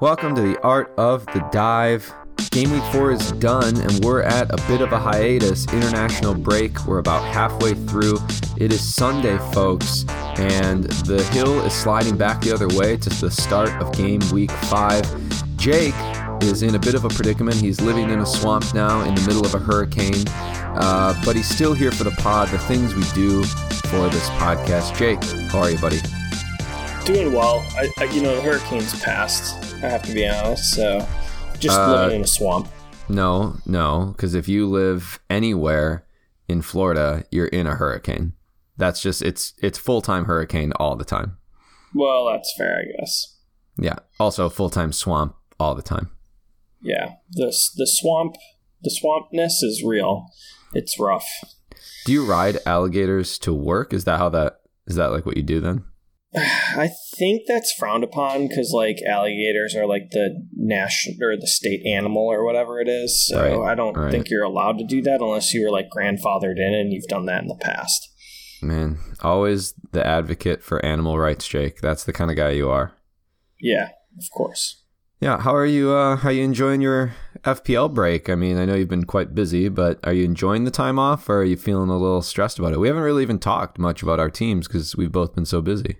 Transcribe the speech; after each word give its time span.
Welcome 0.00 0.34
to 0.36 0.40
the 0.40 0.58
Art 0.62 0.94
of 0.96 1.26
the 1.26 1.46
Dive. 1.50 2.12
Game 2.50 2.70
week 2.70 2.82
four 2.92 3.10
is 3.10 3.32
done, 3.32 3.76
and 3.76 4.04
we're 4.04 4.22
at 4.22 4.48
a 4.50 4.56
bit 4.68 4.80
of 4.80 4.92
a 4.92 4.98
hiatus, 4.98 5.66
international 5.72 6.34
break. 6.34 6.86
We're 6.86 6.98
about 6.98 7.22
halfway 7.34 7.74
through. 7.74 8.18
It 8.56 8.72
is 8.72 8.80
Sunday, 8.94 9.38
folks, 9.52 10.04
and 10.38 10.84
the 10.84 11.22
hill 11.32 11.60
is 11.64 11.72
sliding 11.72 12.16
back 12.16 12.40
the 12.40 12.52
other 12.52 12.68
way 12.68 12.96
to 12.96 13.10
the 13.10 13.30
start 13.30 13.70
of 13.82 13.92
game 13.92 14.20
week 14.32 14.50
five. 14.50 15.04
Jake 15.56 15.94
is 16.42 16.62
in 16.62 16.74
a 16.74 16.78
bit 16.78 16.94
of 16.94 17.04
a 17.04 17.08
predicament. 17.08 17.56
He's 17.56 17.80
living 17.80 18.10
in 18.10 18.20
a 18.20 18.26
swamp 18.26 18.72
now 18.72 19.02
in 19.02 19.14
the 19.14 19.20
middle 19.22 19.44
of 19.44 19.54
a 19.54 19.58
hurricane, 19.58 20.24
uh, 20.78 21.20
but 21.24 21.36
he's 21.36 21.48
still 21.48 21.74
here 21.74 21.90
for 21.90 22.04
the 22.04 22.10
pod, 22.12 22.48
the 22.48 22.58
things 22.58 22.94
we 22.94 23.02
do 23.12 23.42
for 23.88 24.08
this 24.08 24.28
podcast. 24.30 24.96
Jake, 24.96 25.22
how 25.50 25.60
are 25.60 25.70
you, 25.70 25.78
buddy? 25.78 25.98
Doing 27.04 27.32
well. 27.32 27.66
I, 27.76 27.90
I 27.98 28.04
you 28.04 28.22
know, 28.22 28.36
the 28.36 28.42
hurricane's 28.42 28.98
passed. 29.02 29.74
I 29.82 29.88
have 29.88 30.02
to 30.04 30.14
be 30.14 30.28
honest. 30.28 30.74
So, 30.74 31.06
just 31.58 31.78
uh, 31.78 31.90
living 31.90 32.16
in 32.16 32.22
a 32.22 32.26
swamp. 32.26 32.68
No, 33.08 33.56
no, 33.66 34.12
because 34.16 34.34
if 34.34 34.48
you 34.48 34.66
live 34.66 35.18
anywhere 35.28 36.06
in 36.48 36.62
Florida, 36.62 37.24
you're 37.30 37.46
in 37.46 37.66
a 37.66 37.74
hurricane. 37.74 38.34
That's 38.76 39.00
just 39.00 39.22
it's 39.22 39.54
it's 39.60 39.78
full 39.78 40.00
time 40.00 40.26
hurricane 40.26 40.72
all 40.76 40.94
the 40.94 41.04
time. 41.04 41.38
Well, 41.94 42.30
that's 42.30 42.54
fair, 42.56 42.82
I 42.82 43.00
guess. 43.00 43.36
Yeah. 43.76 43.96
Also, 44.20 44.48
full 44.48 44.70
time 44.70 44.92
swamp 44.92 45.34
all 45.58 45.74
the 45.74 45.82
time. 45.82 46.10
Yeah. 46.80 47.14
The 47.30 47.46
the 47.76 47.86
swamp 47.86 48.36
the 48.82 48.90
swampness 48.90 49.62
is 49.62 49.82
real. 49.84 50.28
It's 50.72 50.98
rough. 50.98 51.26
Do 52.04 52.12
you 52.12 52.24
ride 52.24 52.58
alligators 52.66 53.38
to 53.40 53.52
work? 53.52 53.92
Is 53.92 54.04
that 54.04 54.18
how 54.18 54.28
that 54.30 54.60
is 54.86 54.96
that 54.96 55.12
like 55.12 55.26
what 55.26 55.36
you 55.36 55.42
do 55.42 55.60
then? 55.60 55.84
I 56.34 56.90
think 57.16 57.42
that's 57.46 57.72
frowned 57.72 58.04
upon 58.04 58.48
because 58.48 58.72
like 58.72 58.98
alligators 59.06 59.74
are 59.74 59.86
like 59.86 60.10
the 60.10 60.46
national 60.54 61.16
or 61.22 61.36
the 61.36 61.46
state 61.46 61.84
animal 61.86 62.22
or 62.22 62.44
whatever 62.44 62.80
it 62.80 62.88
is. 62.88 63.26
So 63.26 63.60
right, 63.60 63.72
I 63.72 63.74
don't 63.74 63.96
right. 63.96 64.10
think 64.10 64.30
you're 64.30 64.44
allowed 64.44 64.78
to 64.78 64.84
do 64.84 65.02
that 65.02 65.20
unless 65.20 65.52
you 65.52 65.64
were 65.64 65.70
like 65.70 65.88
grandfathered 65.94 66.58
in 66.58 66.74
and 66.74 66.92
you've 66.92 67.08
done 67.08 67.26
that 67.26 67.42
in 67.42 67.48
the 67.48 67.58
past. 67.60 68.08
Man, 68.60 68.98
always 69.20 69.74
the 69.92 70.04
advocate 70.04 70.62
for 70.62 70.84
animal 70.84 71.18
rights, 71.18 71.46
Jake. 71.46 71.80
That's 71.80 72.04
the 72.04 72.12
kind 72.12 72.30
of 72.30 72.36
guy 72.36 72.50
you 72.50 72.68
are. 72.68 72.92
Yeah, 73.60 73.90
of 74.18 74.24
course. 74.34 74.82
Yeah, 75.20 75.40
how 75.40 75.54
are 75.54 75.66
you? 75.66 75.90
Uh, 75.90 76.16
how 76.16 76.28
are 76.28 76.32
you 76.32 76.44
enjoying 76.44 76.80
your 76.80 77.12
FPL 77.42 77.92
break? 77.92 78.30
I 78.30 78.36
mean, 78.36 78.56
I 78.56 78.64
know 78.64 78.74
you've 78.74 78.88
been 78.88 79.04
quite 79.04 79.34
busy, 79.34 79.68
but 79.68 79.98
are 80.04 80.12
you 80.12 80.24
enjoying 80.24 80.62
the 80.62 80.70
time 80.70 80.98
off, 80.98 81.28
or 81.28 81.38
are 81.38 81.44
you 81.44 81.56
feeling 81.56 81.90
a 81.90 81.98
little 81.98 82.22
stressed 82.22 82.58
about 82.58 82.72
it? 82.72 82.78
We 82.78 82.86
haven't 82.86 83.02
really 83.02 83.22
even 83.22 83.40
talked 83.40 83.78
much 83.78 84.02
about 84.02 84.20
our 84.20 84.30
teams 84.30 84.68
because 84.68 84.94
we've 84.94 85.10
both 85.10 85.34
been 85.34 85.46
so 85.46 85.60
busy. 85.60 85.96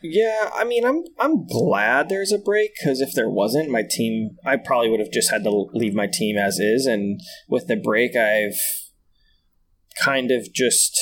Yeah, 0.00 0.50
I 0.54 0.62
mean, 0.62 0.84
I'm 0.84 1.02
I'm 1.18 1.46
glad 1.46 2.08
there's 2.08 2.30
a 2.30 2.38
break 2.38 2.74
because 2.78 3.00
if 3.00 3.14
there 3.14 3.28
wasn't, 3.28 3.70
my 3.70 3.82
team, 3.88 4.36
I 4.44 4.56
probably 4.56 4.90
would 4.90 5.00
have 5.00 5.10
just 5.10 5.30
had 5.32 5.42
to 5.42 5.66
leave 5.72 5.94
my 5.94 6.06
team 6.06 6.36
as 6.36 6.60
is. 6.60 6.86
And 6.86 7.20
with 7.48 7.66
the 7.66 7.76
break, 7.76 8.14
I've 8.14 8.60
kind 10.04 10.30
of 10.30 10.52
just 10.52 10.96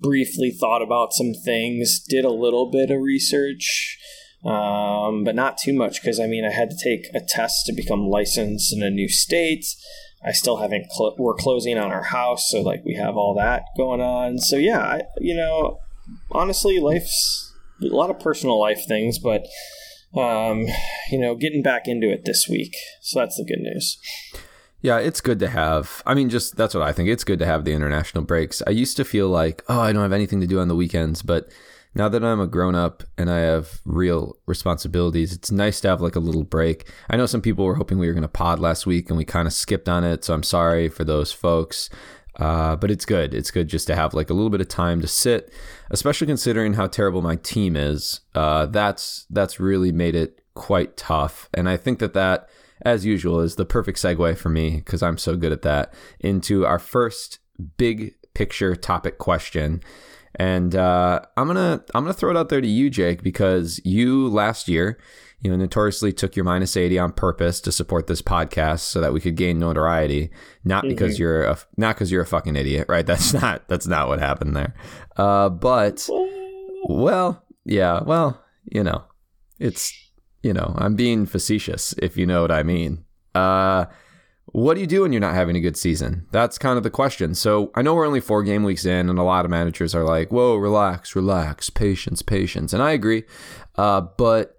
briefly 0.00 0.50
thought 0.50 0.80
about 0.80 1.12
some 1.12 1.32
things, 1.44 2.02
did 2.08 2.24
a 2.24 2.32
little 2.32 2.70
bit 2.70 2.90
of 2.90 3.00
research, 3.00 3.98
um, 4.44 5.24
but 5.24 5.34
not 5.34 5.58
too 5.58 5.72
much 5.72 6.02
because 6.02 6.18
I 6.18 6.26
mean, 6.26 6.44
I 6.44 6.50
had 6.50 6.70
to 6.70 6.76
take 6.76 7.06
a 7.14 7.20
test 7.20 7.66
to 7.66 7.72
become 7.72 8.08
licensed 8.08 8.72
in 8.72 8.82
a 8.82 8.90
new 8.90 9.08
state. 9.08 9.64
I 10.24 10.32
still 10.32 10.58
haven't. 10.58 10.86
Cl- 10.92 11.16
we're 11.18 11.34
closing 11.34 11.78
on 11.78 11.90
our 11.90 12.04
house, 12.04 12.48
so 12.50 12.60
like 12.60 12.84
we 12.84 12.94
have 12.94 13.16
all 13.16 13.34
that 13.36 13.64
going 13.76 14.00
on. 14.00 14.38
So 14.38 14.56
yeah, 14.56 14.80
I, 14.80 15.02
you 15.20 15.36
know, 15.36 15.80
honestly, 16.30 16.80
life's 16.80 17.52
a 17.82 17.86
lot 17.86 18.10
of 18.10 18.20
personal 18.20 18.60
life 18.60 18.86
things, 18.86 19.18
but 19.18 19.46
um, 20.14 20.66
you 21.10 21.18
know, 21.18 21.34
getting 21.34 21.62
back 21.62 21.86
into 21.86 22.10
it 22.10 22.24
this 22.24 22.48
week. 22.48 22.76
So 23.00 23.20
that's 23.20 23.36
the 23.36 23.44
good 23.44 23.60
news. 23.60 23.98
Yeah, 24.80 24.98
it's 24.98 25.20
good 25.20 25.38
to 25.38 25.48
have. 25.48 26.02
I 26.04 26.14
mean, 26.14 26.28
just 26.28 26.56
that's 26.56 26.74
what 26.74 26.82
I 26.82 26.92
think. 26.92 27.08
It's 27.08 27.24
good 27.24 27.38
to 27.38 27.46
have 27.46 27.64
the 27.64 27.72
international 27.72 28.24
breaks. 28.24 28.62
I 28.66 28.70
used 28.70 28.96
to 28.96 29.04
feel 29.04 29.28
like, 29.28 29.62
oh, 29.68 29.80
I 29.80 29.92
don't 29.92 30.02
have 30.02 30.12
anything 30.12 30.40
to 30.40 30.46
do 30.46 30.58
on 30.58 30.66
the 30.66 30.74
weekends, 30.74 31.22
but 31.22 31.48
now 31.94 32.08
that 32.08 32.24
I'm 32.24 32.40
a 32.40 32.46
grown 32.46 32.74
up 32.74 33.02
and 33.18 33.30
I 33.30 33.40
have 33.40 33.80
real 33.84 34.36
responsibilities, 34.46 35.32
it's 35.32 35.50
nice 35.50 35.80
to 35.82 35.88
have 35.88 36.00
like 36.00 36.16
a 36.16 36.20
little 36.20 36.44
break. 36.44 36.88
I 37.10 37.16
know 37.16 37.26
some 37.26 37.42
people 37.42 37.64
were 37.64 37.74
hoping 37.74 37.98
we 37.98 38.06
were 38.06 38.14
going 38.14 38.22
to 38.22 38.28
pod 38.28 38.58
last 38.58 38.86
week 38.86 39.10
and 39.10 39.16
we 39.16 39.24
kind 39.24 39.46
of 39.46 39.52
skipped 39.52 39.88
on 39.88 40.04
it, 40.04 40.24
so 40.24 40.34
I'm 40.34 40.42
sorry 40.42 40.88
for 40.88 41.04
those 41.04 41.32
folks. 41.32 41.90
Uh, 42.36 42.76
but 42.76 42.90
it's 42.90 43.04
good. 43.04 43.34
It's 43.34 43.50
good 43.50 43.68
just 43.68 43.86
to 43.88 43.94
have 43.94 44.14
like 44.14 44.30
a 44.30 44.34
little 44.34 44.48
bit 44.48 44.62
of 44.62 44.68
time 44.68 45.02
to 45.02 45.06
sit, 45.06 45.52
especially 45.90 46.26
considering 46.26 46.74
how 46.74 46.86
terrible 46.86 47.20
my 47.20 47.36
team 47.36 47.76
is. 47.76 48.20
Uh, 48.34 48.66
that's 48.66 49.26
that's 49.28 49.60
really 49.60 49.92
made 49.92 50.14
it 50.14 50.40
quite 50.54 50.96
tough, 50.96 51.50
and 51.52 51.68
I 51.68 51.76
think 51.76 51.98
that 51.98 52.14
that, 52.14 52.48
as 52.80 53.04
usual, 53.04 53.40
is 53.40 53.56
the 53.56 53.66
perfect 53.66 53.98
segue 53.98 54.38
for 54.38 54.48
me 54.48 54.76
because 54.76 55.02
I'm 55.02 55.18
so 55.18 55.36
good 55.36 55.52
at 55.52 55.60
that 55.62 55.92
into 56.20 56.64
our 56.64 56.78
first 56.78 57.38
big 57.76 58.14
picture 58.32 58.74
topic 58.76 59.18
question. 59.18 59.82
And 60.36 60.74
uh, 60.74 61.20
I'm 61.36 61.46
gonna 61.46 61.84
I'm 61.94 62.04
gonna 62.04 62.14
throw 62.14 62.30
it 62.30 62.36
out 62.36 62.48
there 62.48 62.60
to 62.60 62.68
you, 62.68 62.90
Jake, 62.90 63.22
because 63.22 63.80
you 63.84 64.28
last 64.28 64.68
year 64.68 64.98
you 65.42 65.50
know, 65.50 65.56
notoriously 65.56 66.12
took 66.12 66.36
your 66.36 66.44
minus 66.44 66.76
80 66.76 66.98
on 67.00 67.12
purpose 67.12 67.60
to 67.62 67.72
support 67.72 68.06
this 68.06 68.22
podcast 68.22 68.80
so 68.80 69.00
that 69.00 69.12
we 69.12 69.20
could 69.20 69.34
gain 69.34 69.58
notoriety, 69.58 70.30
not 70.64 70.84
because 70.84 71.14
mm-hmm. 71.14 71.22
you're 71.22 71.44
a, 71.44 71.58
not 71.76 71.96
because 71.96 72.12
you're 72.12 72.22
a 72.22 72.26
fucking 72.26 72.54
idiot, 72.54 72.86
right? 72.88 73.04
That's 73.12 73.34
not, 73.34 73.66
that's 73.68 73.86
not 73.86 74.08
what 74.08 74.20
happened 74.20 74.56
there. 74.56 74.74
Uh, 75.16 75.48
but, 75.48 76.08
well, 76.84 77.44
yeah, 77.64 78.02
well, 78.04 78.40
you 78.72 78.84
know, 78.84 79.02
it's, 79.58 79.92
you 80.42 80.52
know, 80.52 80.74
I'm 80.78 80.94
being 80.94 81.26
facetious, 81.26 81.92
if 81.98 82.16
you 82.16 82.24
know 82.24 82.42
what 82.42 82.52
I 82.52 82.62
mean. 82.62 83.04
Uh, 83.34 83.86
what 84.52 84.74
do 84.74 84.80
you 84.80 84.86
do 84.86 85.02
when 85.02 85.12
you're 85.12 85.20
not 85.20 85.34
having 85.34 85.56
a 85.56 85.60
good 85.60 85.76
season? 85.76 86.26
That's 86.30 86.58
kind 86.58 86.76
of 86.76 86.82
the 86.82 86.90
question. 86.90 87.34
So 87.34 87.70
I 87.74 87.80
know 87.80 87.94
we're 87.94 88.06
only 88.06 88.20
four 88.20 88.42
game 88.42 88.64
weeks 88.64 88.84
in, 88.84 89.08
and 89.08 89.18
a 89.18 89.22
lot 89.22 89.46
of 89.46 89.50
managers 89.50 89.94
are 89.94 90.04
like, 90.04 90.30
whoa, 90.30 90.56
relax, 90.56 91.16
relax, 91.16 91.70
patience, 91.70 92.20
patience. 92.20 92.74
And 92.74 92.82
I 92.82 92.92
agree. 92.92 93.24
Uh, 93.76 94.02
but 94.02 94.58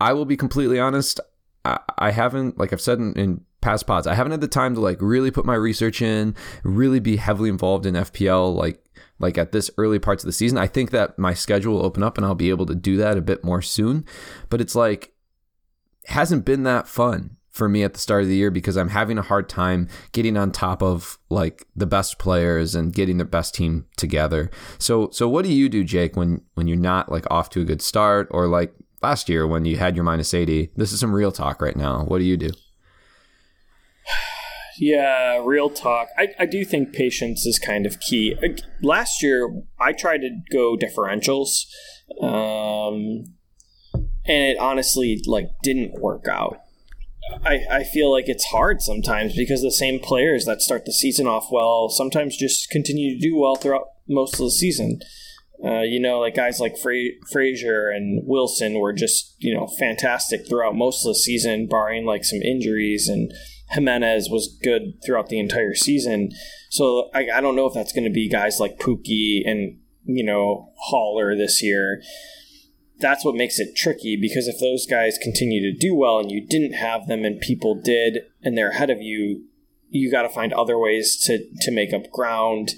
I 0.00 0.12
will 0.12 0.24
be 0.24 0.36
completely 0.36 0.78
honest. 0.78 1.18
I, 1.64 1.80
I 1.98 2.10
haven't, 2.12 2.56
like 2.56 2.72
I've 2.72 2.80
said 2.80 2.98
in, 2.98 3.12
in 3.14 3.40
past 3.60 3.86
pods, 3.86 4.06
I 4.06 4.14
haven't 4.14 4.30
had 4.30 4.40
the 4.40 4.48
time 4.48 4.74
to 4.74 4.80
like 4.80 4.98
really 5.00 5.32
put 5.32 5.44
my 5.44 5.56
research 5.56 6.00
in, 6.00 6.36
really 6.62 7.00
be 7.00 7.16
heavily 7.16 7.48
involved 7.48 7.86
in 7.86 7.94
FPL, 7.94 8.54
like 8.54 8.80
like 9.18 9.38
at 9.38 9.52
this 9.52 9.70
early 9.78 9.98
parts 9.98 10.22
of 10.22 10.26
the 10.26 10.32
season. 10.32 10.58
I 10.58 10.66
think 10.66 10.90
that 10.90 11.18
my 11.18 11.34
schedule 11.34 11.74
will 11.74 11.86
open 11.86 12.02
up 12.02 12.16
and 12.16 12.26
I'll 12.26 12.34
be 12.34 12.50
able 12.50 12.66
to 12.66 12.74
do 12.74 12.96
that 12.98 13.16
a 13.16 13.22
bit 13.22 13.44
more 13.44 13.62
soon. 13.62 14.04
But 14.50 14.60
it's 14.60 14.74
like 14.74 15.14
hasn't 16.06 16.44
been 16.44 16.64
that 16.64 16.86
fun 16.86 17.36
for 17.54 17.68
me 17.68 17.84
at 17.84 17.94
the 17.94 18.00
start 18.00 18.22
of 18.22 18.28
the 18.28 18.34
year 18.34 18.50
because 18.50 18.76
I'm 18.76 18.88
having 18.88 19.16
a 19.16 19.22
hard 19.22 19.48
time 19.48 19.88
getting 20.10 20.36
on 20.36 20.50
top 20.50 20.82
of 20.82 21.18
like 21.30 21.64
the 21.76 21.86
best 21.86 22.18
players 22.18 22.74
and 22.74 22.92
getting 22.92 23.18
the 23.18 23.24
best 23.24 23.54
team 23.54 23.86
together. 23.96 24.50
So 24.78 25.08
so 25.12 25.28
what 25.28 25.44
do 25.44 25.52
you 25.52 25.68
do, 25.68 25.84
Jake, 25.84 26.16
when 26.16 26.42
when 26.54 26.66
you're 26.66 26.76
not 26.76 27.10
like 27.10 27.24
off 27.30 27.50
to 27.50 27.60
a 27.60 27.64
good 27.64 27.80
start 27.80 28.26
or 28.32 28.48
like 28.48 28.74
last 29.04 29.28
year 29.28 29.46
when 29.46 29.64
you 29.64 29.76
had 29.76 29.94
your 29.94 30.04
minus 30.04 30.34
80. 30.34 30.70
This 30.76 30.90
is 30.90 30.98
some 30.98 31.14
real 31.14 31.30
talk 31.30 31.62
right 31.62 31.76
now. 31.76 32.04
What 32.04 32.18
do 32.18 32.24
you 32.24 32.36
do? 32.36 32.50
Yeah, 34.76 35.40
real 35.44 35.70
talk. 35.70 36.08
I, 36.18 36.30
I 36.36 36.46
do 36.46 36.64
think 36.64 36.92
patience 36.92 37.46
is 37.46 37.60
kind 37.60 37.86
of 37.86 38.00
key. 38.00 38.36
Last 38.82 39.22
year, 39.22 39.62
I 39.78 39.92
tried 39.92 40.22
to 40.22 40.30
go 40.50 40.76
differentials, 40.76 41.66
um, 42.20 43.22
and 44.26 44.50
it 44.50 44.58
honestly 44.58 45.22
like 45.28 45.46
didn't 45.62 46.00
work 46.00 46.26
out. 46.28 46.63
I, 47.44 47.60
I 47.70 47.84
feel 47.84 48.10
like 48.10 48.28
it's 48.28 48.46
hard 48.46 48.80
sometimes 48.80 49.36
because 49.36 49.62
the 49.62 49.70
same 49.70 49.98
players 49.98 50.44
that 50.44 50.62
start 50.62 50.84
the 50.84 50.92
season 50.92 51.26
off 51.26 51.48
well 51.50 51.88
sometimes 51.88 52.36
just 52.36 52.70
continue 52.70 53.18
to 53.18 53.20
do 53.20 53.36
well 53.36 53.56
throughout 53.56 53.86
most 54.08 54.34
of 54.34 54.40
the 54.40 54.50
season. 54.50 55.00
Uh, 55.64 55.82
you 55.82 56.00
know, 56.00 56.20
like 56.20 56.34
guys 56.34 56.60
like 56.60 56.76
Fra- 56.76 57.16
Fraser 57.30 57.88
and 57.88 58.22
Wilson 58.26 58.78
were 58.78 58.92
just 58.92 59.36
you 59.38 59.54
know 59.54 59.66
fantastic 59.78 60.46
throughout 60.48 60.74
most 60.74 61.04
of 61.04 61.10
the 61.10 61.14
season, 61.14 61.68
barring 61.68 62.04
like 62.04 62.24
some 62.24 62.42
injuries. 62.42 63.08
And 63.08 63.32
Jimenez 63.70 64.28
was 64.30 64.58
good 64.62 64.94
throughout 65.04 65.28
the 65.28 65.38
entire 65.38 65.74
season. 65.74 66.30
So 66.70 67.08
I, 67.14 67.28
I 67.36 67.40
don't 67.40 67.56
know 67.56 67.66
if 67.66 67.74
that's 67.74 67.92
going 67.92 68.04
to 68.04 68.10
be 68.10 68.28
guys 68.28 68.60
like 68.60 68.78
Pukki 68.78 69.42
and 69.44 69.78
you 70.04 70.24
know 70.24 70.72
Haller 70.76 71.36
this 71.36 71.62
year. 71.62 72.02
That's 73.00 73.24
what 73.24 73.34
makes 73.34 73.58
it 73.58 73.76
tricky 73.76 74.16
because 74.16 74.46
if 74.46 74.60
those 74.60 74.86
guys 74.86 75.18
continue 75.20 75.60
to 75.60 75.76
do 75.76 75.94
well 75.94 76.18
and 76.18 76.30
you 76.30 76.46
didn't 76.46 76.74
have 76.74 77.06
them 77.06 77.24
and 77.24 77.40
people 77.40 77.74
did 77.74 78.20
and 78.42 78.56
they're 78.56 78.70
ahead 78.70 78.90
of 78.90 79.02
you, 79.02 79.46
you 79.90 80.10
got 80.10 80.22
to 80.22 80.28
find 80.28 80.52
other 80.52 80.78
ways 80.78 81.20
to 81.24 81.46
to 81.62 81.70
make 81.70 81.92
up 81.92 82.10
ground 82.10 82.72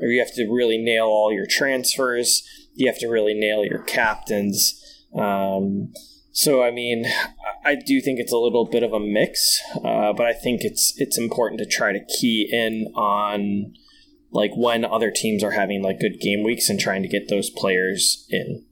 or 0.00 0.08
you 0.08 0.20
have 0.20 0.34
to 0.34 0.48
really 0.50 0.78
nail 0.78 1.06
all 1.06 1.32
your 1.32 1.46
transfers. 1.46 2.42
You 2.74 2.88
have 2.88 2.98
to 2.98 3.08
really 3.08 3.34
nail 3.34 3.64
your 3.64 3.82
captains. 3.82 4.80
Um, 5.14 5.92
so 6.32 6.62
I 6.62 6.70
mean, 6.70 7.06
I 7.64 7.76
do 7.76 8.00
think 8.00 8.18
it's 8.18 8.32
a 8.32 8.38
little 8.38 8.66
bit 8.66 8.82
of 8.82 8.92
a 8.92 9.00
mix, 9.00 9.62
uh, 9.76 10.12
but 10.12 10.26
I 10.26 10.32
think 10.32 10.62
it's 10.62 10.94
it's 10.96 11.16
important 11.16 11.60
to 11.60 11.66
try 11.66 11.92
to 11.92 12.04
key 12.04 12.48
in 12.52 12.92
on 12.94 13.74
like 14.32 14.50
when 14.56 14.84
other 14.84 15.12
teams 15.12 15.44
are 15.44 15.52
having 15.52 15.82
like 15.82 16.00
good 16.00 16.20
game 16.20 16.42
weeks 16.42 16.68
and 16.68 16.78
trying 16.78 17.02
to 17.02 17.08
get 17.08 17.28
those 17.28 17.50
players 17.50 18.26
in. 18.30 18.66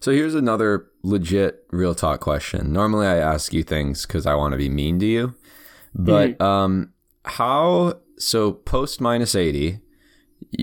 So 0.00 0.12
here's 0.12 0.34
another 0.34 0.86
legit 1.02 1.66
real 1.70 1.94
talk 1.94 2.20
question. 2.20 2.72
Normally 2.72 3.06
I 3.06 3.18
ask 3.18 3.52
you 3.52 3.62
things 3.62 4.06
because 4.06 4.26
I 4.26 4.34
want 4.34 4.52
to 4.52 4.58
be 4.58 4.68
mean 4.68 4.98
to 5.00 5.06
you, 5.06 5.34
but 5.94 6.38
mm-hmm. 6.38 6.42
um, 6.42 6.92
how 7.24 8.00
so 8.18 8.52
post 8.52 9.00
minus 9.00 9.34
eighty? 9.34 9.80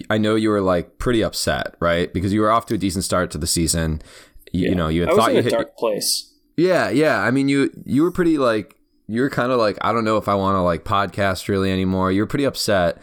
I 0.10 0.18
know 0.18 0.36
you 0.36 0.50
were 0.50 0.62
like 0.62 0.98
pretty 0.98 1.24
upset, 1.24 1.76
right? 1.80 2.12
Because 2.12 2.34
you 2.34 2.42
were 2.42 2.52
off 2.52 2.66
to 2.68 2.76
a 2.76 2.78
decent 2.78 3.04
start 3.04 3.30
to 3.32 3.38
the 3.38 3.48
season. 3.48 4.02
You, 4.52 4.64
yeah. 4.64 4.70
you 4.70 4.76
know, 4.76 4.88
you 4.88 5.02
had 5.02 5.12
I 5.12 5.16
thought 5.16 5.34
you 5.34 5.40
a 5.40 5.44
hit 5.44 5.52
dark 5.52 5.78
place. 5.78 6.34
Yeah, 6.58 6.90
yeah. 6.90 7.20
I 7.20 7.30
mean, 7.30 7.48
you 7.48 7.70
you 7.86 8.02
were 8.02 8.12
pretty 8.12 8.40
like 8.40 8.76
you 9.08 9.22
were 9.22 9.30
kind 9.30 9.52
of 9.52 9.60
like 9.60 9.78
I 9.82 9.94
don't 9.94 10.04
know 10.04 10.18
if 10.18 10.28
I 10.28 10.34
want 10.34 10.56
to 10.56 10.62
like 10.62 10.84
podcast 10.84 11.48
really 11.48 11.72
anymore. 11.72 12.12
You 12.12 12.22
were 12.22 12.28
pretty 12.28 12.46
upset. 12.46 12.98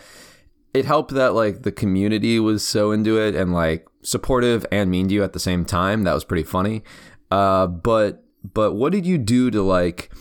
It 0.74 0.84
helped 0.84 1.14
that 1.14 1.34
like 1.34 1.62
the 1.62 1.70
community 1.70 2.40
was 2.40 2.66
so 2.66 2.90
into 2.90 3.20
it 3.20 3.36
and 3.36 3.52
like 3.52 3.86
supportive 4.04 4.64
and 4.70 4.90
mean 4.90 5.08
to 5.08 5.14
you 5.14 5.24
at 5.24 5.32
the 5.32 5.40
same 5.40 5.64
time. 5.64 6.04
That 6.04 6.14
was 6.14 6.24
pretty 6.24 6.44
funny. 6.44 6.82
Uh, 7.30 7.66
but 7.66 8.24
but 8.52 8.74
what 8.74 8.92
did 8.92 9.06
you 9.06 9.18
do 9.18 9.50
to 9.50 9.62
like 9.62 10.12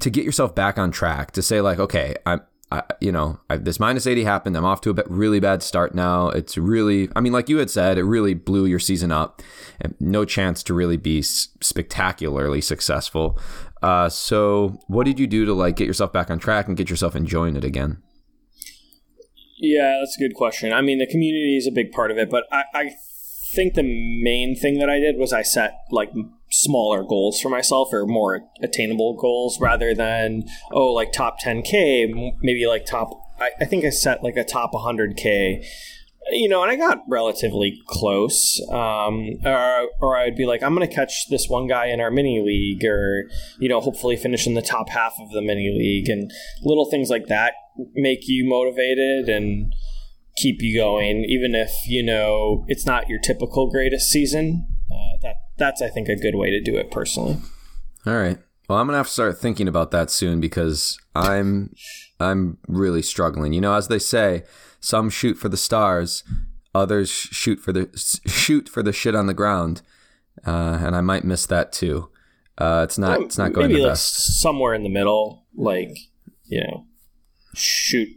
to 0.00 0.10
get 0.10 0.24
yourself 0.24 0.54
back 0.54 0.78
on 0.78 0.90
track 0.90 1.30
to 1.32 1.42
say 1.42 1.60
like 1.60 1.78
okay 1.78 2.14
I'm 2.24 2.40
I, 2.72 2.82
you 3.00 3.12
know, 3.12 3.38
I, 3.48 3.58
this 3.58 3.78
minus 3.78 4.08
80 4.08 4.24
happened. 4.24 4.56
I'm 4.56 4.64
off 4.64 4.80
to 4.82 4.90
a 4.90 4.94
really 5.06 5.38
bad 5.38 5.62
start 5.62 5.94
now. 5.94 6.30
It's 6.30 6.58
really, 6.58 7.08
I 7.14 7.20
mean, 7.20 7.32
like 7.32 7.48
you 7.48 7.58
had 7.58 7.70
said, 7.70 7.96
it 7.96 8.02
really 8.02 8.34
blew 8.34 8.66
your 8.66 8.80
season 8.80 9.12
up. 9.12 9.40
And 9.80 9.94
no 10.00 10.24
chance 10.24 10.64
to 10.64 10.74
really 10.74 10.96
be 10.96 11.22
spectacularly 11.22 12.60
successful. 12.60 13.38
Uh, 13.82 14.08
so, 14.08 14.80
what 14.88 15.04
did 15.04 15.20
you 15.20 15.28
do 15.28 15.44
to 15.44 15.54
like 15.54 15.76
get 15.76 15.86
yourself 15.86 16.12
back 16.12 16.28
on 16.28 16.40
track 16.40 16.66
and 16.66 16.76
get 16.76 16.90
yourself 16.90 17.14
enjoying 17.14 17.56
it 17.56 17.64
again? 17.64 18.02
Yeah, 19.58 19.98
that's 20.00 20.16
a 20.16 20.20
good 20.20 20.34
question. 20.34 20.72
I 20.72 20.80
mean, 20.80 20.98
the 20.98 21.06
community 21.06 21.56
is 21.56 21.66
a 21.66 21.72
big 21.72 21.92
part 21.92 22.10
of 22.10 22.18
it, 22.18 22.28
but 22.28 22.44
I, 22.50 22.64
I 22.74 22.90
think 23.56 23.74
the 23.74 23.82
main 23.82 24.54
thing 24.54 24.78
that 24.78 24.88
I 24.88 25.00
did 25.00 25.16
was 25.16 25.32
I 25.32 25.42
set 25.42 25.80
like 25.90 26.12
smaller 26.50 27.02
goals 27.02 27.40
for 27.40 27.48
myself 27.48 27.92
or 27.92 28.06
more 28.06 28.42
attainable 28.62 29.14
goals 29.14 29.60
rather 29.60 29.94
than 29.94 30.44
oh 30.70 30.92
like 30.92 31.12
top 31.12 31.36
10k 31.44 32.32
maybe 32.40 32.66
like 32.66 32.86
top 32.86 33.10
I, 33.40 33.50
I 33.60 33.64
think 33.64 33.84
i 33.84 33.90
set 33.90 34.22
like 34.22 34.36
a 34.36 34.44
top 34.44 34.72
100k 34.72 35.64
you 36.30 36.48
know 36.48 36.62
and 36.62 36.70
i 36.70 36.76
got 36.76 37.02
relatively 37.08 37.80
close 37.88 38.60
um, 38.70 39.30
or, 39.44 39.88
or 40.00 40.16
i'd 40.18 40.36
be 40.36 40.46
like 40.46 40.62
i'm 40.62 40.72
gonna 40.72 40.86
catch 40.86 41.28
this 41.30 41.48
one 41.48 41.66
guy 41.66 41.86
in 41.86 42.00
our 42.00 42.12
mini 42.12 42.40
league 42.40 42.84
or 42.84 43.24
you 43.58 43.68
know 43.68 43.80
hopefully 43.80 44.16
finish 44.16 44.46
in 44.46 44.54
the 44.54 44.62
top 44.62 44.88
half 44.88 45.14
of 45.20 45.30
the 45.32 45.42
mini 45.42 45.74
league 45.76 46.08
and 46.08 46.30
little 46.62 46.88
things 46.88 47.10
like 47.10 47.26
that 47.26 47.54
make 47.94 48.28
you 48.28 48.48
motivated 48.48 49.28
and 49.28 49.72
keep 50.36 50.60
you 50.60 50.78
going 50.78 51.24
even 51.28 51.54
if 51.54 51.70
you 51.86 52.02
know 52.02 52.64
it's 52.68 52.84
not 52.84 53.08
your 53.08 53.18
typical 53.18 53.70
greatest 53.70 54.10
season 54.10 54.66
uh, 54.90 55.16
that 55.22 55.36
that's 55.58 55.82
I 55.82 55.88
think 55.88 56.08
a 56.08 56.16
good 56.16 56.34
way 56.34 56.50
to 56.50 56.60
do 56.60 56.76
it 56.76 56.90
personally. 56.90 57.38
All 58.06 58.14
right. 58.14 58.38
Well, 58.68 58.78
I'm 58.78 58.86
gonna 58.86 58.98
have 58.98 59.06
to 59.06 59.12
start 59.12 59.38
thinking 59.38 59.68
about 59.68 59.90
that 59.92 60.10
soon 60.10 60.40
because 60.40 60.98
I'm 61.14 61.74
I'm 62.20 62.58
really 62.66 63.02
struggling. 63.02 63.52
You 63.52 63.60
know, 63.60 63.74
as 63.74 63.88
they 63.88 63.98
say, 63.98 64.44
some 64.80 65.08
shoot 65.08 65.34
for 65.34 65.48
the 65.48 65.56
stars, 65.56 66.24
others 66.74 67.08
shoot 67.10 67.60
for 67.60 67.72
the 67.72 67.88
shoot 68.26 68.68
for 68.68 68.82
the 68.82 68.92
shit 68.92 69.14
on 69.14 69.26
the 69.26 69.34
ground, 69.34 69.82
uh, 70.46 70.78
and 70.80 70.96
I 70.96 71.00
might 71.00 71.24
miss 71.24 71.46
that 71.46 71.72
too. 71.72 72.10
Uh, 72.58 72.82
it's 72.84 72.98
not 72.98 73.18
well, 73.18 73.26
it's 73.26 73.38
not 73.38 73.52
going 73.52 73.68
maybe 73.68 73.80
the 73.80 73.86
like 73.86 73.92
best. 73.92 74.40
somewhere 74.40 74.74
in 74.74 74.82
the 74.82 74.88
middle, 74.88 75.44
like 75.54 75.96
you 76.46 76.60
know, 76.60 76.86
shoot 77.54 78.08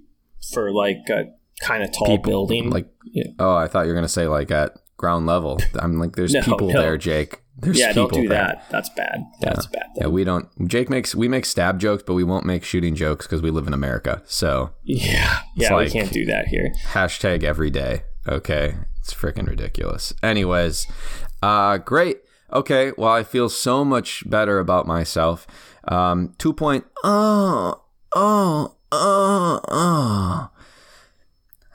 for 0.51 0.71
like 0.71 0.97
a 1.09 1.25
kind 1.61 1.83
of 1.83 1.91
tall 1.91 2.07
People, 2.07 2.31
building. 2.31 2.69
Like, 2.69 2.87
yeah. 3.03 3.31
oh, 3.39 3.55
I 3.55 3.67
thought 3.67 3.81
you 3.81 3.89
were 3.89 3.95
gonna 3.95 4.07
say 4.07 4.27
like 4.27 4.51
at 4.51 4.77
ground 4.97 5.25
level. 5.25 5.59
I'm 5.79 5.97
like, 5.97 6.15
there's 6.15 6.33
no, 6.33 6.41
people 6.41 6.71
no. 6.71 6.79
there, 6.79 6.97
Jake. 6.97 7.41
There's 7.57 7.77
people. 7.77 7.87
yeah, 7.87 7.93
don't 7.93 8.13
do 8.13 8.27
there. 8.27 8.37
that. 8.37 8.65
That's 8.69 8.89
bad. 8.89 9.23
That's 9.41 9.65
yeah. 9.65 9.79
bad. 9.79 9.89
Yeah, 9.95 10.07
we 10.07 10.23
don't. 10.23 10.47
Jake 10.67 10.89
makes 10.89 11.15
we 11.15 11.27
make 11.27 11.45
stab 11.45 11.79
jokes, 11.79 12.03
but 12.05 12.13
we 12.13 12.23
won't 12.23 12.45
make 12.45 12.63
shooting 12.63 12.95
jokes 12.95 13.25
because 13.25 13.41
we 13.41 13.49
live 13.49 13.67
in 13.67 13.73
America. 13.73 14.21
So 14.25 14.71
yeah, 14.83 15.39
yeah, 15.55 15.73
like, 15.73 15.87
we 15.87 15.91
can't 15.99 16.11
do 16.11 16.25
that 16.25 16.47
here. 16.47 16.71
Hashtag 16.89 17.43
every 17.43 17.69
day. 17.69 18.03
Okay, 18.27 18.75
it's 18.99 19.13
freaking 19.13 19.47
ridiculous. 19.47 20.13
Anyways, 20.21 20.87
uh, 21.41 21.79
great. 21.79 22.19
Okay, 22.51 22.91
well, 22.97 23.11
I 23.11 23.23
feel 23.23 23.47
so 23.49 23.85
much 23.85 24.27
better 24.29 24.59
about 24.59 24.87
myself. 24.87 25.45
Um, 25.87 26.33
two 26.37 26.53
point. 26.53 26.85
Oh, 27.03 27.81
oh, 28.13 28.75
oh, 28.91 29.59
oh. 29.67 30.49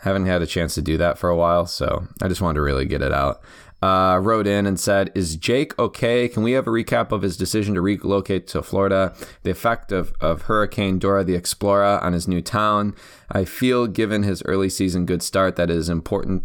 Haven't 0.05 0.27
had 0.27 0.43
a 0.43 0.47
chance 0.47 0.75
to 0.75 0.83
do 0.83 0.99
that 0.99 1.17
for 1.17 1.31
a 1.31 1.37
while, 1.37 1.65
so 1.65 2.07
I 2.21 2.29
just 2.29 2.43
wanted 2.43 2.57
to 2.57 2.61
really 2.61 2.85
get 2.85 3.01
it 3.01 3.11
out. 3.11 3.41
Uh, 3.83 4.19
wrote 4.19 4.47
in 4.47 4.67
and 4.67 4.79
said, 4.79 5.11
Is 5.15 5.35
Jake 5.35 5.79
okay? 5.79 6.29
Can 6.29 6.43
we 6.43 6.53
have 6.53 6.67
a 6.67 6.71
recap 6.71 7.11
of 7.11 7.23
his 7.23 7.39
decision 7.39 7.75
to 7.75 7.81
relocate 7.81 8.47
to 8.49 8.63
Florida? 8.63 9.15
The 9.45 9.51
effect 9.51 9.93
of, 9.93 10.13
of 10.21 10.43
Hurricane 10.43 10.99
Dora 10.99 11.25
the 11.25 11.35
Explorer 11.35 11.99
on 12.03 12.13
his 12.13 12.29
new 12.29 12.43
town? 12.43 12.95
I 13.33 13.47
feel, 13.47 13.87
given 13.87 14.25
his 14.25 14.43
early 14.45 14.69
season 14.69 15.07
good 15.07 15.23
start, 15.23 15.57
that 15.57 15.71
is 15.71 15.89
important. 15.89 16.45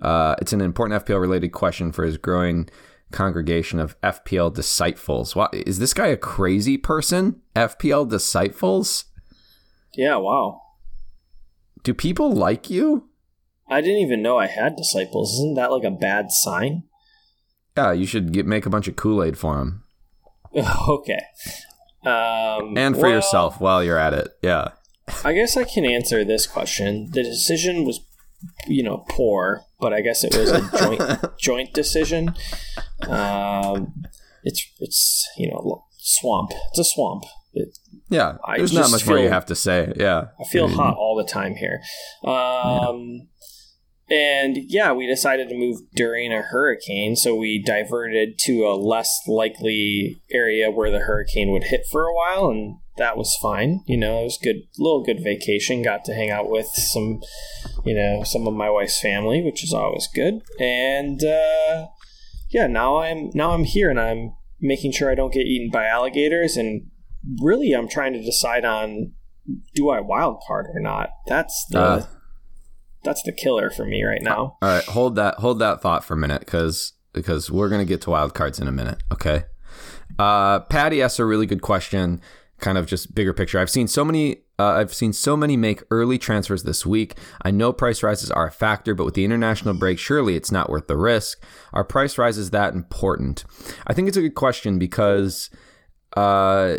Uh, 0.00 0.36
it's 0.40 0.52
an 0.52 0.60
important 0.60 1.04
FPL 1.04 1.20
related 1.20 1.48
question 1.50 1.90
for 1.90 2.04
his 2.04 2.16
growing 2.16 2.68
congregation 3.10 3.80
of 3.80 4.00
FPL 4.02 4.54
disciples. 4.54 5.36
is 5.52 5.80
this 5.80 5.94
guy 5.94 6.06
a 6.06 6.16
crazy 6.16 6.76
person? 6.76 7.40
FPL 7.56 8.08
disciples? 8.08 9.06
Yeah, 9.94 10.14
wow. 10.14 10.62
Do 11.82 11.94
people 11.94 12.32
like 12.32 12.70
you? 12.70 13.08
I 13.68 13.80
didn't 13.80 13.98
even 13.98 14.22
know 14.22 14.38
I 14.38 14.46
had 14.46 14.76
disciples. 14.76 15.34
Isn't 15.34 15.54
that 15.54 15.70
like 15.70 15.84
a 15.84 15.90
bad 15.90 16.30
sign? 16.30 16.84
Yeah, 17.76 17.92
you 17.92 18.04
should 18.04 18.32
get 18.32 18.46
make 18.46 18.66
a 18.66 18.70
bunch 18.70 18.88
of 18.88 18.96
Kool 18.96 19.22
Aid 19.22 19.38
for 19.38 19.56
them. 19.56 19.84
okay. 20.88 21.20
Um, 22.04 22.76
and 22.76 22.94
for 22.94 23.02
well, 23.02 23.10
yourself 23.12 23.60
while 23.60 23.84
you're 23.84 23.98
at 23.98 24.14
it. 24.14 24.28
Yeah. 24.42 24.68
I 25.24 25.32
guess 25.32 25.56
I 25.56 25.64
can 25.64 25.84
answer 25.84 26.24
this 26.24 26.46
question. 26.46 27.10
The 27.12 27.22
decision 27.22 27.84
was, 27.84 28.00
you 28.66 28.82
know, 28.82 29.04
poor, 29.08 29.62
but 29.78 29.92
I 29.92 30.00
guess 30.00 30.24
it 30.24 30.36
was 30.36 30.50
a 30.50 30.68
joint 30.78 31.38
joint 31.38 31.74
decision. 31.74 32.34
Um, 33.08 34.02
it's 34.44 34.66
it's 34.78 35.28
you 35.36 35.50
know 35.50 35.84
swamp. 35.98 36.52
It's 36.70 36.78
a 36.80 36.84
swamp. 36.84 37.24
It, 37.52 37.76
yeah, 38.08 38.36
there's 38.56 38.72
not 38.72 38.90
much 38.90 39.02
feel, 39.02 39.14
more 39.14 39.24
you 39.24 39.30
have 39.30 39.46
to 39.46 39.54
say. 39.54 39.92
Yeah, 39.96 40.26
I 40.40 40.44
feel 40.50 40.64
I 40.64 40.68
mean, 40.68 40.76
hot 40.76 40.96
all 40.96 41.16
the 41.16 41.30
time 41.30 41.54
here. 41.56 41.80
Um, 42.24 42.32
yeah. 42.32 43.18
And 44.12 44.56
yeah, 44.66 44.92
we 44.92 45.06
decided 45.06 45.48
to 45.48 45.56
move 45.56 45.82
during 45.94 46.32
a 46.32 46.42
hurricane, 46.42 47.14
so 47.14 47.36
we 47.36 47.62
diverted 47.62 48.38
to 48.40 48.64
a 48.64 48.74
less 48.74 49.20
likely 49.28 50.20
area 50.32 50.68
where 50.68 50.90
the 50.90 50.98
hurricane 50.98 51.52
would 51.52 51.64
hit 51.64 51.82
for 51.90 52.06
a 52.06 52.14
while, 52.14 52.50
and 52.50 52.78
that 52.96 53.16
was 53.16 53.36
fine. 53.40 53.82
You 53.86 53.96
know, 53.96 54.20
it 54.22 54.24
was 54.24 54.38
good, 54.42 54.62
little 54.78 55.04
good 55.04 55.22
vacation. 55.22 55.82
Got 55.82 56.04
to 56.06 56.14
hang 56.14 56.30
out 56.30 56.50
with 56.50 56.66
some, 56.66 57.20
you 57.84 57.94
know, 57.94 58.24
some 58.24 58.48
of 58.48 58.54
my 58.54 58.68
wife's 58.68 59.00
family, 59.00 59.42
which 59.42 59.62
is 59.62 59.72
always 59.72 60.08
good. 60.12 60.40
And 60.58 61.22
uh, 61.22 61.86
yeah, 62.48 62.66
now 62.66 62.98
I'm 62.98 63.30
now 63.32 63.52
I'm 63.52 63.64
here, 63.64 63.90
and 63.90 64.00
I'm 64.00 64.32
making 64.60 64.90
sure 64.90 65.08
I 65.08 65.14
don't 65.14 65.32
get 65.32 65.46
eaten 65.46 65.70
by 65.70 65.86
alligators 65.86 66.56
and 66.56 66.89
really 67.40 67.72
I'm 67.72 67.88
trying 67.88 68.12
to 68.12 68.22
decide 68.22 68.64
on 68.64 69.12
do 69.74 69.90
I 69.90 70.00
wild 70.00 70.42
card 70.46 70.66
or 70.72 70.80
not. 70.80 71.10
That's 71.26 71.66
the 71.70 71.80
uh, 71.80 72.06
that's 73.02 73.22
the 73.22 73.32
killer 73.32 73.70
for 73.70 73.84
me 73.84 74.04
right 74.04 74.22
now. 74.22 74.58
All 74.62 74.68
right, 74.68 74.84
hold 74.84 75.16
that 75.16 75.36
hold 75.36 75.58
that 75.60 75.80
thought 75.80 76.04
for 76.04 76.14
a 76.14 76.18
minute 76.18 76.40
because 76.40 76.92
because 77.12 77.50
we're 77.50 77.68
gonna 77.68 77.84
get 77.84 78.00
to 78.02 78.10
wild 78.10 78.34
cards 78.34 78.58
in 78.58 78.68
a 78.68 78.72
minute. 78.72 79.02
Okay. 79.12 79.44
Uh, 80.18 80.60
Patty 80.60 81.02
asks 81.02 81.18
a 81.18 81.24
really 81.24 81.46
good 81.46 81.62
question, 81.62 82.20
kind 82.58 82.76
of 82.76 82.86
just 82.86 83.14
bigger 83.14 83.32
picture. 83.32 83.58
I've 83.58 83.70
seen 83.70 83.88
so 83.88 84.04
many. 84.04 84.42
Uh, 84.58 84.72
I've 84.72 84.92
seen 84.92 85.14
so 85.14 85.38
many 85.38 85.56
make 85.56 85.82
early 85.90 86.18
transfers 86.18 86.64
this 86.64 86.84
week. 86.84 87.16
I 87.42 87.50
know 87.50 87.72
price 87.72 88.02
rises 88.02 88.30
are 88.30 88.48
a 88.48 88.52
factor, 88.52 88.94
but 88.94 89.06
with 89.06 89.14
the 89.14 89.24
international 89.24 89.72
break, 89.72 89.98
surely 89.98 90.36
it's 90.36 90.52
not 90.52 90.68
worth 90.68 90.86
the 90.86 90.98
risk. 90.98 91.42
Are 91.72 91.82
price 91.82 92.18
rises 92.18 92.50
that 92.50 92.74
important? 92.74 93.44
I 93.86 93.94
think 93.94 94.08
it's 94.08 94.18
a 94.18 94.22
good 94.22 94.34
question 94.34 94.78
because 94.78 95.48
uh, 96.16 96.76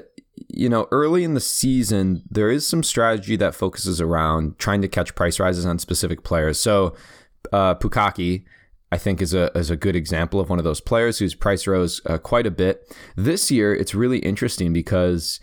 you 0.49 0.69
know, 0.69 0.87
early 0.91 1.23
in 1.23 1.33
the 1.33 1.39
season, 1.39 2.23
there 2.29 2.49
is 2.49 2.67
some 2.67 2.83
strategy 2.83 3.35
that 3.37 3.55
focuses 3.55 3.99
around 4.01 4.57
trying 4.57 4.81
to 4.81 4.87
catch 4.87 5.15
price 5.15 5.39
rises 5.39 5.65
on 5.65 5.79
specific 5.79 6.23
players. 6.23 6.59
So, 6.59 6.95
uh, 7.51 7.75
Pukaki, 7.75 8.43
I 8.91 8.97
think, 8.97 9.21
is 9.21 9.33
a 9.33 9.51
is 9.57 9.69
a 9.69 9.75
good 9.75 9.95
example 9.95 10.39
of 10.39 10.49
one 10.49 10.59
of 10.59 10.65
those 10.65 10.81
players 10.81 11.19
whose 11.19 11.35
price 11.35 11.67
rose 11.67 12.01
uh, 12.05 12.17
quite 12.17 12.47
a 12.47 12.51
bit 12.51 12.95
this 13.15 13.51
year. 13.51 13.73
It's 13.73 13.95
really 13.95 14.19
interesting 14.19 14.73
because, 14.73 15.39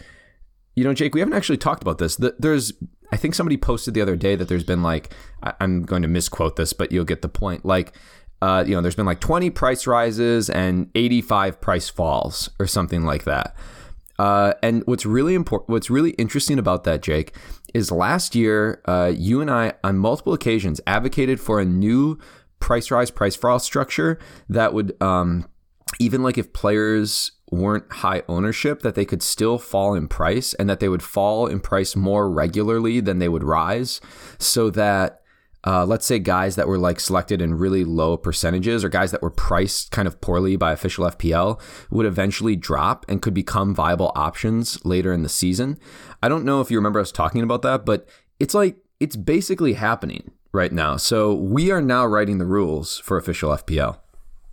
you 0.74 0.84
know, 0.84 0.94
Jake, 0.94 1.14
we 1.14 1.20
haven't 1.20 1.34
actually 1.34 1.58
talked 1.58 1.82
about 1.82 1.98
this. 1.98 2.16
There's, 2.38 2.72
I 3.12 3.16
think 3.16 3.34
somebody 3.34 3.56
posted 3.56 3.94
the 3.94 4.02
other 4.02 4.16
day 4.16 4.36
that 4.36 4.48
there's 4.48 4.64
been 4.64 4.82
like, 4.82 5.12
I'm 5.42 5.82
going 5.82 6.02
to 6.02 6.08
misquote 6.08 6.56
this, 6.56 6.72
but 6.72 6.92
you'll 6.92 7.04
get 7.04 7.22
the 7.22 7.28
point. 7.28 7.64
Like, 7.64 7.94
uh, 8.40 8.64
you 8.66 8.74
know, 8.74 8.80
there's 8.80 8.94
been 8.94 9.06
like 9.06 9.20
20 9.20 9.50
price 9.50 9.86
rises 9.86 10.48
and 10.48 10.90
85 10.94 11.60
price 11.60 11.88
falls 11.88 12.50
or 12.60 12.66
something 12.66 13.02
like 13.02 13.24
that. 13.24 13.56
Uh, 14.18 14.54
and 14.62 14.82
what's 14.86 15.06
really 15.06 15.34
important, 15.34 15.70
what's 15.70 15.90
really 15.90 16.10
interesting 16.12 16.58
about 16.58 16.84
that, 16.84 17.02
Jake, 17.02 17.34
is 17.74 17.92
last 17.92 18.34
year, 18.34 18.82
uh, 18.86 19.12
you 19.14 19.40
and 19.40 19.50
I, 19.50 19.74
on 19.84 19.98
multiple 19.98 20.32
occasions, 20.32 20.80
advocated 20.86 21.40
for 21.40 21.60
a 21.60 21.64
new 21.64 22.18
price 22.60 22.90
rise, 22.90 23.10
price 23.10 23.36
fall 23.36 23.58
structure 23.58 24.18
that 24.48 24.74
would, 24.74 25.00
um, 25.00 25.48
even 26.00 26.22
like 26.22 26.36
if 26.36 26.52
players 26.52 27.32
weren't 27.50 27.90
high 27.90 28.22
ownership, 28.28 28.82
that 28.82 28.94
they 28.94 29.04
could 29.04 29.22
still 29.22 29.58
fall 29.58 29.94
in 29.94 30.08
price 30.08 30.52
and 30.54 30.68
that 30.68 30.80
they 30.80 30.88
would 30.88 31.02
fall 31.02 31.46
in 31.46 31.60
price 31.60 31.96
more 31.96 32.30
regularly 32.30 33.00
than 33.00 33.18
they 33.18 33.28
would 33.28 33.44
rise 33.44 34.00
so 34.38 34.68
that 34.70 35.17
uh, 35.68 35.84
let's 35.84 36.06
say 36.06 36.18
guys 36.18 36.56
that 36.56 36.66
were 36.66 36.78
like 36.78 36.98
selected 36.98 37.42
in 37.42 37.52
really 37.52 37.84
low 37.84 38.16
percentages 38.16 38.82
or 38.82 38.88
guys 38.88 39.10
that 39.10 39.20
were 39.20 39.30
priced 39.30 39.90
kind 39.90 40.08
of 40.08 40.18
poorly 40.22 40.56
by 40.56 40.72
official 40.72 41.04
FPL 41.04 41.60
would 41.90 42.06
eventually 42.06 42.56
drop 42.56 43.04
and 43.06 43.20
could 43.20 43.34
become 43.34 43.74
viable 43.74 44.10
options 44.14 44.82
later 44.86 45.12
in 45.12 45.22
the 45.22 45.28
season. 45.28 45.78
I 46.22 46.30
don't 46.30 46.46
know 46.46 46.62
if 46.62 46.70
you 46.70 46.78
remember 46.78 47.00
us 47.00 47.12
talking 47.12 47.42
about 47.42 47.60
that, 47.62 47.84
but 47.84 48.08
it's 48.40 48.54
like 48.54 48.78
it's 48.98 49.14
basically 49.14 49.74
happening 49.74 50.30
right 50.52 50.72
now. 50.72 50.96
So 50.96 51.34
we 51.34 51.70
are 51.70 51.82
now 51.82 52.06
writing 52.06 52.38
the 52.38 52.46
rules 52.46 52.98
for 53.00 53.18
official 53.18 53.50
FPL. 53.50 53.98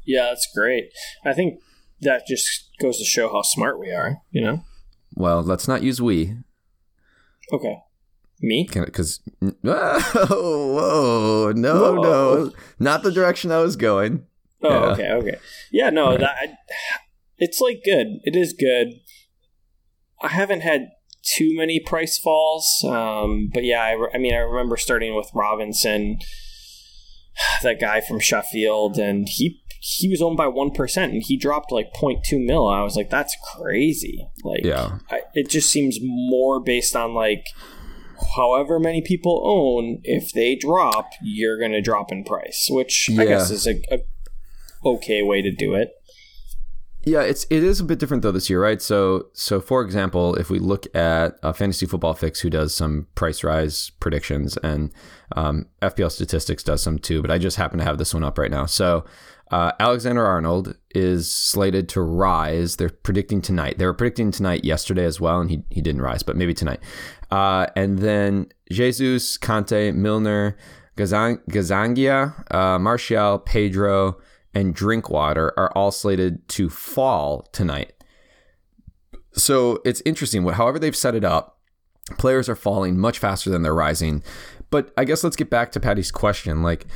Yeah, 0.06 0.26
that's 0.26 0.50
great. 0.54 0.90
I 1.24 1.32
think 1.32 1.62
that 2.02 2.28
just 2.28 2.72
goes 2.82 2.98
to 2.98 3.06
show 3.06 3.30
how 3.32 3.42
smart 3.42 3.80
we 3.80 3.90
are, 3.90 4.18
you 4.32 4.42
know? 4.42 4.66
Well, 5.16 5.42
let's 5.42 5.66
not 5.66 5.82
use 5.82 6.02
we. 6.02 6.36
Okay. 7.54 7.78
Me? 8.42 8.68
Because 8.72 9.22
oh, 9.42 9.54
whoa, 11.54 11.54
no, 11.56 11.94
whoa. 11.94 12.01
no, 12.01 12.51
not 12.80 13.04
the 13.04 13.12
direction 13.12 13.51
I 13.51 13.60
was 13.60 13.75
going. 13.75 14.25
Oh, 14.62 14.70
yeah. 14.70 14.86
okay, 14.92 15.12
okay, 15.12 15.38
yeah, 15.72 15.89
no, 15.89 16.12
right. 16.12 16.20
that 16.20 16.58
it's 17.38 17.62
like 17.62 17.82
good. 17.84 18.20
It 18.24 18.36
is 18.36 18.54
good. 18.54 19.00
I 20.22 20.30
haven't 20.30 20.62
had 20.62 20.89
too 21.24 21.56
many 21.56 21.80
price 21.80 22.18
falls, 22.18 22.84
um, 22.88 23.50
but 23.54 23.63
yeah, 23.63 23.82
I, 23.82 24.15
I 24.15 24.18
mean, 24.18 24.34
I 24.34 24.38
remember 24.38 24.77
starting 24.77 25.15
with 25.15 25.30
Robinson, 25.34 26.20
that 27.63 27.80
guy 27.80 28.01
from 28.01 28.20
Sheffield, 28.20 28.98
and 28.98 29.27
he 29.30 29.62
he 29.88 30.10
was 30.10 30.20
owned 30.20 30.36
by 30.36 30.48
1% 30.48 31.04
and 31.04 31.22
he 31.24 31.38
dropped 31.38 31.72
like 31.72 31.94
0.2 31.94 32.44
mil. 32.44 32.68
I 32.68 32.82
was 32.82 32.96
like, 32.96 33.12
that's 33.12 33.36
crazy. 33.56 34.27
Like, 34.44 34.63
yeah. 34.63 34.98
I, 35.12 35.22
it 35.36 35.48
just 35.48 35.70
seems 35.70 36.00
more 36.01 36.60
based 36.60 36.96
on 36.96 37.13
like 37.13 37.46
however 38.36 38.80
many 38.80 39.02
people 39.02 39.42
own, 39.46 40.00
if 40.04 40.32
they 40.34 40.56
drop, 40.56 41.12
you're 41.22 41.60
going 41.60 41.72
to 41.72 41.82
drop 41.82 42.12
in 42.12 42.24
price, 42.24 42.68
which 42.70 43.10
yeah. 43.10 43.22
I 43.22 43.26
guess 43.26 43.50
is 43.50 43.68
a, 43.68 43.82
a 43.92 44.00
okay 44.86 45.22
way 45.24 45.42
to 45.42 45.52
do 45.52 45.74
it. 45.74 45.92
Yeah, 47.06 47.22
it's 47.22 47.46
it 47.52 47.64
is 47.64 47.80
a 47.80 47.84
bit 47.84 48.00
different 48.00 48.24
though 48.24 48.32
this 48.32 48.50
year, 48.50 48.62
right? 48.62 48.82
So 48.82 49.28
so 49.34 49.62
for 49.62 49.84
example, 49.84 50.34
if 50.36 50.50
we 50.50 50.58
look 50.58 50.88
at 50.96 51.38
uh, 51.44 51.54
Fantasy 51.54 51.86
Football 51.86 52.16
Fix, 52.16 52.40
who 52.40 52.50
does 52.50 52.74
some 52.74 53.06
price 53.14 53.44
rise 53.44 53.92
predictions, 54.00 54.58
and 54.58 54.92
um, 55.36 55.68
FPL 55.84 56.12
Statistics 56.12 56.64
does 56.64 56.82
some 56.82 56.98
too, 56.98 57.22
but 57.22 57.30
I 57.30 57.38
just 57.38 57.58
happen 57.58 57.78
to 57.78 57.86
have 57.86 58.00
this 58.00 58.14
one 58.16 58.24
up 58.24 58.40
right 58.40 58.50
now. 58.50 58.66
So 58.66 59.06
uh, 59.52 59.72
Alexander 59.80 60.25
Arnold 60.25 60.75
is 60.94 61.32
slated 61.32 61.88
to 61.90 62.02
rise. 62.02 62.78
They're 62.78 62.90
predicting 62.90 63.42
tonight. 63.42 63.78
They 63.78 63.86
were 63.86 63.94
predicting 63.94 64.32
tonight 64.32 64.66
yesterday 64.66 65.06
as 65.06 65.20
well, 65.20 65.40
and 65.40 65.50
he, 65.50 65.64
he 65.70 65.82
didn't 65.82 66.02
rise, 66.02 66.24
but 66.24 66.36
maybe 66.36 66.54
tonight. 66.54 66.80
Uh, 67.30 67.68
and 67.75 68.00
then 68.00 68.48
Jesus, 68.72 69.38
Kanté, 69.38 69.94
Milner, 69.94 70.58
Gazang- 70.98 71.44
Gazzaniga, 71.50 72.54
uh, 72.54 72.80
Martial, 72.80 73.40
Pedro, 73.40 74.18
and 74.54 74.74
Drinkwater 74.74 75.54
are 75.58 75.72
all 75.75 75.92
slated 75.92 76.48
to 76.50 76.70
fall 76.70 77.48
tonight. 77.52 77.94
So 79.34 79.82
it's 79.86 80.02
interesting. 80.06 80.48
However, 80.48 80.80
they've 80.80 80.96
set 80.96 81.14
it 81.14 81.25
up, 81.25 81.60
players 82.18 82.48
are 82.48 82.56
falling 82.56 82.98
much 82.98 83.20
faster 83.20 83.50
than 83.50 83.64
they're 83.64 83.75
rising. 83.75 84.24
But 84.70 84.92
I 84.98 85.04
guess 85.04 85.24
let's 85.24 85.36
get 85.36 85.50
back 85.50 85.72
to 85.74 85.80
Patty's 85.80 86.12
question. 86.12 86.64
Like, 86.64 86.88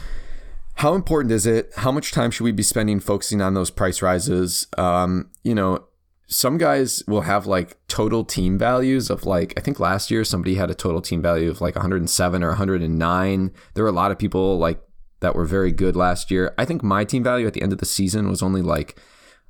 how 0.79 0.93
important 0.93 1.33
is 1.33 1.45
it? 1.45 1.73
How 1.75 1.91
much 1.91 2.13
time 2.13 2.31
should 2.31 2.45
we 2.45 2.53
be 2.53 2.63
spending 2.63 3.01
focusing 3.01 3.41
on 3.41 3.53
those 3.53 3.69
price 3.69 4.01
rises? 4.01 4.65
Um, 4.77 5.29
you 5.43 5.53
know, 5.53 5.83
some 6.27 6.57
guys 6.57 7.03
will 7.05 7.21
have 7.21 7.45
like 7.45 7.75
total 7.89 8.23
team 8.23 8.57
values 8.57 9.09
of 9.09 9.25
like 9.25 9.53
I 9.57 9.61
think 9.61 9.81
last 9.81 10.09
year 10.09 10.23
somebody 10.23 10.55
had 10.55 10.71
a 10.71 10.73
total 10.73 11.01
team 11.01 11.21
value 11.21 11.49
of 11.49 11.59
like 11.59 11.75
107 11.75 12.43
or 12.43 12.47
109. 12.47 13.51
There 13.73 13.83
were 13.83 13.89
a 13.89 13.93
lot 13.93 14.11
of 14.11 14.17
people 14.17 14.57
like 14.57 14.81
that 15.19 15.35
were 15.35 15.43
very 15.43 15.73
good 15.73 15.97
last 15.97 16.31
year. 16.31 16.53
I 16.57 16.63
think 16.63 16.81
my 16.81 17.03
team 17.03 17.23
value 17.23 17.45
at 17.45 17.51
the 17.51 17.61
end 17.61 17.73
of 17.73 17.79
the 17.79 17.85
season 17.85 18.29
was 18.29 18.41
only 18.41 18.61
like 18.61 18.97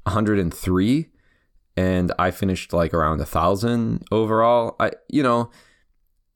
103 0.04 1.10
and 1.78 2.12
I 2.18 2.32
finished 2.32 2.74
like 2.74 2.92
around 2.92 3.22
a 3.22 3.26
thousand 3.26 4.04
overall. 4.12 4.76
I 4.80 4.94
you 5.08 5.22
know, 5.22 5.52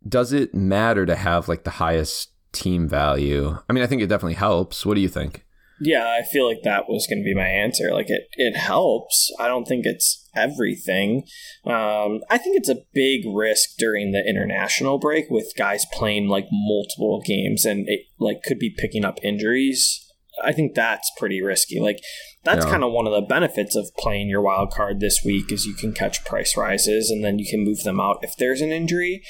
does 0.07 0.33
it 0.33 0.53
matter 0.53 1.07
to 1.07 1.15
have 1.15 1.47
like 1.47 1.63
the 1.63 1.71
highest 1.71 2.33
team 2.53 2.88
value. 2.88 3.57
I 3.69 3.74
mean, 3.74 3.83
I 3.83 3.88
think 3.88 4.01
it 4.01 4.07
definitely 4.07 4.36
helps. 4.36 4.86
What 4.86 4.95
do 4.95 5.01
you 5.01 5.10
think? 5.10 5.43
Yeah, 5.81 6.05
I 6.07 6.24
feel 6.24 6.48
like 6.48 6.62
that 6.63 6.88
was 6.88 7.07
going 7.07 7.19
to 7.19 7.25
be 7.25 7.33
my 7.33 7.48
answer. 7.48 7.91
Like 7.91 8.10
it, 8.10 8.27
it 8.33 8.55
helps. 8.55 9.29
I 9.39 9.48
don't 9.48 9.65
think 9.65 9.86
it's 9.86 10.29
everything. 10.36 11.24
Um, 11.65 12.22
I 12.29 12.38
think 12.38 12.57
it's 12.57 12.69
a 12.69 12.83
big 12.93 13.24
risk 13.27 13.72
during 13.77 14.12
the 14.12 14.24
international 14.25 14.98
break 15.00 15.25
with 15.29 15.51
guys 15.57 15.86
playing 15.91 16.27
like 16.27 16.45
multiple 16.51 17.22
games 17.25 17.65
and 17.65 17.86
it 17.89 18.01
like 18.19 18.43
could 18.43 18.60
be 18.60 18.74
picking 18.77 19.03
up 19.03 19.19
injuries. 19.24 20.00
I 20.43 20.51
think 20.51 20.74
that's 20.74 21.12
pretty 21.17 21.41
risky. 21.41 21.79
Like 21.79 22.00
that's 22.43 22.65
yeah. 22.65 22.72
kind 22.72 22.83
of 22.83 22.91
one 22.91 23.05
of 23.05 23.13
the 23.13 23.22
benefits 23.22 23.75
of 23.75 23.91
playing 23.98 24.29
your 24.29 24.41
wild 24.41 24.72
card 24.72 25.00
this 25.00 25.22
week 25.25 25.51
is 25.51 25.65
you 25.65 25.74
can 25.74 25.93
catch 25.93 26.24
price 26.24 26.55
rises 26.55 27.10
and 27.10 27.24
then 27.24 27.39
you 27.39 27.45
can 27.50 27.63
move 27.63 27.83
them 27.83 28.00
out 28.00 28.19
if 28.22 28.36
there's 28.38 28.62
an 28.62 28.72
injury. 28.72 29.22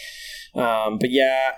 Um, 0.55 0.97
but 0.99 1.09
yeah, 1.09 1.53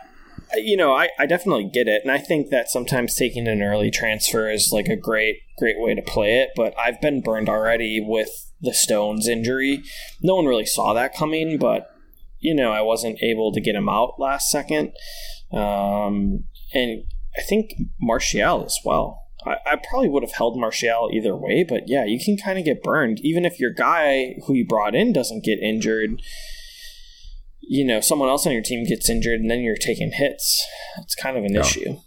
you 0.55 0.77
know, 0.77 0.93
I, 0.93 1.09
I 1.17 1.25
definitely 1.25 1.69
get 1.71 1.87
it. 1.87 2.01
And 2.03 2.11
I 2.11 2.17
think 2.17 2.49
that 2.49 2.69
sometimes 2.69 3.15
taking 3.15 3.47
an 3.47 3.61
early 3.61 3.91
transfer 3.91 4.49
is 4.49 4.69
like 4.71 4.87
a 4.87 4.95
great, 4.95 5.37
great 5.57 5.79
way 5.79 5.95
to 5.95 6.01
play 6.01 6.39
it. 6.39 6.49
But 6.55 6.73
I've 6.79 7.01
been 7.01 7.21
burned 7.21 7.49
already 7.49 7.99
with 8.01 8.29
the 8.61 8.73
Stones 8.73 9.27
injury. 9.27 9.83
No 10.21 10.35
one 10.35 10.45
really 10.45 10.65
saw 10.65 10.93
that 10.93 11.15
coming, 11.15 11.57
but, 11.57 11.87
you 12.39 12.55
know, 12.55 12.71
I 12.71 12.81
wasn't 12.81 13.21
able 13.21 13.51
to 13.53 13.61
get 13.61 13.75
him 13.75 13.89
out 13.89 14.19
last 14.19 14.49
second. 14.49 14.93
Um, 15.51 16.45
and 16.73 17.03
I 17.37 17.41
think 17.41 17.71
Martial 17.99 18.65
as 18.65 18.79
well. 18.83 19.23
I, 19.45 19.55
I 19.65 19.75
probably 19.89 20.09
would 20.09 20.23
have 20.23 20.33
held 20.33 20.57
Martial 20.57 21.09
either 21.13 21.35
way, 21.35 21.65
but 21.67 21.83
yeah, 21.87 22.05
you 22.05 22.19
can 22.23 22.37
kind 22.37 22.57
of 22.57 22.65
get 22.65 22.83
burned. 22.83 23.19
Even 23.21 23.45
if 23.45 23.59
your 23.59 23.71
guy 23.71 24.35
who 24.45 24.53
you 24.53 24.65
brought 24.65 24.95
in 24.95 25.13
doesn't 25.13 25.43
get 25.43 25.59
injured 25.59 26.21
you 27.67 27.85
know 27.85 27.99
someone 28.01 28.29
else 28.29 28.45
on 28.45 28.53
your 28.53 28.61
team 28.61 28.85
gets 28.85 29.09
injured 29.09 29.39
and 29.39 29.49
then 29.49 29.61
you're 29.61 29.75
taking 29.75 30.11
hits 30.11 30.65
it's 30.99 31.15
kind 31.15 31.37
of 31.37 31.43
an 31.43 31.53
yeah. 31.53 31.61
issue 31.61 31.97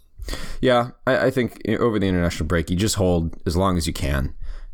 yeah 0.61 0.91
I, 1.07 1.27
I, 1.27 1.31
think 1.31 1.61
over 1.67 1.97
the 1.99 2.07
international 2.07 2.47
break 2.47 2.69
you 2.69 2.75
just 2.75 2.95
hold 2.95 3.35
as 3.45 3.57
long 3.57 3.77
as 3.77 3.87
you 3.87 3.93
can 3.93 4.33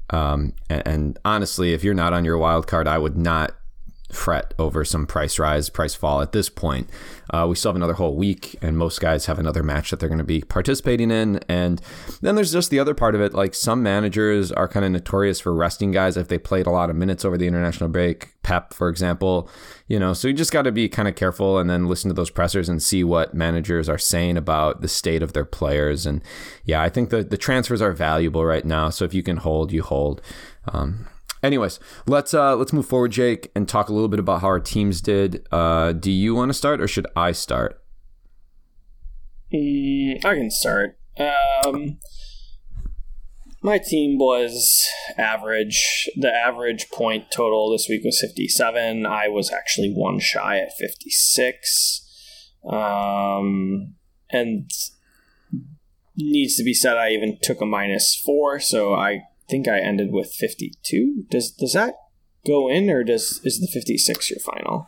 um, 0.09 0.53
and, 0.69 0.83
and, 0.85 1.19
honestly 1.25 1.73
if 1.73 1.83
you're 1.83 1.93
not 1.93 2.13
on 2.13 2.25
your 2.25 2.37
wild 2.37 2.67
card 2.67 2.87
i 2.87 2.97
would 2.97 3.17
not 3.17 3.55
fret 4.11 4.53
over 4.59 4.85
some 4.85 5.07
price 5.07 5.39
rise, 5.39 5.69
price 5.69 5.95
fall 5.95 6.21
at 6.21 6.31
this 6.31 6.49
point. 6.49 6.89
Uh, 7.31 7.45
we 7.49 7.55
still 7.55 7.69
have 7.69 7.75
another 7.75 7.93
whole 7.93 8.15
week, 8.15 8.55
and 8.61 8.77
most 8.77 9.01
guys 9.01 9.25
have 9.25 9.39
another 9.39 9.63
match 9.63 9.89
that 9.89 9.99
they're 9.99 10.09
going 10.09 10.19
to 10.19 10.23
be 10.23 10.41
participating 10.41 11.09
in. 11.09 11.39
And 11.49 11.81
then 12.21 12.35
there's 12.35 12.51
just 12.51 12.69
the 12.69 12.79
other 12.79 12.93
part 12.93 13.15
of 13.15 13.21
it. 13.21 13.33
Like 13.33 13.55
some 13.55 13.81
managers 13.81 14.51
are 14.51 14.67
kind 14.67 14.85
of 14.85 14.91
notorious 14.91 15.39
for 15.39 15.53
resting 15.53 15.91
guys 15.91 16.17
if 16.17 16.27
they 16.27 16.37
played 16.37 16.67
a 16.67 16.71
lot 16.71 16.89
of 16.89 16.95
minutes 16.95 17.25
over 17.25 17.37
the 17.37 17.47
international 17.47 17.89
break. 17.89 18.33
Pep, 18.43 18.73
for 18.73 18.89
example, 18.89 19.49
you 19.87 19.97
know, 19.97 20.13
so 20.13 20.27
you 20.27 20.33
just 20.35 20.51
got 20.51 20.63
to 20.63 20.71
be 20.71 20.87
kind 20.87 21.07
of 21.07 21.15
careful 21.15 21.57
and 21.57 21.67
then 21.67 21.87
listen 21.87 22.09
to 22.09 22.15
those 22.15 22.29
pressers 22.29 22.69
and 22.69 22.81
see 22.81 23.03
what 23.03 23.33
managers 23.33 23.89
are 23.89 23.97
saying 23.97 24.37
about 24.37 24.81
the 24.81 24.87
state 24.87 25.23
of 25.23 25.33
their 25.33 25.45
players. 25.45 26.05
And 26.05 26.21
yeah, 26.63 26.81
I 26.81 26.89
think 26.89 27.09
the, 27.09 27.23
the 27.23 27.37
transfers 27.37 27.81
are 27.81 27.91
valuable 27.91 28.45
right 28.45 28.65
now. 28.65 28.91
So 28.91 29.03
if 29.03 29.15
you 29.15 29.23
can 29.23 29.37
hold, 29.37 29.71
you 29.71 29.81
hold. 29.81 30.21
Um, 30.67 31.07
Anyways, 31.45 31.79
let's 32.07 32.33
uh, 32.33 32.55
let's 32.55 32.73
move 32.73 32.87
forward, 32.87 33.11
Jake, 33.11 33.51
and 33.55 33.69
talk 33.69 33.87
a 33.87 33.93
little 33.93 34.07
bit 34.07 34.19
about 34.19 34.41
how 34.41 34.47
our 34.47 34.59
teams 34.59 34.99
did. 34.99 35.47
Uh, 35.51 35.91
do 35.91 36.09
you 36.09 36.33
want 36.33 36.49
to 36.49 36.55
start, 36.55 36.81
or 36.81 36.87
should 36.87 37.05
I 37.15 37.33
start? 37.33 37.83
Mm, 39.53 40.25
I 40.25 40.35
can 40.35 40.49
start. 40.49 40.97
Um, 41.19 41.99
my 43.61 43.77
team 43.77 44.17
was 44.17 44.87
average. 45.19 46.09
The 46.15 46.33
average 46.33 46.89
point 46.89 47.25
total 47.31 47.71
this 47.71 47.85
week 47.87 48.03
was 48.03 48.19
57. 48.19 49.05
I 49.05 49.27
was 49.27 49.51
actually 49.51 49.93
one 49.93 50.19
shy 50.19 50.57
at 50.57 50.73
56. 50.79 52.41
Um, 52.67 53.93
and 54.31 54.71
needs 56.17 56.55
to 56.55 56.63
be 56.63 56.73
said, 56.73 56.97
I 56.97 57.09
even 57.09 57.37
took 57.43 57.61
a 57.61 57.67
minus 57.67 58.19
four, 58.25 58.59
so 58.59 58.95
I 58.95 59.25
think 59.49 59.67
I 59.67 59.79
ended 59.79 60.11
with 60.11 60.33
52. 60.33 61.25
Does 61.29 61.51
does 61.51 61.73
that 61.73 61.95
go 62.45 62.69
in 62.69 62.89
or 62.89 63.03
does 63.03 63.41
is 63.43 63.59
the 63.59 63.67
56 63.67 64.29
your 64.29 64.39
final? 64.39 64.87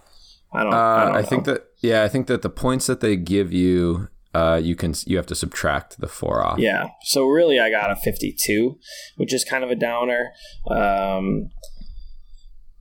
I 0.54 0.64
don't. 0.64 0.74
Uh, 0.74 0.78
I, 0.78 1.06
don't 1.06 1.16
I 1.16 1.24
think 1.24 1.46
that 1.46 1.68
yeah, 1.82 2.04
I 2.04 2.08
think 2.08 2.28
that 2.28 2.42
the 2.42 2.50
points 2.50 2.88
that 2.88 3.02
they 3.02 3.16
give 3.16 3.52
you, 3.52 4.08
uh, 4.34 4.60
you 4.62 4.76
can 4.76 4.94
you 5.06 5.18
have 5.18 5.28
to 5.28 5.36
subtract 5.36 6.00
the 6.00 6.08
four 6.08 6.46
off. 6.46 6.60
Yeah. 6.60 6.88
So 7.04 7.26
really, 7.26 7.60
I 7.60 7.70
got 7.70 7.92
a 7.92 7.96
52, 7.96 8.78
which 9.18 9.34
is 9.34 9.44
kind 9.44 9.64
of 9.64 9.70
a 9.70 9.76
downer. 9.76 10.32
Um, 10.70 11.50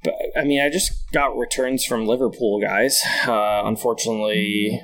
but 0.02 0.14
I 0.36 0.44
mean, 0.44 0.60
I 0.60 0.70
just 0.70 0.92
got 1.12 1.36
returns 1.36 1.84
from 1.84 2.06
Liverpool 2.06 2.60
guys. 2.60 2.98
Uh, 3.26 3.62
unfortunately, 3.64 4.80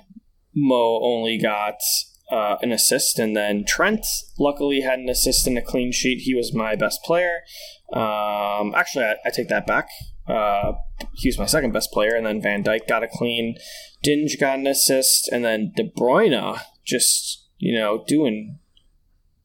Mo 0.55 1.01
only 1.03 1.39
got 1.39 1.77
uh, 2.33 2.57
an 2.63 2.73
assist, 2.73 3.19
and 3.19 3.37
then 3.37 3.65
Trent 3.67 4.07
luckily 4.39 4.81
had 4.81 4.99
an 4.99 5.11
assist 5.11 5.47
and 5.47 5.59
a 5.59 5.63
clean 5.63 5.93
sheet. 5.93 6.23
He 6.23 6.35
was 6.35 6.55
my 6.55 6.75
best 6.75 7.03
player. 7.03 7.41
Um, 7.93 8.75
actually, 8.75 9.05
I, 9.05 9.17
I, 9.27 9.31
take 9.31 9.49
that 9.49 9.67
back. 9.67 9.89
Uh, 10.27 10.73
he 11.13 11.29
was 11.29 11.39
my 11.39 11.45
second 11.45 11.73
best 11.73 11.93
player, 11.93 12.15
and 12.15 12.25
then 12.25 12.41
Van 12.41 12.65
Dijk 12.65 12.89
got 12.89 13.03
a 13.03 13.09
clean. 13.09 13.57
Digne 14.03 14.29
got 14.41 14.59
an 14.59 14.67
assist, 14.67 15.29
and 15.29 15.45
then 15.45 15.73
De 15.77 15.85
Bruyne 15.85 16.59
just 16.87 17.49
you 17.59 17.79
know 17.79 18.03
doing 18.09 18.59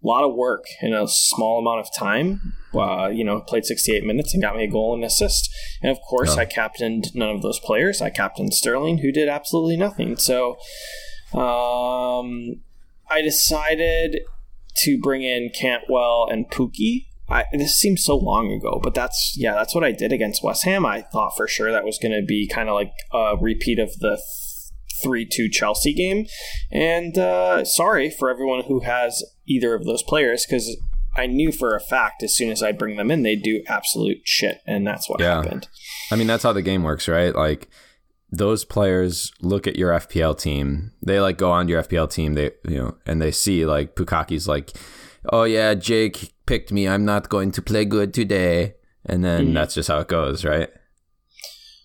a 0.02 0.08
lot 0.08 0.24
of 0.24 0.34
work 0.34 0.64
in 0.82 0.94
a 0.94 1.10
small 1.10 1.60
amount 1.60 1.82
of 1.82 1.94
time. 1.94 2.54
Uh, 2.74 3.10
you 3.10 3.26
know, 3.26 3.42
played 3.42 3.66
68 3.66 4.06
minutes 4.06 4.34
and 4.34 4.42
got 4.42 4.56
me 4.56 4.64
a 4.64 4.72
goal 4.72 4.94
and 4.94 5.04
assist. 5.04 5.50
And 5.82 5.92
of 5.92 5.98
course, 6.08 6.36
yeah. 6.36 6.44
I 6.44 6.46
captained 6.46 7.08
none 7.14 7.36
of 7.36 7.42
those 7.42 7.60
players. 7.60 8.02
I 8.02 8.12
captained 8.12 8.54
Sterling, 8.54 9.00
who 9.00 9.12
did 9.12 9.28
absolutely 9.28 9.76
nothing. 9.76 10.16
So 10.16 10.58
um, 11.34 12.62
I 13.10 13.22
decided 13.22 14.20
to 14.78 15.00
bring 15.00 15.24
in 15.24 15.50
Cantwell 15.58 16.28
and 16.30 16.50
Pukki. 16.50 17.08
I, 17.30 17.44
this 17.52 17.76
seems 17.76 18.06
so 18.06 18.16
long 18.16 18.52
ago, 18.54 18.80
but 18.82 18.94
that's 18.94 19.34
yeah, 19.36 19.54
that's 19.54 19.76
what 19.76 19.84
I 19.84 19.92
did 19.92 20.14
against 20.14 20.44
West 20.44 20.64
Ham. 20.64 20.86
I 20.86 21.02
thought 21.02 21.36
for 21.36 21.48
sure 21.48 21.72
that 21.72 21.84
was 21.84 21.98
going 21.98 22.14
to 22.14 22.26
be 22.26 22.48
kind 22.48 22.70
of 22.70 22.76
like 22.76 22.94
a 23.14 23.36
repeat 23.40 23.80
of 23.80 24.00
the 24.00 24.22
three 25.04 25.26
two 25.26 25.50
Chelsea 25.50 25.94
game. 25.94 26.26
And 26.72 27.18
uh, 27.18 27.66
sorry 27.66 28.10
for 28.10 28.30
everyone 28.30 28.64
who 28.64 28.82
has 28.82 29.24
either 29.46 29.74
of 29.74 29.86
those 29.86 30.04
players 30.04 30.46
because 30.46 30.78
I 31.18 31.26
knew 31.26 31.52
for 31.52 31.76
a 31.76 31.82
fact 31.82 32.24
as 32.24 32.36
soon 32.36 32.52
as 32.52 32.62
I 32.62 32.72
bring 32.72 32.96
them 32.96 33.12
in, 33.12 33.24
they 33.24 33.36
do 33.36 33.64
absolute 33.68 34.20
shit, 34.24 34.62
and 34.66 34.86
that's 34.86 35.10
what 35.10 35.20
yeah. 35.20 35.42
happened. 35.42 35.68
I 36.12 36.16
mean, 36.16 36.28
that's 36.28 36.44
how 36.44 36.54
the 36.54 36.62
game 36.62 36.84
works, 36.84 37.08
right? 37.08 37.36
Like 37.36 37.68
those 38.32 38.66
players 38.66 39.32
look 39.42 39.68
at 39.68 39.78
your 39.78 39.92
FPL 39.92 40.38
team. 40.38 40.92
They 41.02 41.20
like 41.20 41.38
go 41.38 41.52
on 41.52 41.68
your 41.68 41.84
FPL 41.84 42.12
team. 42.12 42.34
They 42.34 42.52
you 42.68 42.78
know, 42.78 42.98
and 43.06 43.22
they 43.22 43.32
see 43.32 43.66
like 43.66 43.96
Pukaki's 43.96 44.48
like, 44.48 44.72
oh 45.32 45.44
yeah, 45.44 45.74
Jake 45.74 46.34
picked 46.46 46.72
me. 46.72 46.88
I'm 46.88 47.06
not 47.06 47.30
going 47.30 47.52
to 47.52 47.62
play 47.62 47.86
good 47.86 48.14
today, 48.14 48.76
and 49.06 49.24
then 49.24 49.46
mm-hmm. 49.46 49.54
that's 49.54 49.76
just 49.76 49.88
how 49.88 50.00
it 50.00 50.08
goes, 50.08 50.44
right? 50.44 50.70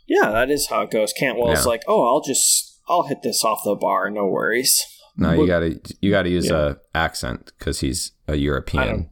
Yeah, 0.07 0.31
that 0.31 0.51
is 0.51 0.69
how 0.69 0.83
it 0.83 0.91
goes. 0.91 1.13
Cantwell's 1.19 1.65
yeah. 1.65 1.71
like, 1.71 1.83
oh, 1.87 2.07
I'll 2.07 2.23
just 2.23 2.81
I'll 2.89 3.05
hit 3.05 3.23
this 3.23 3.45
off 3.45 3.61
the 3.65 3.77
bar, 3.77 4.11
no 4.11 4.27
worries. 4.27 4.81
No, 5.17 5.33
you 5.33 5.47
gotta 5.47 5.81
you 6.01 6.11
gotta 6.11 6.31
use 6.31 6.51
yeah. 6.51 6.71
a 6.71 6.77
accent 6.95 7.53
because 7.59 7.81
he's 7.81 8.13
a 8.27 8.37
European. 8.37 8.83
I 8.83 8.87
don't, 8.87 9.09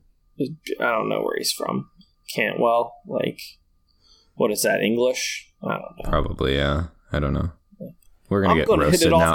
I 0.80 0.90
don't 0.92 1.08
know 1.08 1.20
where 1.20 1.36
he's 1.36 1.52
from. 1.52 1.90
Cantwell, 2.34 2.94
like, 3.06 3.40
what 4.34 4.50
is 4.50 4.62
that 4.62 4.80
English? 4.80 5.52
I 5.62 5.72
don't 5.72 5.96
know. 5.98 6.10
Probably, 6.10 6.56
yeah. 6.56 6.86
I 7.12 7.20
don't 7.20 7.32
know. 7.32 7.52
We're 8.28 8.42
gonna 8.42 8.52
I'm 8.52 8.58
get 8.58 8.68
gonna 8.68 8.84
roasted 8.84 9.10
now. 9.10 9.34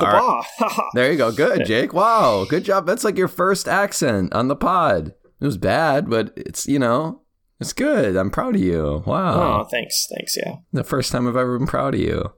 The 0.58 0.84
there 0.94 1.12
you 1.12 1.18
go. 1.18 1.32
Good, 1.32 1.66
Jake. 1.66 1.94
Wow, 1.94 2.46
good 2.50 2.64
job. 2.64 2.86
That's 2.86 3.04
like 3.04 3.18
your 3.18 3.28
first 3.28 3.68
accent 3.68 4.34
on 4.34 4.48
the 4.48 4.56
pod. 4.56 5.14
It 5.42 5.46
was 5.46 5.58
bad, 5.58 6.10
but 6.10 6.32
it's 6.38 6.66
you 6.66 6.80
know 6.80 7.22
it's 7.60 7.74
good. 7.74 8.16
I'm 8.16 8.32
proud 8.32 8.56
of 8.56 8.62
you. 8.62 9.04
Wow. 9.06 9.62
Oh, 9.62 9.64
thanks, 9.66 10.08
thanks. 10.16 10.38
Yeah. 10.38 10.56
The 10.72 10.86
first 10.86 11.12
time 11.12 11.28
I've 11.28 11.36
ever 11.36 11.58
been 11.58 11.68
proud 11.68 11.94
of 11.94 12.00
you. 12.00 12.32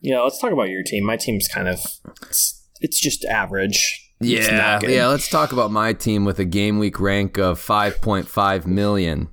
Yeah, 0.00 0.20
let's 0.20 0.38
talk 0.38 0.52
about 0.52 0.68
your 0.68 0.82
team. 0.84 1.04
My 1.04 1.16
team's 1.16 1.48
kind 1.48 1.66
of 1.66 1.80
it's, 2.22 2.64
it's 2.80 3.00
just 3.00 3.24
average. 3.24 4.12
Yeah, 4.20 4.80
yeah. 4.82 5.08
Let's 5.08 5.28
talk 5.28 5.52
about 5.52 5.72
my 5.72 5.92
team 5.92 6.24
with 6.24 6.38
a 6.38 6.44
game 6.44 6.78
week 6.78 7.00
rank 7.00 7.38
of 7.38 7.58
5.5 7.58 8.66
million. 8.66 9.28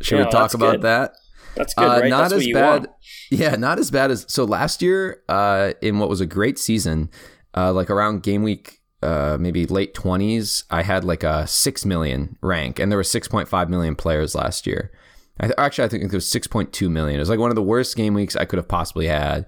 Should 0.00 0.18
yeah, 0.18 0.24
we 0.26 0.30
talk 0.30 0.54
about 0.54 0.72
good. 0.72 0.82
that? 0.82 1.12
That's 1.54 1.74
good, 1.74 1.84
uh, 1.84 2.00
right? 2.00 2.10
Not 2.10 2.30
That's 2.30 2.44
as 2.44 2.52
bad. 2.52 2.80
Want. 2.80 2.90
Yeah, 3.30 3.56
not 3.56 3.78
as 3.78 3.90
bad 3.90 4.10
as 4.10 4.26
so 4.28 4.44
last 4.44 4.82
year. 4.82 5.22
Uh, 5.28 5.72
in 5.80 5.98
what 5.98 6.08
was 6.08 6.20
a 6.20 6.26
great 6.26 6.58
season, 6.58 7.10
uh, 7.56 7.72
like 7.72 7.90
around 7.90 8.22
game 8.22 8.42
week, 8.42 8.80
uh, 9.02 9.36
maybe 9.38 9.66
late 9.66 9.94
twenties, 9.94 10.64
I 10.70 10.82
had 10.82 11.04
like 11.04 11.22
a 11.22 11.46
six 11.46 11.84
million 11.84 12.36
rank, 12.40 12.78
and 12.78 12.90
there 12.90 12.98
were 12.98 13.04
six 13.04 13.28
point 13.28 13.48
five 13.48 13.70
million 13.70 13.96
players 13.96 14.34
last 14.34 14.66
year. 14.66 14.92
I 15.40 15.46
th- 15.46 15.54
actually, 15.58 15.84
I 15.84 15.88
think 15.88 16.04
it 16.04 16.12
was 16.12 16.28
six 16.28 16.46
point 16.46 16.72
two 16.72 16.90
million. 16.90 17.16
It 17.16 17.22
was 17.22 17.30
like 17.30 17.38
one 17.38 17.50
of 17.50 17.56
the 17.56 17.62
worst 17.62 17.96
game 17.96 18.14
weeks 18.14 18.36
I 18.36 18.44
could 18.44 18.58
have 18.58 18.68
possibly 18.68 19.06
had. 19.06 19.46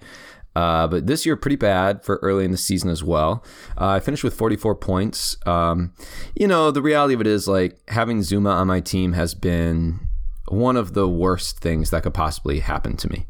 Uh, 0.57 0.87
but 0.87 1.07
this 1.07 1.27
year, 1.27 1.37
pretty 1.37 1.57
bad 1.57 2.05
for 2.05 2.17
early 2.23 2.45
in 2.45 2.53
the 2.53 2.57
season 2.57 2.89
as 2.89 3.03
well. 3.03 3.45
Uh, 3.77 3.89
I 3.89 4.01
finished 4.01 4.23
with 4.23 4.35
44 4.35 4.77
points. 4.77 5.37
Um, 5.47 5.93
you 6.37 6.47
know, 6.47 6.71
the 6.71 6.83
reality 6.83 7.15
of 7.15 7.21
it 7.21 7.27
is 7.27 7.49
like 7.49 7.81
having 7.89 8.21
Zouma 8.21 8.53
on 8.53 8.69
my 8.69 8.81
team 8.81 9.15
has 9.15 9.35
been 9.35 9.99
one 10.49 10.77
of 10.77 10.95
the 10.95 11.09
worst 11.09 11.59
things 11.61 11.91
that 11.91 12.03
could 12.03 12.15
possibly 12.15 12.61
happen 12.61 12.97
to 12.99 13.11
me. 13.11 13.27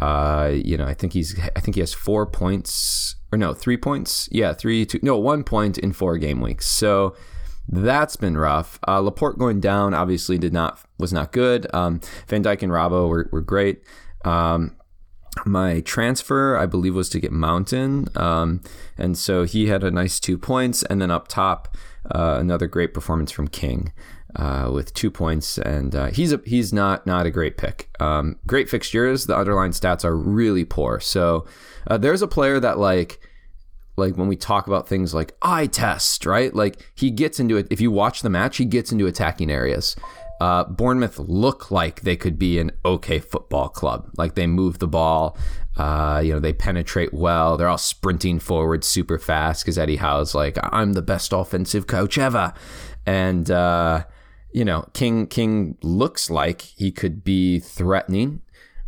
Uh, 0.00 0.52
you 0.52 0.76
know, 0.76 0.86
I 0.86 0.94
think 0.94 1.12
he's, 1.12 1.38
I 1.56 1.60
think 1.60 1.74
he 1.74 1.80
has 1.80 1.92
four 1.92 2.26
points 2.26 3.16
or 3.32 3.38
no, 3.38 3.54
three 3.54 3.76
points. 3.76 4.28
Yeah, 4.32 4.52
three, 4.52 4.84
two, 4.86 4.98
no, 5.02 5.16
one 5.16 5.44
point 5.44 5.78
in 5.78 5.92
four 5.92 6.18
game 6.18 6.40
weeks. 6.40 6.66
So 6.66 7.14
that's 7.68 8.16
been 8.16 8.36
rough. 8.36 8.78
Uh, 8.86 9.00
Laporte 9.00 9.38
going 9.38 9.60
down 9.60 9.94
obviously 9.94 10.38
did 10.38 10.52
not 10.52 10.80
was 10.98 11.12
not 11.12 11.32
good. 11.32 11.72
Um, 11.74 12.00
Van 12.26 12.42
Dijk 12.42 12.62
and 12.62 12.72
Robbo 12.72 13.08
were, 13.08 13.28
were 13.30 13.40
great. 13.40 13.82
Um, 14.24 14.76
my 15.46 15.80
transfer, 15.80 16.56
I 16.56 16.66
believe, 16.66 16.94
was 16.94 17.08
to 17.10 17.20
get 17.20 17.30
Mountain. 17.30 18.08
Um, 18.16 18.62
and 18.98 19.16
so 19.16 19.44
he 19.44 19.68
had 19.68 19.84
a 19.84 19.90
nice 19.90 20.18
two 20.18 20.36
points. 20.36 20.82
And 20.84 21.00
then 21.00 21.10
up 21.10 21.28
top, 21.28 21.76
uh, 22.12 22.36
another 22.40 22.66
great 22.66 22.92
performance 22.92 23.30
from 23.30 23.48
King. 23.48 23.92
Uh, 24.36 24.70
with 24.72 24.94
two 24.94 25.10
points, 25.10 25.58
and 25.58 25.92
uh, 25.92 26.06
he's 26.06 26.32
a, 26.32 26.40
he's 26.46 26.72
not 26.72 27.04
not 27.04 27.26
a 27.26 27.30
great 27.32 27.56
pick. 27.56 27.90
Um, 27.98 28.36
great 28.46 28.68
fixtures. 28.68 29.26
The 29.26 29.36
underlying 29.36 29.72
stats 29.72 30.04
are 30.04 30.16
really 30.16 30.64
poor. 30.64 31.00
So 31.00 31.46
uh, 31.88 31.98
there's 31.98 32.22
a 32.22 32.28
player 32.28 32.60
that 32.60 32.78
like 32.78 33.18
like 33.96 34.16
when 34.16 34.28
we 34.28 34.36
talk 34.36 34.66
about 34.66 34.88
things 34.88 35.14
like 35.14 35.36
eye 35.42 35.66
test, 35.66 36.26
right? 36.26 36.54
Like 36.54 36.92
he 36.94 37.10
gets 37.10 37.40
into 37.40 37.56
it. 37.56 37.66
If 37.70 37.80
you 37.80 37.90
watch 37.90 38.22
the 38.22 38.30
match, 38.30 38.56
he 38.56 38.64
gets 38.64 38.92
into 38.92 39.06
attacking 39.06 39.50
areas. 39.50 39.96
Uh, 40.40 40.64
Bournemouth 40.64 41.18
look 41.18 41.70
like 41.70 42.00
they 42.00 42.16
could 42.16 42.38
be 42.38 42.58
an 42.58 42.72
okay 42.84 43.18
football 43.18 43.68
club. 43.68 44.08
Like 44.16 44.36
they 44.36 44.46
move 44.46 44.78
the 44.78 44.88
ball, 44.88 45.36
uh, 45.76 46.22
you 46.24 46.32
know, 46.32 46.40
they 46.40 46.54
penetrate 46.54 47.12
well. 47.12 47.56
They're 47.56 47.68
all 47.68 47.76
sprinting 47.78 48.38
forward 48.38 48.82
super 48.82 49.18
fast 49.18 49.64
because 49.64 49.76
Eddie 49.76 49.96
Howe's 49.96 50.34
like, 50.34 50.56
I'm 50.62 50.94
the 50.94 51.02
best 51.02 51.34
offensive 51.34 51.86
coach 51.86 52.16
ever. 52.16 52.54
And, 53.04 53.50
uh, 53.50 54.04
you 54.52 54.64
know, 54.64 54.88
King 54.92 55.26
King 55.26 55.76
looks 55.82 56.30
like 56.30 56.62
he 56.62 56.90
could 56.90 57.24
be 57.24 57.58
threatening. 57.58 58.42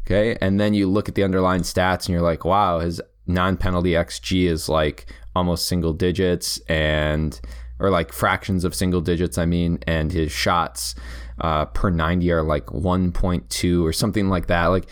Okay. 0.07 0.37
And 0.41 0.59
then 0.59 0.75
you 0.75 0.89
look 0.89 1.09
at 1.09 1.15
the 1.15 1.23
underlying 1.23 1.63
stats 1.63 2.07
and 2.07 2.09
you're 2.09 2.23
like, 2.23 2.45
wow, 2.45 2.81
his 2.81 3.01
non 3.27 3.57
penalty 3.57 3.93
XG 3.93 4.45
is 4.49 4.69
like 4.69 5.07
almost 5.35 5.67
single 5.69 5.93
digits 5.93 6.59
and, 6.69 7.41
or 7.79 7.91
like 7.91 8.13
fractions 8.13 8.65
of 8.65 8.75
single 8.75 9.01
digits, 9.01 9.39
I 9.39 9.47
mean, 9.47 9.79
and 9.87 10.13
his 10.13 10.33
shots 10.33 10.95
uh, 11.41 11.67
per 11.67 11.91
90 11.91 12.31
are 12.33 12.43
like 12.43 12.67
1.2 12.67 13.83
or 13.83 13.93
something 13.93 14.29
like 14.29 14.49
that. 14.49 14.67
Like, 14.67 14.91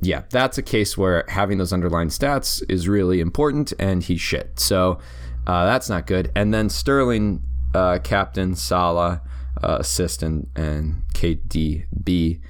yeah, 0.00 0.22
that's 0.30 0.58
a 0.58 0.62
case 0.62 0.96
where 0.98 1.24
having 1.28 1.58
those 1.58 1.72
underlying 1.72 2.08
stats 2.08 2.62
is 2.68 2.88
really 2.88 3.20
important, 3.20 3.72
and 3.78 4.02
he's 4.02 4.20
shit. 4.20 4.60
So 4.60 4.98
uh, 5.46 5.66
that's 5.66 5.88
not 5.88 6.06
good. 6.06 6.30
And 6.36 6.54
then 6.54 6.68
Sterling, 6.68 7.42
uh, 7.74 7.98
captain, 8.04 8.54
Salah, 8.54 9.22
uh, 9.62 9.78
assistant, 9.80 10.48
and 10.56 11.02
KDB, 11.14 12.40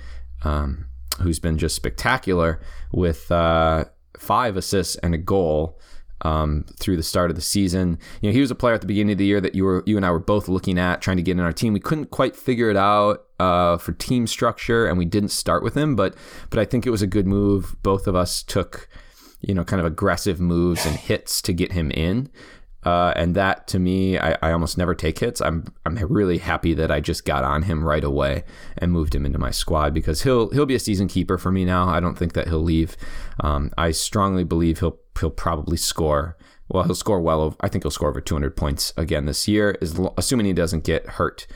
um, 0.43 0.87
who's 1.21 1.39
been 1.39 1.59
just 1.59 1.77
spectacular 1.77 2.61
with 2.93 3.31
uh, 3.31 3.85
five 4.19 4.57
assists 4.57 4.97
and 4.97 5.15
a 5.15 5.19
goal 5.19 5.79
um, 6.23 6.65
through 6.79 6.97
the 6.97 7.03
start 7.03 7.31
of 7.31 7.37
the 7.37 7.43
season. 7.43 7.99
You 8.21 8.31
know, 8.31 8.33
he 8.33 8.41
was 8.41 8.51
a 8.51 8.55
player 8.55 8.75
at 8.75 8.81
the 8.81 8.87
beginning 8.87 9.13
of 9.13 9.19
the 9.19 9.27
year 9.27 9.41
that 9.41 9.55
you 9.55 9.65
were 9.65 9.83
you 9.87 9.97
and 9.97 10.05
I 10.05 10.11
were 10.11 10.19
both 10.19 10.49
looking 10.49 10.79
at 10.79 11.01
trying 11.01 11.17
to 11.17 11.23
get 11.23 11.33
in 11.33 11.41
our 11.41 11.53
team. 11.53 11.73
We 11.73 11.81
couldn't 11.81 12.11
quite 12.11 12.37
figure 12.37 12.71
it 12.71 12.77
out 12.77 13.25
uh, 13.39 13.79
for 13.79 13.93
team 13.93 14.27
structure, 14.27 14.87
and 14.87 14.99
we 14.99 15.05
didn't 15.05 15.31
start 15.31 15.63
with 15.63 15.77
him. 15.77 15.97
But 15.97 16.15
but 16.51 16.59
I 16.59 16.65
think 16.65 16.87
it 16.87 16.91
was 16.91 17.03
a 17.03 17.07
good 17.07 17.27
move. 17.27 17.77
Both 17.83 18.07
of 18.07 18.17
us 18.17 18.43
took 18.43 18.89
you 19.41 19.55
know 19.55 19.65
kind 19.65 19.81
of 19.81 19.87
aggressive 19.87 20.41
moves 20.41 20.85
and 20.85 20.97
hits 20.97 21.41
to 21.43 21.53
get 21.53 21.73
him 21.73 21.91
in. 21.93 22.31
Uh, 22.85 23.13
and 23.17 23.35
that 23.35 23.67
to 23.67 23.79
me, 23.79 24.19
I, 24.19 24.37
I, 24.41 24.53
almost 24.53 24.79
never 24.79 24.95
take 24.95 25.19
hits. 25.19 25.41
I'm 25.41 25.65
I'm 25.85 25.97
really 25.97 26.39
happy 26.39 26.75
that 26.75 26.93
I 26.93 27.01
just 27.01 27.25
got 27.25 27.43
on 27.43 27.63
him 27.63 27.85
right 27.85 28.05
away 28.05 28.45
and 28.77 28.93
moved 28.93 29.17
him 29.17 29.27
into 29.27 29.39
my 29.39 29.51
squad 29.51 29.93
because 29.93 30.23
he'll 30.23 30.51
he'll 30.51 30.65
be 30.65 30.77
a 30.77 30.81
season 30.81 31.09
keeper 31.09 31.39
for 31.39 31.51
me 31.51 31.65
now. 31.65 31.89
I 31.89 31.99
don't 31.99 32.17
think 32.17 32.35
that 32.35 32.47
he'll 32.47 32.63
leave. 32.63 32.97
Um, 33.41 33.73
I 33.77 33.91
strongly 33.91 34.45
believe 34.45 34.79
he'll 34.79 34.99
he'll 35.19 35.31
probably 35.31 35.77
score. 35.77 36.37
Well, 36.69 36.85
he'll 36.85 36.95
score 36.95 37.21
well. 37.21 37.41
Over, 37.41 37.57
I 37.61 37.69
think 37.69 37.83
he'll 37.83 37.91
score 37.91 38.11
over 38.11 38.21
200 38.21 38.57
points 38.57 38.93
again 38.97 39.25
this 39.25 39.49
year, 39.49 39.77
assuming 40.17 40.47
he 40.47 40.53
doesn't 40.53 40.85
get 40.85 41.07
hurt. 41.07 41.47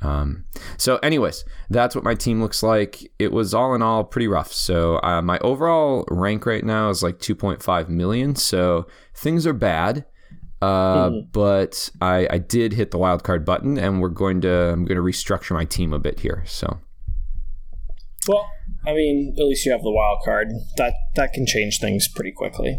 Um, 0.00 0.44
so, 0.76 0.96
anyways, 0.98 1.44
that's 1.70 1.94
what 1.94 2.04
my 2.04 2.14
team 2.14 2.40
looks 2.42 2.62
like. 2.62 3.10
It 3.18 3.32
was 3.32 3.54
all 3.54 3.74
in 3.74 3.82
all 3.82 4.04
pretty 4.04 4.28
rough. 4.28 4.52
So, 4.52 5.00
uh, 5.02 5.22
my 5.22 5.38
overall 5.38 6.04
rank 6.10 6.46
right 6.46 6.64
now 6.64 6.90
is 6.90 7.02
like 7.02 7.18
2.5 7.18 7.88
million. 7.88 8.34
So, 8.34 8.86
things 9.14 9.46
are 9.46 9.54
bad. 9.54 10.04
Uh, 10.64 11.10
mm-hmm. 11.10 11.28
But 11.32 11.90
I, 12.00 12.26
I 12.30 12.38
did 12.38 12.72
hit 12.72 12.90
the 12.90 12.98
wild 12.98 13.22
card 13.22 13.44
button, 13.44 13.78
and 13.78 14.00
we're 14.00 14.08
going 14.08 14.40
to 14.42 14.70
I'm 14.72 14.84
going 14.84 14.96
to 14.96 15.02
restructure 15.02 15.52
my 15.52 15.64
team 15.64 15.92
a 15.92 15.98
bit 15.98 16.20
here. 16.20 16.42
So, 16.46 16.80
well, 18.26 18.48
I 18.86 18.94
mean, 18.94 19.34
at 19.38 19.44
least 19.44 19.66
you 19.66 19.72
have 19.72 19.82
the 19.82 19.92
wild 19.92 20.20
card. 20.24 20.48
That 20.76 20.94
that 21.16 21.32
can 21.32 21.46
change 21.46 21.80
things 21.80 22.08
pretty 22.08 22.32
quickly. 22.32 22.78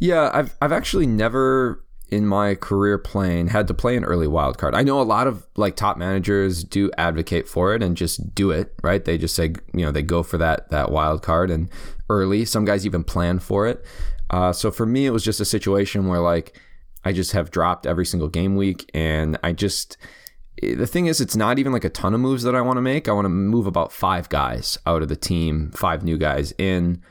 Yeah, 0.00 0.30
I've 0.32 0.56
I've 0.60 0.72
actually 0.72 1.06
never 1.06 1.84
in 2.08 2.26
my 2.26 2.56
career 2.56 2.98
playing 2.98 3.46
had 3.46 3.68
to 3.68 3.74
play 3.74 3.96
an 3.96 4.04
early 4.04 4.26
wild 4.26 4.58
card. 4.58 4.74
I 4.74 4.82
know 4.82 5.00
a 5.00 5.04
lot 5.04 5.28
of 5.28 5.46
like 5.56 5.76
top 5.76 5.96
managers 5.96 6.64
do 6.64 6.90
advocate 6.98 7.46
for 7.46 7.72
it 7.76 7.84
and 7.84 7.96
just 7.96 8.34
do 8.34 8.50
it, 8.50 8.74
right? 8.82 9.04
They 9.04 9.16
just 9.16 9.36
say, 9.36 9.54
you 9.72 9.84
know, 9.84 9.92
they 9.92 10.02
go 10.02 10.24
for 10.24 10.38
that 10.38 10.70
that 10.70 10.90
wild 10.90 11.22
card 11.22 11.50
and 11.52 11.70
early. 12.08 12.44
Some 12.44 12.64
guys 12.64 12.84
even 12.84 13.04
plan 13.04 13.38
for 13.38 13.68
it. 13.68 13.84
Uh, 14.30 14.52
so 14.52 14.72
for 14.72 14.86
me, 14.86 15.06
it 15.06 15.10
was 15.10 15.24
just 15.24 15.40
a 15.40 15.44
situation 15.44 16.08
where 16.08 16.20
like 16.20 16.58
I 17.04 17.12
just 17.12 17.32
have 17.32 17.50
dropped 17.50 17.86
every 17.86 18.06
single 18.06 18.28
game 18.28 18.56
week, 18.56 18.90
and 18.94 19.38
I 19.42 19.52
just 19.52 19.96
the 20.62 20.86
thing 20.86 21.06
is, 21.06 21.20
it's 21.20 21.36
not 21.36 21.58
even 21.58 21.72
like 21.72 21.84
a 21.84 21.90
ton 21.90 22.14
of 22.14 22.20
moves 22.20 22.42
that 22.42 22.54
I 22.54 22.60
want 22.60 22.76
to 22.76 22.82
make. 22.82 23.08
I 23.08 23.12
want 23.12 23.24
to 23.24 23.30
move 23.30 23.66
about 23.66 23.92
five 23.92 24.28
guys 24.28 24.78
out 24.86 25.02
of 25.02 25.08
the 25.08 25.16
team, 25.16 25.70
five 25.74 26.04
new 26.04 26.18
guys 26.18 26.52
in. 26.58 27.02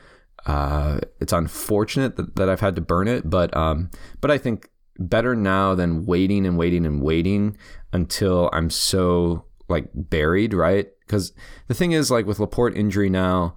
Uh, 0.46 1.00
it's 1.20 1.32
unfortunate 1.32 2.16
that, 2.16 2.36
that 2.36 2.48
I've 2.48 2.60
had 2.60 2.76
to 2.76 2.80
burn 2.80 3.08
it, 3.08 3.28
but 3.28 3.54
um, 3.56 3.90
but 4.20 4.30
I 4.30 4.38
think 4.38 4.70
better 4.98 5.34
now 5.34 5.74
than 5.74 6.06
waiting 6.06 6.46
and 6.46 6.56
waiting 6.56 6.86
and 6.86 7.02
waiting 7.02 7.56
until 7.92 8.50
I'm 8.52 8.70
so 8.70 9.44
like 9.68 9.88
buried, 9.94 10.54
right? 10.54 10.88
Because 11.00 11.32
the 11.68 11.74
thing 11.74 11.92
is, 11.92 12.10
like 12.10 12.26
with 12.26 12.38
Laporte 12.38 12.76
injury 12.76 13.10
now, 13.10 13.56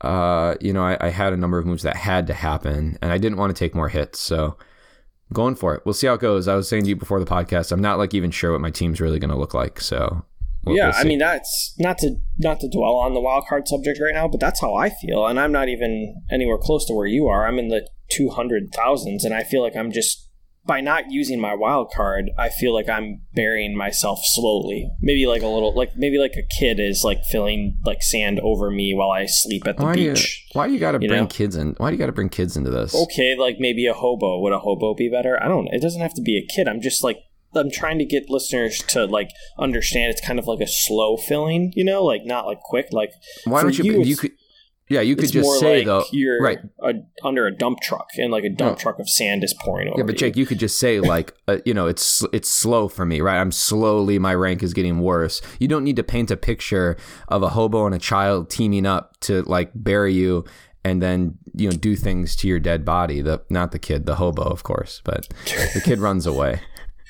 uh, 0.00 0.56
you 0.60 0.72
know, 0.72 0.82
I, 0.82 0.96
I, 1.00 1.08
had 1.10 1.34
a 1.34 1.36
number 1.36 1.58
of 1.58 1.66
moves 1.66 1.82
that 1.82 1.96
had 1.96 2.26
to 2.28 2.34
happen, 2.34 2.96
and 3.02 3.12
I 3.12 3.18
didn't 3.18 3.36
want 3.36 3.54
to 3.54 3.58
take 3.58 3.74
more 3.74 3.90
hits, 3.90 4.18
so 4.18 4.56
going 5.32 5.54
for 5.54 5.74
it. 5.74 5.82
We'll 5.84 5.94
see 5.94 6.06
how 6.06 6.14
it 6.14 6.20
goes. 6.20 6.48
I 6.48 6.54
was 6.54 6.68
saying 6.68 6.84
to 6.84 6.88
you 6.88 6.96
before 6.96 7.20
the 7.20 7.26
podcast, 7.26 7.72
I'm 7.72 7.80
not 7.80 7.98
like 7.98 8.14
even 8.14 8.30
sure 8.30 8.52
what 8.52 8.60
my 8.60 8.70
team's 8.70 9.00
really 9.00 9.18
going 9.18 9.30
to 9.30 9.36
look 9.36 9.54
like, 9.54 9.80
so. 9.80 10.24
We'll, 10.64 10.76
yeah, 10.76 10.88
we'll 10.88 10.96
I 10.96 11.04
mean 11.04 11.18
that's 11.18 11.74
not 11.78 11.96
to 11.98 12.16
not 12.38 12.60
to 12.60 12.68
dwell 12.68 12.96
on 12.96 13.14
the 13.14 13.20
wild 13.20 13.44
card 13.48 13.66
subject 13.66 13.98
right 13.98 14.12
now, 14.12 14.28
but 14.28 14.40
that's 14.40 14.60
how 14.60 14.74
I 14.74 14.90
feel, 14.90 15.26
and 15.26 15.40
I'm 15.40 15.52
not 15.52 15.68
even 15.68 16.22
anywhere 16.30 16.58
close 16.58 16.84
to 16.86 16.94
where 16.94 17.06
you 17.06 17.28
are. 17.28 17.46
I'm 17.46 17.58
in 17.58 17.68
the 17.68 17.88
two 18.10 18.28
hundred 18.28 18.68
thousands, 18.74 19.24
and 19.24 19.34
I 19.34 19.42
feel 19.42 19.62
like 19.62 19.74
I'm 19.74 19.90
just 19.90 20.28
by 20.66 20.80
not 20.80 21.10
using 21.10 21.40
my 21.40 21.54
wild 21.54 21.90
card, 21.94 22.30
I 22.38 22.48
feel 22.48 22.74
like 22.74 22.88
I'm 22.88 23.22
burying 23.34 23.76
myself 23.76 24.20
slowly. 24.22 24.90
Maybe 25.00 25.26
like 25.26 25.42
a 25.42 25.46
little, 25.46 25.74
like 25.74 25.96
maybe 25.96 26.18
like 26.18 26.34
a 26.36 26.46
kid 26.58 26.78
is 26.78 27.02
like 27.04 27.24
filling 27.24 27.78
like 27.84 28.02
sand 28.02 28.40
over 28.40 28.70
me 28.70 28.94
while 28.94 29.10
I 29.10 29.26
sleep 29.26 29.66
at 29.66 29.78
the 29.78 29.84
why 29.84 29.94
beach. 29.94 30.44
Do 30.52 30.58
you, 30.58 30.60
why 30.60 30.66
do 30.66 30.72
you 30.72 30.78
got 30.78 30.92
to 30.92 30.98
bring 30.98 31.10
know? 31.10 31.26
kids 31.26 31.56
in? 31.56 31.74
Why 31.78 31.90
do 31.90 31.94
you 31.94 31.98
got 31.98 32.06
to 32.06 32.12
bring 32.12 32.28
kids 32.28 32.56
into 32.56 32.70
this? 32.70 32.94
Okay, 32.94 33.36
like 33.36 33.56
maybe 33.58 33.86
a 33.86 33.94
hobo. 33.94 34.40
Would 34.40 34.52
a 34.52 34.58
hobo 34.58 34.94
be 34.94 35.08
better? 35.08 35.42
I 35.42 35.48
don't. 35.48 35.68
It 35.68 35.80
doesn't 35.80 36.00
have 36.00 36.14
to 36.14 36.22
be 36.22 36.38
a 36.38 36.46
kid. 36.54 36.68
I'm 36.68 36.80
just 36.80 37.02
like 37.02 37.18
I'm 37.54 37.70
trying 37.70 37.98
to 37.98 38.04
get 38.04 38.30
listeners 38.30 38.78
to 38.88 39.06
like 39.06 39.30
understand 39.58 40.12
it's 40.12 40.24
kind 40.24 40.38
of 40.38 40.46
like 40.46 40.60
a 40.60 40.68
slow 40.68 41.16
filling, 41.16 41.72
you 41.74 41.84
know, 41.84 42.04
like 42.04 42.24
not 42.24 42.46
like 42.46 42.60
quick. 42.60 42.88
Like 42.92 43.12
why 43.44 43.62
don't 43.62 43.76
you? 43.76 43.84
You, 43.84 44.02
you 44.02 44.16
could 44.16 44.32
yeah, 44.90 45.00
you 45.00 45.14
could 45.14 45.30
just 45.30 45.60
say 45.60 45.78
like 45.78 45.86
though, 45.86 46.04
you're 46.10 46.42
right 46.42 46.58
a, 46.82 46.94
under 47.22 47.46
a 47.46 47.56
dump 47.56 47.80
truck, 47.80 48.08
and 48.16 48.32
like 48.32 48.42
a 48.42 48.48
dump 48.50 48.76
no. 48.76 48.82
truck 48.82 48.98
of 48.98 49.08
sand 49.08 49.44
is 49.44 49.54
pouring 49.54 49.88
over. 49.88 50.00
Yeah, 50.00 50.04
but 50.04 50.16
Jake, 50.16 50.36
you, 50.36 50.40
you 50.40 50.46
could 50.46 50.58
just 50.58 50.80
say 50.80 50.98
like, 50.98 51.32
uh, 51.48 51.58
you 51.64 51.72
know, 51.72 51.86
it's 51.86 52.24
it's 52.32 52.50
slow 52.50 52.88
for 52.88 53.06
me, 53.06 53.20
right? 53.20 53.38
I'm 53.38 53.52
slowly, 53.52 54.18
my 54.18 54.34
rank 54.34 54.64
is 54.64 54.74
getting 54.74 55.00
worse. 55.00 55.40
You 55.60 55.68
don't 55.68 55.84
need 55.84 55.96
to 55.96 56.02
paint 56.02 56.32
a 56.32 56.36
picture 56.36 56.96
of 57.28 57.44
a 57.44 57.50
hobo 57.50 57.86
and 57.86 57.94
a 57.94 58.00
child 58.00 58.50
teaming 58.50 58.84
up 58.84 59.18
to 59.20 59.42
like 59.42 59.70
bury 59.74 60.12
you 60.12 60.44
and 60.84 61.00
then 61.00 61.38
you 61.54 61.70
know 61.70 61.76
do 61.76 61.94
things 61.94 62.34
to 62.36 62.48
your 62.48 62.58
dead 62.58 62.84
body. 62.84 63.22
The 63.22 63.42
not 63.48 63.70
the 63.70 63.78
kid, 63.78 64.06
the 64.06 64.16
hobo, 64.16 64.42
of 64.42 64.64
course, 64.64 65.02
but 65.04 65.28
the 65.74 65.82
kid 65.84 65.98
runs 66.00 66.26
away. 66.26 66.60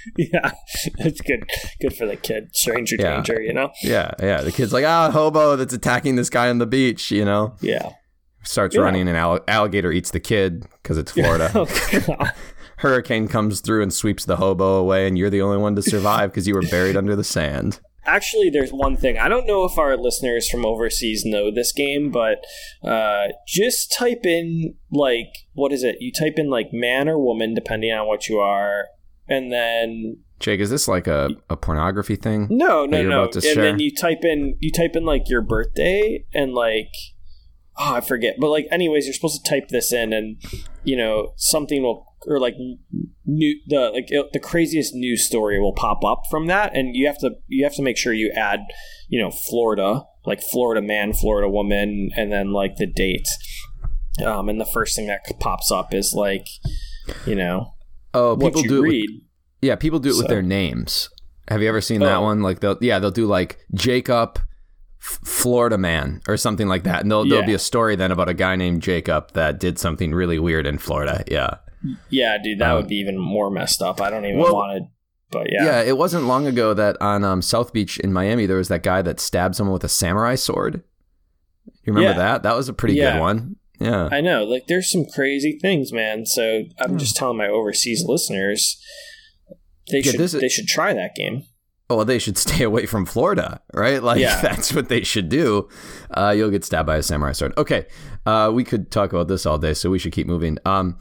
yeah, 0.17 0.53
it's 0.99 1.21
good. 1.21 1.49
Good 1.81 1.95
for 1.95 2.07
the 2.07 2.17
kid. 2.17 2.55
Stranger 2.55 2.97
yeah. 2.99 3.17
danger, 3.17 3.41
you 3.41 3.53
know. 3.53 3.71
Yeah, 3.83 4.13
yeah. 4.21 4.41
The 4.43 4.53
kid's 4.53 4.73
like, 4.73 4.85
ah, 4.85 5.11
hobo 5.11 5.57
that's 5.57 5.75
attacking 5.75 6.17
this 6.17 6.31
guy 6.31 6.49
on 6.49 6.59
the 6.59 6.67
beach, 6.67 7.11
you 7.11 7.25
know. 7.25 7.57
Yeah. 7.61 7.91
Starts 8.43 8.75
yeah. 8.75 8.83
running, 8.83 9.09
and 9.09 9.17
all- 9.17 9.41
alligator 9.49 9.93
eats 9.93 10.11
the 10.11 10.21
kid 10.21 10.67
because 10.83 10.99
it's 10.99 11.13
Florida. 11.13 11.51
oh, 11.55 12.31
Hurricane 12.79 13.29
comes 13.29 13.61
through 13.61 13.83
and 13.83 13.93
sweeps 13.93 14.25
the 14.25 14.37
hobo 14.37 14.77
away, 14.77 15.07
and 15.07 15.19
you're 15.19 15.31
the 15.31 15.43
only 15.43 15.59
one 15.59 15.77
to 15.77 15.83
survive 15.83 16.31
because 16.31 16.49
you 16.49 16.55
were 16.55 16.63
buried 16.63 16.97
under 16.97 17.15
the 17.15 17.25
sand. 17.25 17.81
Actually, 18.07 18.49
there's 18.49 18.73
one 18.73 18.97
thing. 18.97 19.19
I 19.19 19.29
don't 19.29 19.47
know 19.47 19.67
if 19.67 19.77
our 19.77 19.97
listeners 19.99 20.49
from 20.49 20.65
overseas 20.65 21.23
know 21.27 21.51
this 21.51 21.73
game, 21.73 22.11
but 22.11 22.43
uh, 22.83 23.29
just 23.47 23.93
type 23.93 24.25
in 24.25 24.77
like 24.91 25.29
what 25.53 25.73
is 25.73 25.85
it? 25.85 25.97
You 26.01 26.11
type 26.11 26.39
in 26.39 26.49
like 26.49 26.69
man 26.73 27.09
or 27.09 27.23
woman, 27.23 27.53
depending 27.53 27.93
on 27.93 28.07
what 28.09 28.27
you 28.29 28.39
are, 28.39 28.87
and 29.31 29.51
then 29.51 30.19
Jake, 30.41 30.61
is 30.61 30.71
this 30.71 30.89
like 30.89 31.07
a, 31.07 31.31
a 31.49 31.57
pornography 31.57 32.17
thing? 32.17 32.49
No, 32.51 32.87
no, 32.87 33.03
no. 33.03 33.25
and 33.25 33.43
share? 33.43 33.55
then 33.55 33.79
you 33.79 33.95
type 33.95 34.25
in 34.25 34.57
you 34.61 34.71
type 34.71 34.97
in 34.97 35.05
like 35.05 35.29
your 35.29 35.43
birthday 35.43 36.25
and 36.35 36.53
like 36.53 36.93
oh 37.79 37.95
I 37.95 38.01
forget, 38.01 38.37
but 38.39 38.49
like 38.49 38.67
anyways, 38.71 39.07
you're 39.07 39.15
supposed 39.15 39.43
to 39.43 39.51
type 39.51 39.69
this 39.69 39.93
in 39.93 40.13
and 40.13 40.43
you 40.85 40.97
know 40.97 41.33
something 41.37 41.83
will 41.83 42.07
or 42.27 42.39
like 42.39 42.55
new 43.25 43.61
the 43.69 43.91
like 43.95 44.07
it, 44.09 44.33
the 44.33 44.41
craziest 44.41 44.95
news 44.95 45.27
story 45.27 45.59
will 45.59 45.75
pop 45.75 46.05
up 46.05 46.23
from 46.31 46.47
that, 46.49 46.77
and 46.77 46.95
you 46.95 47.07
have 47.07 47.19
to 47.19 47.31
you 47.47 47.65
have 47.65 47.75
to 47.75 47.83
make 47.83 47.97
sure 47.97 48.13
you 48.13 48.33
add 48.37 48.61
you 49.09 49.21
know 49.21 49.31
Florida 49.31 50.05
like 50.27 50.43
Florida 50.43 50.83
man, 50.83 51.13
Florida 51.13 51.49
woman, 51.49 52.11
and 52.17 52.31
then 52.31 52.53
like 52.53 52.77
the 52.77 52.87
date. 52.87 53.29
Um, 54.25 54.49
and 54.49 54.61
the 54.61 54.67
first 54.67 54.95
thing 54.97 55.07
that 55.07 55.21
pops 55.39 55.71
up 55.71 55.95
is 55.95 56.13
like 56.15 56.47
you 57.27 57.35
know 57.35 57.75
Oh, 58.15 58.37
people 58.37 58.63
do 58.63 58.83
read. 58.83 59.11
With, 59.11 59.23
yeah, 59.63 59.77
people 59.77 59.99
do 59.99 60.11
it 60.11 60.15
so. 60.15 60.19
with 60.19 60.29
their 60.29 60.43
names. 60.43 61.11
Have 61.49 61.63
you 61.63 61.69
ever 61.69 61.81
seen 61.81 62.03
oh. 62.03 62.07
that 62.07 62.23
one? 62.23 62.43
Like 62.43 62.61
they'll 62.61 62.79
yeah 62.81 62.99
they'll 62.99 63.11
do 63.11 63.27
like 63.27 63.59
Jacob, 63.75 64.39
F- 65.01 65.21
Florida 65.25 65.79
man 65.79 66.23
or 66.29 66.37
something 66.37 66.69
like 66.69 66.85
that, 66.85 67.03
and 67.03 67.11
there'll 67.11 67.27
yeah. 67.27 67.31
there'll 67.35 67.47
be 67.47 67.55
a 67.55 67.59
story 67.59 67.97
then 67.97 68.13
about 68.13 68.29
a 68.29 68.35
guy 68.35 68.57
named 68.57 68.83
Jacob 68.83 69.33
that 69.33 69.59
did 69.59 69.79
something 69.79 70.15
really 70.15 70.39
weird 70.39 70.67
in 70.67 70.79
Florida. 70.79 71.25
Yeah. 71.27 71.57
Yeah, 72.11 72.37
dude, 72.43 72.59
that 72.59 72.71
um, 72.71 72.77
would 72.77 72.89
be 72.89 72.97
even 72.97 73.17
more 73.19 73.51
messed 73.51 73.81
up. 73.81 74.03
I 74.03 74.11
don't 74.11 74.27
even 74.27 74.39
well, 74.39 74.55
want 74.55 74.79
to. 74.79 74.91
But 75.31 75.47
yeah, 75.51 75.65
yeah, 75.65 75.83
it 75.83 75.97
wasn't 75.97 76.25
long 76.25 76.47
ago 76.47 76.75
that 76.75 77.01
on 77.01 77.25
um, 77.25 77.41
South 77.41 77.73
Beach 77.73 77.99
in 78.01 78.13
Miami 78.13 78.47
there 78.47 78.57
was 78.57 78.69
that 78.69 78.83
guy 78.83 79.01
that 79.03 79.21
stabbed 79.21 79.55
someone 79.55 79.73
with 79.73 79.85
a 79.85 79.89
samurai 79.89 80.35
sword. 80.35 80.83
You 81.85 81.95
remember 81.95 82.11
yeah. 82.11 82.19
that? 82.19 82.43
That 82.43 82.57
was 82.57 82.69
a 82.69 82.73
pretty 82.73 82.95
yeah. 82.95 83.13
good 83.13 83.21
one. 83.21 83.57
Yeah. 83.81 84.09
I 84.13 84.21
know. 84.21 84.45
Like 84.45 84.67
there's 84.67 84.91
some 84.91 85.07
crazy 85.07 85.59
things, 85.61 85.93
man. 85.93 86.27
So 86.27 86.65
I'm 86.79 86.99
just 86.99 87.17
telling 87.17 87.39
my 87.39 87.49
overseas 87.49 88.05
listeners 88.07 88.79
they 89.91 89.99
yeah, 89.99 90.13
should 90.13 90.21
is, 90.21 90.33
they 90.33 90.49
should 90.49 90.67
try 90.67 90.93
that 90.93 91.15
game. 91.15 91.45
Oh, 91.89 91.97
well, 91.97 92.05
they 92.05 92.19
should 92.19 92.39
stay 92.47 92.63
away 92.63 92.87
from 92.87 93.07
Florida, 93.07 93.61
right? 93.75 94.03
Like 94.03 94.21
yeah. 94.21 94.41
that's 94.43 94.73
what 94.75 94.89
they 94.89 95.03
should 95.03 95.29
do. 95.29 95.69
Uh, 96.11 96.33
you'll 96.37 96.51
get 96.51 96.65
stabbed 96.65 96.87
by 96.87 96.97
a 96.97 97.03
samurai 97.03 97.33
sword. 97.33 97.53
Okay, 97.59 97.87
uh, 98.27 98.51
we 98.53 98.65
could 98.65 98.91
talk 98.91 99.13
about 99.13 99.29
this 99.29 99.47
all 99.47 99.59
day, 99.59 99.75
so 99.75 99.91
we 99.91 99.99
should 99.99 100.13
keep 100.13 100.27
moving. 100.27 100.59
Um, 100.65 100.99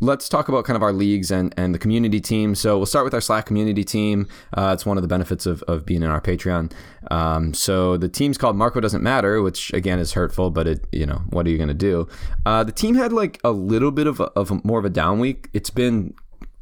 let's 0.00 0.28
talk 0.28 0.48
about 0.48 0.64
kind 0.64 0.76
of 0.76 0.82
our 0.82 0.92
leagues 0.92 1.30
and, 1.30 1.54
and 1.56 1.74
the 1.74 1.78
community 1.78 2.20
team. 2.20 2.54
So 2.54 2.76
we'll 2.78 2.86
start 2.86 3.04
with 3.04 3.14
our 3.14 3.20
Slack 3.20 3.46
community 3.46 3.84
team. 3.84 4.26
Uh, 4.56 4.70
it's 4.74 4.86
one 4.86 4.96
of 4.96 5.02
the 5.02 5.08
benefits 5.08 5.46
of, 5.46 5.62
of 5.64 5.84
being 5.84 6.02
in 6.02 6.10
our 6.10 6.20
Patreon. 6.20 6.72
Um, 7.10 7.52
so 7.54 7.96
the 7.96 8.08
team's 8.08 8.38
called 8.38 8.56
Marco 8.56 8.80
Doesn't 8.80 9.02
Matter, 9.02 9.42
which 9.42 9.72
again 9.72 9.98
is 9.98 10.12
hurtful, 10.12 10.50
but 10.50 10.66
it, 10.66 10.86
you 10.90 11.06
know, 11.06 11.22
what 11.28 11.46
are 11.46 11.50
you 11.50 11.58
going 11.58 11.68
to 11.68 11.74
do? 11.74 12.08
Uh, 12.46 12.64
the 12.64 12.72
team 12.72 12.94
had 12.94 13.12
like 13.12 13.38
a 13.44 13.50
little 13.50 13.90
bit 13.90 14.06
of, 14.06 14.20
a, 14.20 14.24
of 14.36 14.50
a, 14.50 14.60
more 14.64 14.78
of 14.78 14.84
a 14.84 14.90
down 14.90 15.18
week. 15.18 15.48
It's 15.52 15.70
been 15.70 16.14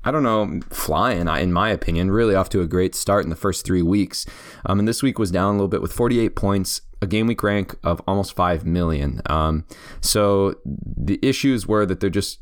I 0.04 0.10
don't 0.10 0.22
know, 0.22 0.60
flying, 0.70 1.26
in 1.26 1.52
my 1.52 1.70
opinion, 1.70 2.10
really 2.10 2.34
off 2.34 2.48
to 2.50 2.60
a 2.62 2.66
great 2.66 2.94
start 2.94 3.24
in 3.24 3.30
the 3.30 3.36
first 3.36 3.66
three 3.66 3.82
weeks. 3.82 4.24
Um, 4.64 4.78
and 4.78 4.86
this 4.86 5.02
week 5.02 5.18
was 5.18 5.30
down 5.30 5.50
a 5.50 5.52
little 5.58 5.68
bit 5.68 5.82
with 5.82 5.92
48 5.92 6.36
points, 6.36 6.82
a 7.02 7.06
game 7.06 7.26
week 7.26 7.42
rank 7.42 7.74
of 7.82 8.00
almost 8.06 8.34
5 8.34 8.64
million. 8.64 9.20
Um, 9.26 9.66
so 10.00 10.54
the 10.64 11.18
issues 11.20 11.66
were 11.66 11.84
that 11.84 12.00
they're 12.00 12.10
just 12.10 12.38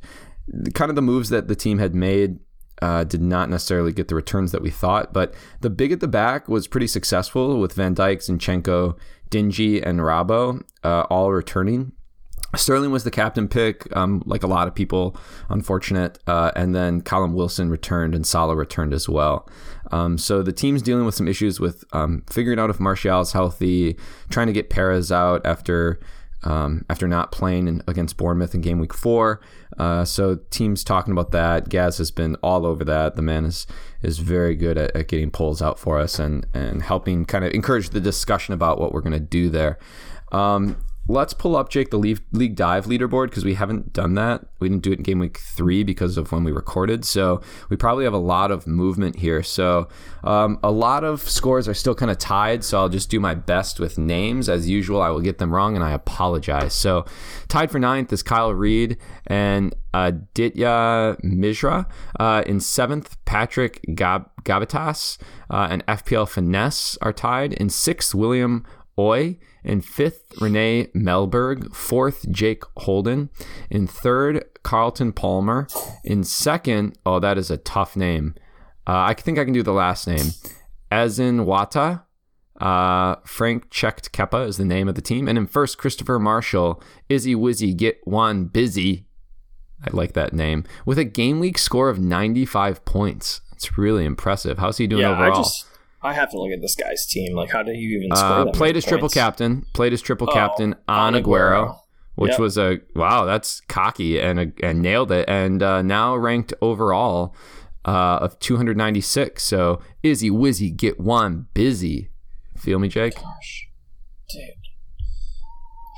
kind 0.74 0.90
of 0.90 0.96
the 0.96 1.02
moves 1.02 1.28
that 1.30 1.48
the 1.48 1.56
team 1.56 1.78
had 1.78 1.94
made 1.94 2.38
uh, 2.82 3.04
did 3.04 3.22
not 3.22 3.48
necessarily 3.48 3.92
get 3.92 4.08
the 4.08 4.14
returns 4.14 4.52
that 4.52 4.62
we 4.62 4.70
thought. 4.70 5.12
But 5.12 5.34
the 5.60 5.70
big 5.70 5.92
at 5.92 6.00
the 6.00 6.08
back 6.08 6.48
was 6.48 6.68
pretty 6.68 6.86
successful 6.86 7.58
with 7.58 7.72
Van 7.72 7.94
Dijk, 7.94 8.18
Zinchenko, 8.18 8.96
Digne, 9.30 9.82
and 9.82 10.00
Robbo 10.00 10.62
uh, 10.84 11.02
all 11.10 11.32
returning. 11.32 11.92
Sterling 12.54 12.90
was 12.90 13.04
the 13.04 13.10
captain 13.10 13.48
pick, 13.48 13.94
um, 13.94 14.22
like 14.24 14.42
a 14.42 14.46
lot 14.46 14.68
of 14.68 14.74
people, 14.74 15.16
unfortunate. 15.48 16.18
Uh, 16.26 16.52
and 16.54 16.74
then 16.74 17.00
Callum 17.00 17.34
Wilson 17.34 17.70
returned 17.70 18.14
and 18.14 18.26
Salah 18.26 18.56
returned 18.56 18.94
as 18.94 19.08
well. 19.08 19.48
Um, 19.90 20.16
so 20.16 20.42
the 20.42 20.52
team's 20.52 20.80
dealing 20.80 21.04
with 21.04 21.14
some 21.14 21.28
issues 21.28 21.60
with 21.60 21.84
um, 21.92 22.22
figuring 22.30 22.58
out 22.58 22.70
if 22.70 22.80
Martial 22.80 23.20
is 23.20 23.32
healthy, 23.32 23.96
trying 24.30 24.46
to 24.46 24.52
get 24.52 24.70
Perez 24.70 25.12
out 25.12 25.44
after 25.44 26.00
um, 26.44 26.84
after 26.88 27.08
not 27.08 27.32
playing 27.32 27.66
in, 27.66 27.82
against 27.88 28.16
Bournemouth 28.16 28.54
in 28.54 28.60
game 28.60 28.78
week 28.78 28.94
four. 28.94 29.40
Uh, 29.78 30.04
so 30.04 30.36
teams 30.50 30.82
talking 30.82 31.12
about 31.12 31.32
that. 31.32 31.68
Gaz 31.68 31.98
has 31.98 32.10
been 32.10 32.36
all 32.36 32.64
over 32.66 32.84
that. 32.84 33.16
The 33.16 33.22
man 33.22 33.44
is 33.44 33.66
is 34.02 34.18
very 34.18 34.54
good 34.54 34.78
at, 34.78 34.94
at 34.96 35.08
getting 35.08 35.30
polls 35.30 35.60
out 35.60 35.78
for 35.78 35.98
us 35.98 36.18
and 36.18 36.46
and 36.54 36.82
helping 36.82 37.24
kind 37.24 37.44
of 37.44 37.52
encourage 37.52 37.90
the 37.90 38.00
discussion 38.00 38.54
about 38.54 38.80
what 38.80 38.92
we're 38.92 39.02
going 39.02 39.12
to 39.12 39.20
do 39.20 39.48
there. 39.50 39.78
Um, 40.32 40.76
let's 41.08 41.32
pull 41.32 41.56
up 41.56 41.68
Jake 41.68 41.90
the 41.90 41.98
league, 41.98 42.56
dive 42.56 42.86
leaderboard 42.86 43.30
because 43.30 43.44
we 43.44 43.54
haven't 43.54 43.92
done 43.92 44.14
that. 44.14 44.44
We 44.58 44.68
didn't 44.68 44.82
do 44.82 44.92
it 44.92 44.98
in 44.98 45.02
game 45.02 45.18
week 45.18 45.38
three 45.38 45.82
because 45.84 46.16
of 46.16 46.32
when 46.32 46.44
we 46.44 46.52
recorded. 46.52 47.04
So 47.04 47.40
we 47.68 47.76
probably 47.76 48.04
have 48.04 48.12
a 48.12 48.18
lot 48.18 48.50
of 48.50 48.66
movement 48.66 49.16
here. 49.16 49.42
So 49.42 49.88
um, 50.24 50.58
a 50.62 50.70
lot 50.70 51.04
of 51.04 51.20
scores 51.20 51.68
are 51.68 51.74
still 51.74 51.94
kind 51.94 52.10
of 52.10 52.18
tied. 52.18 52.64
So 52.64 52.78
I'll 52.78 52.88
just 52.88 53.10
do 53.10 53.20
my 53.20 53.34
best 53.34 53.78
with 53.78 53.98
names 53.98 54.48
as 54.48 54.68
usual. 54.68 55.00
I 55.00 55.10
will 55.10 55.20
get 55.20 55.38
them 55.38 55.54
wrong 55.54 55.76
and 55.76 55.84
I 55.84 55.92
apologize. 55.92 56.74
So 56.74 57.04
tied 57.48 57.70
for 57.70 57.78
ninth 57.78 58.12
is 58.12 58.22
Kyle 58.22 58.52
Reed 58.52 58.96
and 59.26 59.74
Ditya 59.94 61.22
Mishra. 61.22 61.86
Uh, 62.18 62.42
in 62.46 62.60
seventh, 62.60 63.16
Patrick 63.24 63.80
Gab- 63.94 64.30
Gavitas 64.44 65.18
uh, 65.50 65.68
and 65.70 65.84
FPL 65.86 66.28
Finesse 66.28 66.98
are 67.00 67.12
tied. 67.12 67.52
In 67.54 67.68
sixth, 67.68 68.14
William 68.14 68.64
Oy. 68.98 69.38
In 69.66 69.80
fifth, 69.80 70.40
Renee 70.40 70.86
Melberg. 70.94 71.74
Fourth, 71.74 72.30
Jake 72.30 72.62
Holden. 72.78 73.30
In 73.68 73.88
third, 73.88 74.44
Carlton 74.62 75.12
Palmer. 75.12 75.66
In 76.04 76.22
second, 76.22 76.96
oh, 77.04 77.18
that 77.18 77.36
is 77.36 77.50
a 77.50 77.56
tough 77.56 77.96
name. 77.96 78.36
Uh, 78.86 79.06
I 79.08 79.14
think 79.14 79.38
I 79.38 79.44
can 79.44 79.52
do 79.52 79.64
the 79.64 79.72
last 79.72 80.06
name. 80.06 80.30
Azin 80.92 81.44
Wata. 81.44 82.04
Uh, 82.60 83.16
Frank 83.26 83.68
checked 83.70 84.12
Keppa 84.12 84.46
is 84.46 84.56
the 84.56 84.64
name 84.64 84.88
of 84.88 84.94
the 84.94 85.02
team. 85.02 85.26
And 85.26 85.36
in 85.36 85.48
first, 85.48 85.78
Christopher 85.78 86.20
Marshall. 86.20 86.80
Izzy 87.08 87.34
Wizzy 87.34 87.76
get 87.76 87.98
one 88.04 88.44
busy. 88.44 89.06
I 89.84 89.90
like 89.90 90.12
that 90.12 90.32
name. 90.32 90.64
With 90.86 90.98
a 90.98 91.04
game 91.04 91.40
week 91.40 91.58
score 91.58 91.90
of 91.90 91.98
95 91.98 92.84
points. 92.84 93.40
It's 93.52 93.76
really 93.76 94.04
impressive. 94.04 94.58
How's 94.58 94.78
he 94.78 94.86
doing 94.86 95.02
yeah, 95.02 95.10
overall? 95.10 95.32
I 95.32 95.36
just 95.36 95.66
I 96.06 96.12
have 96.14 96.30
to 96.30 96.38
look 96.40 96.52
at 96.52 96.60
this 96.60 96.74
guy's 96.74 97.06
team. 97.06 97.34
Like, 97.36 97.50
how 97.50 97.62
did 97.62 97.76
you 97.76 97.98
even 97.98 98.14
score 98.16 98.28
Uh, 98.30 98.44
that 98.44 98.54
played 98.54 98.76
as 98.76 98.84
triple 98.84 99.08
captain. 99.08 99.64
Played 99.74 99.92
as 99.92 100.00
triple 100.02 100.28
Oh, 100.30 100.32
captain 100.32 100.74
on 100.88 101.14
on 101.14 101.22
Aguero, 101.22 101.24
Aguero. 101.68 101.78
which 102.14 102.30
Yep. 102.32 102.40
was 102.40 102.58
a 102.58 102.80
wow. 102.94 103.24
That's 103.24 103.60
cocky 103.68 104.18
and 104.20 104.38
a, 104.40 104.52
and 104.62 104.80
nailed 104.82 105.10
it. 105.12 105.28
And 105.28 105.62
uh, 105.62 105.82
now 105.82 106.16
ranked 106.16 106.54
overall 106.62 107.34
uh, 107.84 108.18
of 108.22 108.38
296. 108.40 109.42
So 109.42 109.80
Izzy 110.02 110.30
Wizzy 110.30 110.74
get 110.76 110.98
one 111.00 111.46
busy. 111.54 112.10
Feel 112.56 112.78
me, 112.78 112.88
Jake? 112.88 113.14
Gosh, 113.16 113.68
dude, 114.30 114.42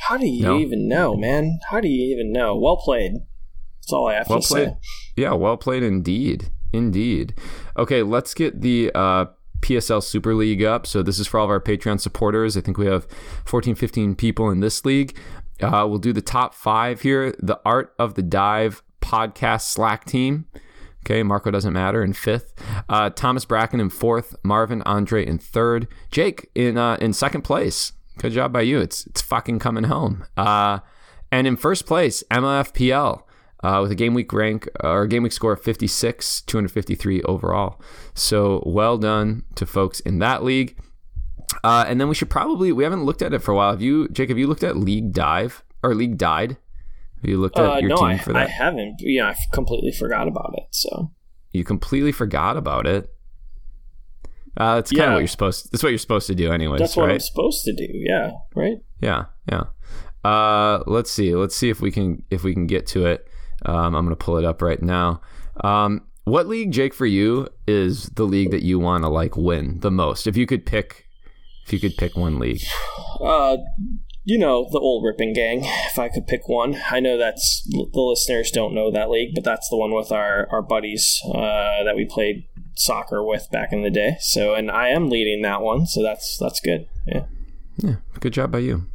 how 0.07 0.17
do 0.17 0.27
you 0.27 0.43
No. 0.43 0.59
even 0.59 0.89
know, 0.89 1.17
man? 1.17 1.59
How 1.71 1.81
do 1.81 1.89
you 1.89 2.13
even 2.15 2.33
know? 2.33 2.57
Well 2.57 2.77
played. 2.77 3.13
That's 3.81 3.93
all 3.93 4.09
I 4.09 4.15
have 4.15 4.29
Well 4.29 4.41
to 4.41 4.49
played. 4.49 4.69
say. 4.69 4.75
Yeah, 5.17 5.33
well 5.35 5.57
played 5.57 5.83
indeed. 5.83 6.51
Indeed. 6.73 7.35
Okay, 7.79 8.03
let's 8.03 8.35
get 8.35 8.61
the 8.61 8.91
uh, 8.95 9.27
PSL 9.61 10.03
Super 10.03 10.35
League 10.35 10.63
up. 10.63 10.87
So 10.87 11.03
this 11.03 11.19
is 11.19 11.27
for 11.27 11.39
all 11.39 11.45
of 11.45 11.51
our 11.51 11.61
Patreon 11.61 12.01
supporters. 12.01 12.57
I 12.57 12.61
think 12.61 12.79
we 12.79 12.87
have 12.87 13.07
14, 13.45 13.75
15 13.75 14.15
people 14.15 14.51
in 14.51 14.61
this 14.61 14.85
league. 14.85 15.17
Uh, 15.61 15.87
we'll 15.89 15.99
do 15.99 16.13
the 16.13 16.23
top 16.23 16.55
five 16.55 17.03
here. 17.03 17.35
The 17.41 17.61
Art 17.65 17.95
of 17.99 18.15
the 18.15 18.23
Dive 18.23 18.83
podcast 19.01 19.63
Slack 19.63 20.05
team. 20.05 20.47
Okay, 21.05 21.23
Marco 21.23 21.51
doesn't 21.51 21.73
matter 21.73 22.03
in 22.03 22.13
fifth. 22.13 22.53
Uh, 22.89 23.11
Thomas 23.11 23.45
Bracken 23.45 23.81
in 23.81 23.89
fourth. 23.89 24.37
Marvin 24.43 24.83
Andre 24.83 25.25
in 25.25 25.39
third. 25.39 25.89
Jake 26.11 26.51
in 26.55 26.77
uh, 26.77 26.97
in 27.01 27.13
second 27.13 27.43
place. 27.43 27.93
Good 28.19 28.33
job 28.33 28.53
by 28.53 28.63
you. 28.63 28.79
It's 28.79 29.07
it's 29.07 29.23
fucking 29.23 29.59
coming 29.59 29.85
home. 29.85 30.27
Uh, 30.37 30.81
and 31.31 31.47
in 31.47 31.57
first 31.57 31.87
place, 31.87 32.23
Emma 32.31 32.65
FPL 32.65 33.23
uh, 33.63 33.79
with 33.83 33.91
a 33.91 33.95
game 33.95 34.15
week 34.15 34.33
rank 34.33 34.69
or 34.81 35.03
a 35.03 35.09
game 35.09 35.23
week 35.23 35.33
score 35.33 35.53
of 35.53 35.63
56, 35.63 36.43
253 36.43 37.23
overall. 37.23 37.81
So 38.15 38.63
well 38.67 38.99
done 38.99 39.45
to 39.57 39.67
folks 39.67 40.01
in 40.01 40.19
that 40.21 40.45
league. 40.45 40.79
Uh, 41.65 41.85
and 41.89 42.01
then 42.01 42.09
we 42.09 42.15
should 42.15 42.31
probably 42.31 42.73
we 42.73 42.85
haven't 42.85 43.05
looked 43.05 43.23
at 43.23 43.33
it 43.33 43.41
for 43.41 43.53
a 43.53 43.57
while. 43.57 43.71
Have 43.71 43.83
you, 43.83 44.09
Jake? 44.11 44.29
Have 44.29 44.39
you 44.39 44.47
looked 44.47 44.63
at 44.63 44.77
League 44.77 45.13
Dive 45.13 45.65
or 45.83 45.95
League 45.95 46.19
Died? 46.19 46.59
Have 47.23 47.31
you 47.31 47.39
looked 47.39 47.59
at 47.59 47.65
Uh, 47.65 47.79
your 47.79 47.89
no, 47.91 47.97
team 47.97 48.07
I, 48.07 48.19
for 48.19 48.33
that? 48.33 48.47
I 48.47 48.51
haven't. 48.51 48.97
Yeah, 49.01 49.29
I 49.29 49.35
completely 49.53 49.91
forgot 49.93 50.29
about 50.29 50.55
it. 50.57 50.65
So 50.71 51.11
you 51.53 51.65
completely 51.65 52.13
forgot 52.13 52.57
about 52.57 52.87
it. 52.87 53.11
Uh, 54.57 54.77
that's 54.77 54.91
kind 54.91 55.05
of 55.11 55.13
what 55.15 55.19
you're 55.21 55.29
supposed. 55.29 55.73
That's 55.73 55.83
what 55.83 55.91
you're 55.91 55.99
supposed 55.99 56.27
to 56.27 56.35
do, 56.35 56.53
anyways. 56.53 56.81
that's 56.81 56.97
what 56.97 57.07
right? 57.07 57.15
I'm 57.15 57.21
supposed 57.21 57.65
to 57.65 57.73
do. 57.75 57.87
Yeah, 57.91 58.33
right. 58.55 58.79
Yeah, 59.01 59.27
yeah. 59.51 59.65
Uh, 60.25 60.83
let's 60.87 61.11
see. 61.11 61.35
Let's 61.35 61.55
see 61.57 61.71
if 61.71 61.81
we 61.81 61.91
can 61.91 62.25
if 62.31 62.43
we 62.45 62.53
can 62.55 62.67
get 62.67 62.87
to 62.89 63.07
it. 63.07 63.27
Um, 63.67 63.95
I'm 63.95 64.05
gonna 64.05 64.17
pull 64.17 64.39
it 64.39 64.45
up 64.45 64.63
right 64.63 64.83
now. 64.83 65.21
Um, 65.63 66.03
what 66.25 66.47
league, 66.47 66.73
Jake, 66.73 66.95
for 66.95 67.07
you 67.07 67.49
is 67.67 68.11
the 68.11 68.25
league 68.25 68.51
that 68.51 68.63
you 68.63 68.79
want 68.79 69.05
to 69.05 69.09
like 69.09 69.37
win 69.37 69.81
the 69.81 69.91
most? 69.91 70.27
If 70.27 70.37
you 70.37 70.47
could 70.47 70.67
pick, 70.67 71.07
if 71.65 71.73
you 71.73 71.81
could 71.81 71.97
pick 71.97 72.17
one 72.17 72.39
league, 72.39 72.63
Uh, 73.21 73.57
you 74.25 74.39
know 74.39 74.69
the 74.71 74.79
old 74.79 75.05
ripping 75.05 75.33
gang. 75.33 75.63
If 75.65 75.99
I 75.99 76.09
could 76.09 76.27
pick 76.27 76.49
one, 76.49 76.77
I 76.91 77.01
know 77.01 77.17
that's 77.17 77.67
the 77.71 78.01
listeners 78.01 78.51
don't 78.51 78.75
know 78.75 78.91
that 78.91 79.09
league, 79.11 79.35
but 79.35 79.43
that's 79.43 79.69
the 79.71 79.77
one 79.77 79.95
with 79.95 80.13
our 80.13 80.47
our 80.53 80.63
buddies 80.63 81.21
uh, 81.27 81.83
that 81.85 81.95
we 81.97 82.05
played 82.05 82.47
soccer 82.75 83.25
with 83.25 83.49
back 83.51 83.73
in 83.73 83.83
the 83.83 83.91
day. 83.91 84.17
So, 84.21 84.55
and 84.55 84.71
I 84.71 84.89
am 84.89 85.09
leading 85.09 85.43
that 85.43 85.63
one, 85.63 85.87
so 85.87 86.03
that's 86.03 86.37
that's 86.39 86.61
good. 86.61 86.87
Yeah. 87.07 87.25
yeah, 87.79 87.97
good 88.21 88.35
job 88.35 88.53
by 88.53 88.59
you. 88.59 88.87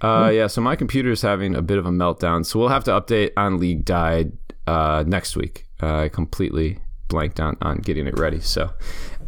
Uh, 0.00 0.30
yeah, 0.32 0.46
so 0.46 0.60
my 0.60 0.76
computer 0.76 1.10
is 1.10 1.22
having 1.22 1.54
a 1.54 1.62
bit 1.62 1.78
of 1.78 1.86
a 1.86 1.90
meltdown, 1.90 2.46
so 2.46 2.58
we'll 2.58 2.68
have 2.68 2.84
to 2.84 2.92
update 2.92 3.32
on 3.36 3.58
League 3.58 3.84
Died 3.84 4.32
uh, 4.66 5.04
next 5.06 5.36
week. 5.36 5.66
Uh, 5.82 6.02
I 6.02 6.08
completely 6.08 6.78
blanked 7.08 7.40
on 7.40 7.56
on 7.62 7.78
getting 7.78 8.06
it 8.06 8.18
ready. 8.18 8.40
So, 8.40 8.70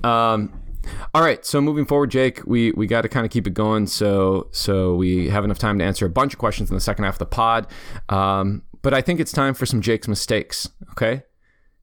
um, 0.05 0.53
all 1.15 1.23
right. 1.23 1.45
So 1.45 1.61
moving 1.61 1.87
forward, 1.87 2.11
Jake, 2.11 2.43
we 2.47 2.73
we 2.73 2.87
got 2.87 3.03
to 3.03 3.09
kind 3.09 3.27
of 3.27 3.33
keep 3.33 3.47
it 3.47 3.55
going. 3.55 3.87
So 3.87 4.49
so 4.53 4.95
we 4.95 5.29
have 5.29 5.45
enough 5.45 5.59
time 5.59 5.79
to 5.79 5.85
answer 5.85 6.07
a 6.07 6.11
bunch 6.11 6.35
of 6.35 6.39
questions 6.39 6.71
in 6.71 6.75
the 6.75 6.81
second 6.81 7.05
half 7.05 7.15
of 7.15 7.19
the 7.21 7.27
pod. 7.27 7.67
Um, 8.09 8.63
but 8.83 8.95
I 8.95 9.01
think 9.01 9.21
it's 9.21 9.33
time 9.33 9.55
for 9.55 9.67
some 9.67 9.81
Jake's 9.81 10.09
mistakes. 10.09 10.69
Okay. 10.93 11.25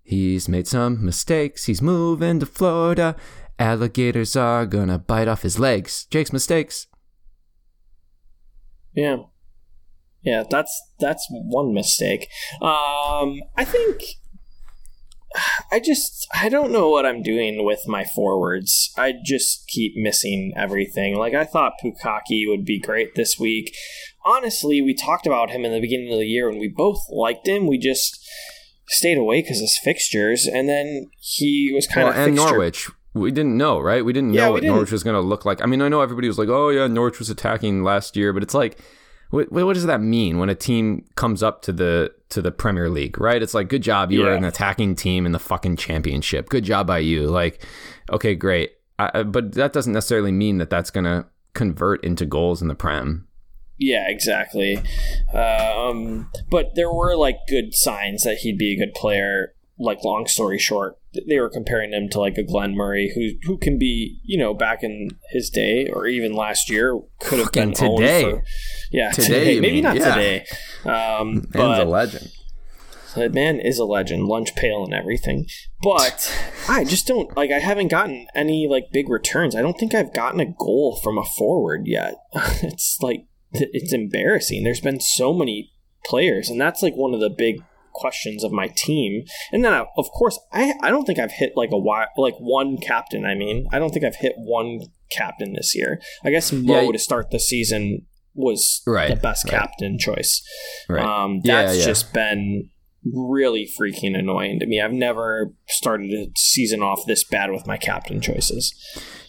He's 0.04 0.47
made 0.47 0.67
some 0.67 1.04
mistakes. 1.04 1.65
He's 1.65 1.82
moving 1.82 2.39
to 2.39 2.45
Florida. 2.45 3.15
Alligators 3.60 4.36
are 4.36 4.65
gonna 4.65 4.97
bite 4.97 5.28
off 5.28 5.41
his 5.41 5.60
legs. 5.60 6.06
Jake's 6.06 6.32
mistakes. 6.32 6.88
Yeah. 8.97 9.17
Yeah, 10.23 10.43
that's 10.49 10.73
that's 10.99 11.25
one 11.29 11.73
mistake. 11.73 12.27
Um 12.62 13.39
I 13.55 13.63
think 13.63 14.01
I 15.71 15.79
just 15.79 16.27
I 16.33 16.49
don't 16.49 16.71
know 16.71 16.89
what 16.89 17.05
I'm 17.05 17.21
doing 17.21 17.63
with 17.63 17.88
my 17.88 18.03
forwards. 18.03 18.91
I 18.97 19.13
just 19.23 19.67
keep 19.67 19.93
missing 19.95 20.51
everything. 20.57 21.15
Like 21.15 21.33
I 21.36 21.45
thought 21.45 21.73
Pukaki 21.83 22.47
would 22.49 22.65
be 22.65 22.79
great 22.79 23.13
this 23.15 23.38
week. 23.39 23.73
Honestly, 24.25 24.81
we 24.81 24.93
talked 24.95 25.27
about 25.27 25.51
him 25.51 25.63
in 25.63 25.71
the 25.71 25.79
beginning 25.79 26.12
of 26.12 26.19
the 26.19 26.25
year 26.25 26.49
and 26.49 26.60
we 26.60 26.67
both 26.67 26.99
liked 27.10 27.47
him. 27.47 27.67
We 27.67 27.77
just 27.77 28.19
stayed 28.88 29.17
away 29.19 29.41
because 29.41 29.60
his 29.60 29.77
fixtures, 29.83 30.47
and 30.47 30.67
then 30.67 31.12
he 31.19 31.71
was 31.75 31.86
kind 31.88 32.07
Well, 32.07 32.13
of 32.13 32.27
and 32.27 32.38
fixture- 32.38 32.51
Norwich. 32.51 32.89
We 33.17 33.32
didn't 33.32 33.58
know, 33.58 33.80
right? 33.80 34.03
We 34.06 34.13
didn't 34.13 34.32
know 34.32 34.38
Yeah, 34.41 34.47
we 34.47 34.51
what 34.53 34.62
didn't. 34.62 34.75
Norwich 34.75 34.91
was 34.91 35.03
going 35.03 35.15
to 35.15 35.21
look 35.21 35.45
like. 35.45 35.62
I 35.62 35.65
mean, 35.65 35.82
I 35.82 35.89
know 35.89 36.01
everybody 36.01 36.27
was 36.27 36.38
like, 36.38 36.49
"Oh 36.49 36.69
yeah, 36.69 36.88
Norwich 36.88 37.19
was 37.19 37.30
attacking 37.30 37.84
last 37.84 38.15
year," 38.15 38.32
but 38.34 38.43
it's 38.43 38.53
like, 38.53 38.80
what, 39.30 39.51
what 39.51 39.73
does 39.73 39.86
that 39.86 39.99
mean 40.01 40.38
when 40.38 40.49
a 40.49 40.56
team 40.56 41.03
comes 41.15 41.43
up 41.43 41.62
to 41.63 41.71
the 41.73 42.13
to 42.30 42.41
the 42.41 42.51
Premier 42.51 42.89
League, 42.89 43.19
right? 43.19 43.41
It's 43.41 43.53
like, 43.53 43.69
good 43.69 43.84
job, 43.84 44.12
you 44.12 44.21
were 44.21 44.32
Yeah. 44.32 44.38
an 44.38 44.43
attacking 44.43 44.95
team 44.95 45.25
in 45.25 45.32
the 45.32 45.39
fucking 45.39 45.75
championship. 45.77 46.49
Good 46.49 46.63
job 46.63 46.88
by 46.88 46.99
you. 46.99 47.27
Like, 47.27 47.63
okay, 48.12 48.36
great, 48.36 48.71
I, 48.99 49.12
I- 49.15 49.23
but 49.23 49.53
that 49.53 49.73
doesn't 49.73 49.93
necessarily 49.93 50.32
mean 50.32 50.58
that 50.60 50.69
that's 50.69 50.91
going 50.91 51.06
to 51.06 51.25
convert 51.53 52.03
into 52.03 52.25
goals 52.25 52.62
in 52.62 52.67
the 52.67 52.75
Prem. 52.75 53.27
Yeah, 53.80 54.06
exactly. 54.08 54.82
Um, 55.34 56.30
but 56.49 56.71
there 56.75 56.91
were 56.91 57.15
like 57.15 57.38
good 57.47 57.73
signs 57.73 58.23
that 58.23 58.38
he'd 58.38 58.58
be 58.58 58.73
a 58.73 58.77
good 58.86 58.93
player. 58.93 59.53
Like 59.79 60.03
long 60.03 60.25
story 60.27 60.57
short, 60.57 60.97
they 61.27 61.39
were 61.39 61.49
comparing 61.49 61.93
him 61.93 62.09
to 62.09 62.19
like 62.19 62.37
a 62.37 62.43
Glenn 62.43 62.75
Murray, 62.75 63.11
who 63.13 63.31
who 63.47 63.57
can 63.57 63.77
be 63.77 64.19
you 64.23 64.37
know 64.37 64.53
back 64.53 64.81
in 64.83 65.09
his 65.31 65.49
day 65.49 65.87
or 65.87 66.07
even 66.07 66.33
last 66.33 66.69
year 66.69 66.99
could 67.19 67.39
have 67.39 67.51
been 67.51 67.73
today. 67.73 68.23
for- 68.23 68.43
yeah, 68.91 69.11
Today, 69.11 69.27
today, 69.27 69.59
maybe 69.59 69.73
mean, 69.75 69.83
not 69.83 69.97
yeah. 69.97 70.15
today. 70.15 70.45
Um, 70.85 71.33
Man's 71.33 71.47
but 71.53 71.79
a 71.81 71.89
legend. 71.89 72.31
that 73.15 73.33
man 73.33 73.59
is 73.59 73.77
a 73.77 73.85
legend, 73.85 74.25
lunch 74.27 74.55
pail 74.55 74.83
and 74.83 74.93
everything. 74.93 75.45
But 75.83 76.31
I 76.69 76.83
just 76.83 77.05
don't 77.05 77.35
like. 77.37 77.51
I 77.51 77.59
haven't 77.59 77.89
gotten 77.89 78.27
any 78.33 78.67
like 78.67 78.85
big 78.91 79.09
returns. 79.09 79.55
I 79.55 79.61
don't 79.61 79.77
think 79.77 79.93
I've 79.93 80.13
gotten 80.13 80.39
a 80.39 80.45
goal 80.45 80.99
from 81.03 81.17
a 81.17 81.23
forward 81.37 81.83
yet. 81.85 82.15
it's 82.63 82.97
like 83.01 83.25
it's 83.51 83.93
embarrassing. 83.93 84.63
There's 84.63 84.81
been 84.81 84.99
so 84.99 85.33
many 85.33 85.71
players, 86.05 86.49
and 86.49 86.59
that's 86.59 86.81
like 86.81 86.95
one 86.95 87.13
of 87.13 87.19
the 87.19 87.29
big 87.29 87.61
questions 87.97 88.43
of 88.43 88.51
my 88.51 88.67
team. 88.75 89.23
And 89.51 89.65
then, 89.65 89.73
I, 89.73 89.86
of 89.97 90.05
course, 90.12 90.39
I 90.53 90.73
I 90.81 90.89
don't 90.89 91.05
think 91.05 91.19
I've 91.19 91.31
hit 91.31 91.53
like 91.55 91.71
a 91.71 91.77
like 92.21 92.36
one 92.39 92.77
captain. 92.77 93.25
I 93.25 93.36
mean, 93.36 93.67
I 93.73 93.79
don't 93.79 93.91
think 93.91 94.05
I've 94.05 94.15
hit 94.15 94.33
one 94.38 94.81
captain 95.12 95.53
this 95.53 95.75
year. 95.75 95.99
I 96.23 96.29
guess 96.31 96.51
Mo 96.51 96.81
Yeah, 96.81 96.91
to 96.91 96.99
start 96.99 97.31
the 97.31 97.39
season 97.39 98.05
was 98.33 98.81
Right, 98.86 99.10
the 99.10 99.15
best 99.15 99.45
right. 99.45 99.60
captain 99.60 99.97
choice. 99.97 100.41
Right. 100.88 101.03
Um, 101.03 101.41
Yeah, 101.43 101.65
that's 101.65 101.79
yeah. 101.79 101.86
just 101.86 102.13
been 102.13 102.69
really 103.13 103.69
freaking 103.79 104.17
annoying 104.17 104.59
to 104.59 104.65
me. 104.65 104.81
I've 104.81 104.91
never 104.91 105.53
started 105.67 106.11
a 106.11 106.27
season 106.35 106.81
off 106.81 107.05
this 107.07 107.23
bad 107.23 107.51
with 107.51 107.67
my 107.67 107.77
captain 107.77 108.21
choices. 108.21 108.73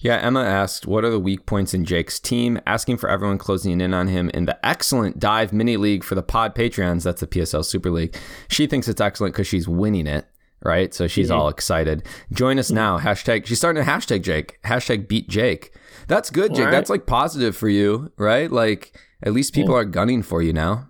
Yeah, 0.00 0.16
Emma 0.16 0.42
asked, 0.42 0.86
What 0.86 1.04
are 1.04 1.10
the 1.10 1.18
weak 1.18 1.46
points 1.46 1.74
in 1.74 1.84
Jake's 1.84 2.20
team? 2.20 2.60
Asking 2.66 2.96
for 2.96 3.08
everyone 3.08 3.38
closing 3.38 3.80
in 3.80 3.94
on 3.94 4.08
him 4.08 4.30
in 4.30 4.46
the 4.46 4.64
excellent 4.66 5.18
Dive 5.18 5.52
Mini 5.52 5.76
League 5.76 6.04
for 6.04 6.14
the 6.14 6.22
Pod 6.22 6.54
Patreons. 6.54 7.02
That's 7.02 7.20
the 7.20 7.26
PSL 7.26 7.64
Super 7.64 7.90
League. 7.90 8.16
She 8.48 8.66
thinks 8.66 8.88
it's 8.88 9.00
excellent 9.00 9.34
because 9.34 9.46
she's 9.46 9.68
winning 9.68 10.06
it, 10.06 10.26
right? 10.62 10.94
So 10.94 11.06
she's 11.08 11.30
mm-hmm. 11.30 11.40
all 11.40 11.48
excited. 11.48 12.06
Join 12.32 12.58
us 12.58 12.70
now. 12.70 12.98
Hashtag, 12.98 13.46
she's 13.46 13.58
starting 13.58 13.82
a 13.82 13.86
hashtag 13.86 14.22
Jake. 14.22 14.60
Hashtag 14.64 15.08
beat 15.08 15.28
Jake. 15.28 15.74
That's 16.06 16.30
good, 16.30 16.54
Jake. 16.54 16.66
Right. 16.66 16.70
That's 16.70 16.90
like 16.90 17.06
positive 17.06 17.56
for 17.56 17.68
you, 17.68 18.12
right? 18.16 18.50
Like, 18.50 18.96
at 19.22 19.32
least 19.32 19.52
people 19.52 19.74
yeah. 19.74 19.80
are 19.80 19.84
gunning 19.84 20.22
for 20.22 20.42
you 20.42 20.52
now. 20.52 20.88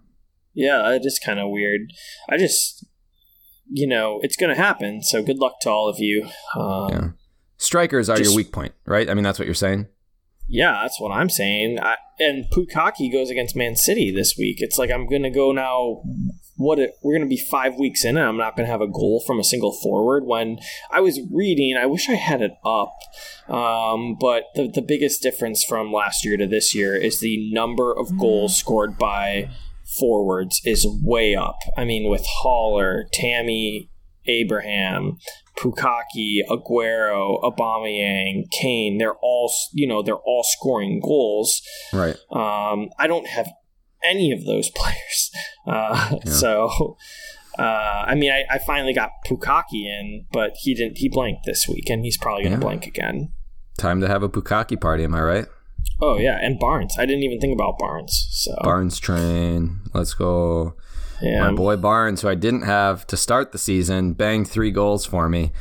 Yeah, 0.59 0.91
it 0.91 1.03
is 1.05 1.21
kind 1.21 1.39
of 1.39 1.51
weird. 1.51 1.93
I 2.29 2.37
just, 2.37 2.85
you 3.71 3.87
know, 3.87 4.19
it's 4.25 4.37
going 4.37 4.53
to 4.53 4.61
happen. 4.61 5.05
So 5.05 5.23
good 5.23 5.39
luck 5.39 5.61
to 5.61 5.71
all 5.71 5.89
of 5.89 6.01
you. 6.01 6.29
Um, 6.57 6.89
yeah. 6.91 7.09
Strikers 7.59 8.09
are 8.09 8.17
just, 8.17 8.31
your 8.31 8.37
weak 8.37 8.51
point, 8.51 8.73
right? 8.85 9.09
I 9.09 9.15
mean, 9.15 9.23
that's 9.23 9.39
what 9.39 9.47
you're 9.47 9.55
saying. 9.55 9.87
Yeah, 10.49 10.81
that's 10.83 11.01
what 11.01 11.13
I'm 11.13 11.31
saying. 11.31 11.79
I, 11.81 11.95
and 12.19 12.47
Pukaki 12.51 13.13
goes 13.13 13.31
against 13.31 13.55
Man 13.55 13.77
City 13.77 14.11
this 14.11 14.35
week. 14.37 14.57
It's 14.59 14.79
like 14.79 14.91
I'm 14.91 15.07
going 15.07 15.23
to 15.23 15.31
go 15.31 15.53
now. 15.53 16.03
What 16.57 16.81
it, 16.81 16.95
we're 17.05 17.17
going 17.17 17.29
to 17.29 17.29
be 17.29 17.41
five 17.41 17.77
weeks 17.77 18.05
in, 18.05 18.17
and 18.17 18.27
I'm 18.27 18.37
not 18.37 18.57
going 18.57 18.67
to 18.67 18.73
have 18.73 18.81
a 18.81 18.89
goal 18.89 19.23
from 19.25 19.39
a 19.39 19.45
single 19.45 19.71
forward. 19.71 20.25
When 20.25 20.59
I 20.91 20.99
was 20.99 21.21
reading, 21.33 21.77
I 21.77 21.87
wish 21.87 22.09
I 22.09 22.15
had 22.15 22.43
it 22.43 22.55
up, 22.65 22.97
um, 23.49 24.17
but 24.19 24.47
the 24.57 24.67
the 24.67 24.83
biggest 24.83 25.23
difference 25.23 25.63
from 25.63 25.93
last 25.93 26.25
year 26.25 26.37
to 26.37 26.49
this 26.49 26.75
year 26.75 26.97
is 26.97 27.21
the 27.21 27.53
number 27.53 27.97
of 27.97 28.19
goals 28.19 28.57
scored 28.57 28.99
by 28.99 29.51
forwards 29.99 30.61
is 30.65 30.87
way 31.03 31.35
up. 31.35 31.59
I 31.77 31.85
mean, 31.85 32.11
with 32.11 32.25
Haller, 32.41 33.07
Tammy, 33.13 33.91
Abraham, 34.27 35.17
Pukki, 35.59 36.41
Aguero, 36.49 37.43
Aubameyang, 37.43 38.45
Kane, 38.51 38.99
they're 38.99 39.17
all 39.23 39.53
you 39.73 39.87
know 39.87 40.03
they're 40.03 40.17
all 40.17 40.45
scoring 40.45 41.01
goals. 41.01 41.61
Right. 41.93 42.17
Um, 42.31 42.91
I 42.99 43.07
don't 43.07 43.27
have 43.27 43.49
any 44.05 44.33
of 44.33 44.45
those 44.45 44.71
players, 44.77 45.31
uh, 45.67 46.17
yeah. 46.25 46.33
so. 46.33 46.97
Uh, 47.59 48.05
I 48.07 48.15
mean, 48.15 48.31
I, 48.31 48.45
I, 48.49 48.59
finally 48.61 48.93
got 48.93 49.11
Pukki 49.27 49.85
in, 49.85 50.27
but 50.31 50.53
he 50.61 50.75
didn't. 50.75 50.99
He 50.99 51.09
blanked 51.09 51.45
this 51.45 51.67
week, 51.67 51.91
and 51.91 52.05
he's 52.05 52.17
probably 52.17 52.45
going 52.45 52.53
to 52.53 52.59
yeah. 52.59 52.63
blank 52.63 52.87
again. 52.87 53.33
Time 53.77 54.01
to 54.01 54.07
have 54.07 54.23
a 54.23 54.29
Pukki 54.29 54.81
party, 54.81 55.03
am 55.03 55.13
I 55.13 55.23
right? 55.23 55.47
Oh 56.01 56.17
yeah, 56.19 56.39
and 56.41 56.59
Barnes. 56.59 56.97
I 56.99 57.07
didn't 57.07 57.25
even 57.25 57.41
think 57.41 57.53
about 57.53 57.79
Barnes. 57.79 58.29
So 58.31 58.55
Barnes 58.63 58.99
train. 58.99 59.81
Let's 59.95 60.15
go. 60.15 60.75
Yeah. 61.21 61.41
My 61.41 61.53
boy 61.53 61.77
Barnes, 61.77 62.23
who 62.23 62.29
I 62.29 62.35
didn't 62.37 62.63
have 62.63 63.07
to 63.09 63.17
start 63.17 63.53
the 63.53 63.59
season, 63.59 64.13
banged 64.13 64.49
three 64.49 64.71
goals 64.71 65.05
for 65.05 65.29
me. 65.29 65.53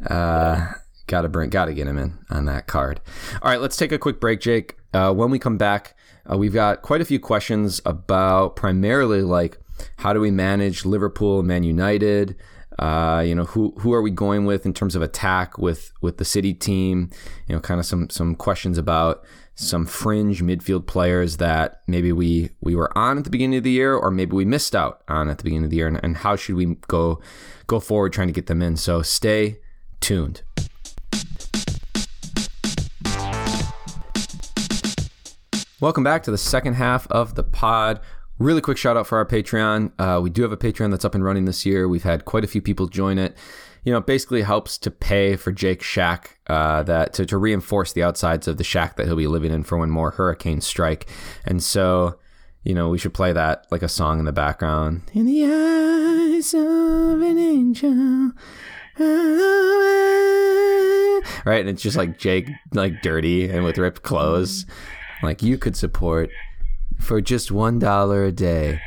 Uh, 0.00 0.56
yeah. 0.56 0.74
Gotta 1.06 1.28
bring, 1.28 1.50
gotta 1.50 1.74
get 1.74 1.86
him 1.86 1.98
in 1.98 2.18
on 2.30 2.46
that 2.46 2.66
card. 2.66 3.00
All 3.42 3.50
right, 3.50 3.60
let's 3.60 3.76
take 3.76 3.92
a 3.92 3.98
quick 3.98 4.20
break, 4.20 4.40
Jake. 4.40 4.76
Uh, 4.94 5.12
when 5.12 5.30
we 5.30 5.38
come 5.38 5.58
back, 5.58 5.94
uh, 6.30 6.38
we've 6.38 6.54
got 6.54 6.80
quite 6.80 7.00
a 7.00 7.04
few 7.04 7.18
questions 7.20 7.82
about 7.84 8.56
primarily 8.56 9.22
like 9.22 9.58
how 9.98 10.12
do 10.12 10.20
we 10.20 10.30
manage 10.30 10.84
Liverpool 10.84 11.40
and 11.40 11.48
Man 11.48 11.64
United. 11.64 12.36
Uh, 12.78 13.22
you 13.26 13.34
know, 13.34 13.44
who 13.44 13.74
who 13.78 13.92
are 13.92 14.00
we 14.00 14.10
going 14.10 14.46
with 14.46 14.64
in 14.64 14.72
terms 14.72 14.96
of 14.96 15.02
attack 15.02 15.58
with 15.58 15.92
with 16.00 16.16
the 16.16 16.24
City 16.24 16.54
team? 16.54 17.10
You 17.46 17.54
know, 17.54 17.60
kind 17.60 17.78
of 17.78 17.84
some 17.84 18.08
some 18.08 18.34
questions 18.34 18.78
about 18.78 19.24
some 19.54 19.84
fringe 19.84 20.42
midfield 20.42 20.86
players 20.86 21.36
that 21.36 21.82
maybe 21.86 22.12
we 22.12 22.50
we 22.60 22.74
were 22.74 22.96
on 22.96 23.18
at 23.18 23.24
the 23.24 23.30
beginning 23.30 23.58
of 23.58 23.64
the 23.64 23.70
year 23.70 23.94
or 23.94 24.10
maybe 24.10 24.34
we 24.34 24.44
missed 24.44 24.74
out 24.74 25.02
on 25.08 25.28
at 25.28 25.38
the 25.38 25.44
beginning 25.44 25.64
of 25.64 25.70
the 25.70 25.76
year. 25.76 25.86
And, 25.86 26.00
and 26.02 26.16
how 26.18 26.36
should 26.36 26.56
we 26.56 26.76
go 26.88 27.20
go 27.66 27.78
forward 27.80 28.12
trying 28.12 28.28
to 28.28 28.32
get 28.32 28.46
them 28.46 28.62
in? 28.62 28.76
So 28.76 29.02
stay 29.02 29.58
tuned. 30.00 30.42
Welcome 35.80 36.04
back 36.04 36.22
to 36.22 36.30
the 36.30 36.38
second 36.38 36.74
half 36.74 37.06
of 37.08 37.34
the 37.34 37.42
pod. 37.42 38.00
Really 38.38 38.60
quick 38.60 38.78
shout 38.78 38.96
out 38.96 39.06
for 39.06 39.18
our 39.18 39.26
patreon. 39.26 39.92
Uh, 39.98 40.20
we 40.20 40.30
do 40.30 40.42
have 40.42 40.52
a 40.52 40.56
patreon 40.56 40.90
that's 40.90 41.04
up 41.04 41.14
and 41.14 41.24
running 41.24 41.44
this 41.44 41.66
year. 41.66 41.88
We've 41.88 42.04
had 42.04 42.24
quite 42.24 42.44
a 42.44 42.46
few 42.46 42.62
people 42.62 42.86
join 42.86 43.18
it 43.18 43.36
you 43.84 43.92
know, 43.92 44.00
basically 44.00 44.42
helps 44.42 44.78
to 44.78 44.90
pay 44.90 45.36
for 45.36 45.50
Jake's 45.50 45.86
shack, 45.86 46.38
uh, 46.46 46.82
that 46.84 47.12
to, 47.14 47.26
to 47.26 47.36
reinforce 47.36 47.92
the 47.92 48.02
outsides 48.02 48.46
of 48.46 48.56
the 48.56 48.64
shack 48.64 48.96
that 48.96 49.06
he'll 49.06 49.16
be 49.16 49.26
living 49.26 49.52
in 49.52 49.64
for 49.64 49.78
when 49.78 49.90
more 49.90 50.12
hurricanes 50.12 50.66
strike. 50.66 51.08
And 51.44 51.62
so, 51.62 52.18
you 52.62 52.74
know, 52.74 52.88
we 52.88 52.98
should 52.98 53.14
play 53.14 53.32
that 53.32 53.66
like 53.70 53.82
a 53.82 53.88
song 53.88 54.18
in 54.20 54.24
the 54.24 54.32
background. 54.32 55.02
In 55.12 55.26
the 55.26 55.44
eyes 55.44 56.54
of 56.54 57.20
an 57.20 57.38
angel. 57.38 58.32
Right, 61.44 61.60
and 61.60 61.68
it's 61.68 61.82
just 61.82 61.96
like 61.96 62.18
Jake, 62.18 62.48
like 62.72 63.02
dirty 63.02 63.48
and 63.48 63.64
with 63.64 63.78
ripped 63.78 64.02
clothes. 64.02 64.64
Like 65.22 65.42
you 65.42 65.58
could 65.58 65.76
support 65.76 66.30
for 67.00 67.20
just 67.20 67.50
one 67.50 67.78
dollar 67.80 68.24
a 68.24 68.32
day 68.32 68.80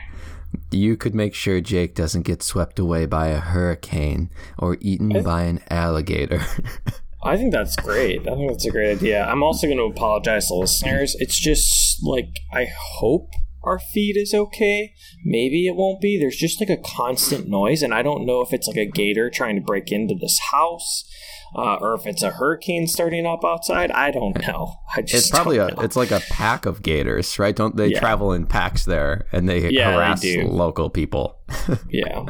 you 0.72 0.98
could 0.98 1.16
make 1.16 1.34
sure 1.34 1.62
Jake 1.62 1.96
doesn't 1.96 2.24
get 2.24 2.44
swept 2.44 2.80
away 2.80 3.06
by 3.06 3.28
a 3.28 3.40
hurricane 3.40 4.30
or 4.58 4.78
eaten 4.82 5.10
th- 5.10 5.24
by 5.24 5.44
an 5.44 5.62
alligator. 5.70 6.42
I 7.24 7.38
think 7.38 7.52
that's 7.52 7.76
great. 7.76 8.28
I 8.28 8.36
think 8.36 8.52
that's 8.52 8.66
a 8.66 8.72
great 8.72 8.98
idea. 8.98 9.26
I'm 9.26 9.42
also 9.42 9.66
going 9.68 9.80
to 9.80 9.86
apologize 9.86 10.48
to 10.48 10.56
listeners. 10.56 11.16
It's 11.20 11.40
just 11.40 12.00
like 12.04 12.30
I 12.54 12.68
hope 13.00 13.32
our 13.64 13.80
feed 13.80 14.16
is 14.16 14.34
okay. 14.34 14.94
Maybe 15.24 15.66
it 15.66 15.76
won't 15.76 16.02
be. 16.02 16.20
There's 16.20 16.38
just 16.38 16.62
like 16.62 16.70
a 16.70 16.78
constant 16.78 17.48
noise, 17.48 17.82
and 17.82 17.96
I 17.96 18.04
don't 18.04 18.26
know 18.26 18.42
if 18.42 18.54
it's 18.54 18.68
like 18.68 18.78
a 18.78 18.86
gator 18.86 19.32
trying 19.32 19.56
to 19.56 19.62
break 19.62 19.92
into 19.92 20.14
this 20.14 20.40
house 20.52 21.04
uh, 21.56 21.76
or 21.76 21.94
if 21.94 22.06
it's 22.06 22.22
a 22.22 22.32
hurricane 22.32 22.88
starting 22.88 23.26
up 23.26 23.44
outside. 23.46 23.92
I 23.92 24.12
don't 24.12 24.40
know. 24.46 24.76
I 24.96 25.02
just 25.02 25.28
it's 25.28 25.30
probably 25.30 25.58
a 25.58 25.68
it's 25.80 25.96
like 25.96 26.12
a 26.12 26.22
pack 26.30 26.66
of 26.66 26.82
gators, 26.82 27.40
right? 27.40 27.56
Don't 27.56 27.76
they 27.76 27.88
yeah. 27.88 28.00
travel 28.00 28.34
in 28.34 28.46
packs 28.46 28.86
there 28.86 29.28
and 29.32 29.48
they 29.48 29.70
yeah, 29.70 29.94
harass 29.94 30.22
they 30.22 30.44
local 30.44 30.90
people? 30.90 31.38
yeah, 31.90 32.26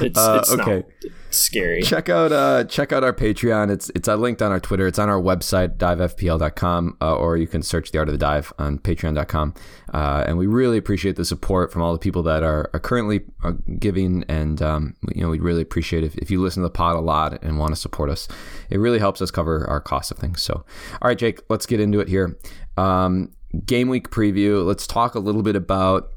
it's, 0.00 0.18
uh, 0.18 0.38
it's 0.40 0.52
okay. 0.52 0.84
Not, 1.02 1.12
scary. 1.30 1.82
Check 1.82 2.08
out 2.08 2.32
uh, 2.32 2.64
check 2.64 2.92
out 2.92 3.04
our 3.04 3.12
Patreon. 3.12 3.70
It's 3.70 3.90
it's 3.90 4.08
linked 4.08 4.42
on 4.42 4.50
our 4.50 4.60
Twitter. 4.60 4.86
It's 4.86 4.98
on 4.98 5.08
our 5.08 5.20
website 5.20 5.76
divefpl.com, 5.76 6.96
uh, 7.00 7.16
or 7.16 7.36
you 7.36 7.46
can 7.46 7.62
search 7.62 7.90
the 7.90 7.98
art 7.98 8.08
of 8.08 8.12
the 8.12 8.18
dive 8.18 8.52
on 8.58 8.78
Patreon.com. 8.78 9.54
Uh, 9.92 10.24
and 10.26 10.38
we 10.38 10.46
really 10.46 10.78
appreciate 10.78 11.16
the 11.16 11.24
support 11.24 11.72
from 11.72 11.82
all 11.82 11.92
the 11.92 11.98
people 11.98 12.22
that 12.24 12.42
are, 12.42 12.70
are 12.72 12.80
currently 12.80 13.22
uh, 13.44 13.52
giving, 13.78 14.24
and 14.28 14.60
um, 14.62 14.96
you 15.14 15.22
know 15.22 15.30
we 15.30 15.38
really 15.38 15.62
appreciate 15.62 16.04
if, 16.04 16.16
if 16.16 16.30
you 16.30 16.40
listen 16.40 16.62
to 16.62 16.68
the 16.68 16.72
pod 16.72 16.96
a 16.96 17.00
lot 17.00 17.42
and 17.42 17.58
want 17.58 17.72
to 17.72 17.76
support 17.76 18.10
us. 18.10 18.28
It 18.70 18.78
really 18.78 18.98
helps 18.98 19.22
us 19.22 19.30
cover 19.30 19.68
our 19.68 19.80
costs 19.80 20.10
of 20.10 20.18
things. 20.18 20.42
So, 20.42 20.54
all 20.54 21.08
right, 21.08 21.18
Jake, 21.18 21.40
let's 21.48 21.66
get 21.66 21.80
into 21.80 22.00
it 22.00 22.08
here. 22.08 22.38
Um, 22.76 23.32
game 23.64 23.88
week 23.88 24.10
preview. 24.10 24.64
Let's 24.64 24.86
talk 24.86 25.14
a 25.14 25.20
little 25.20 25.42
bit 25.42 25.56
about 25.56 26.12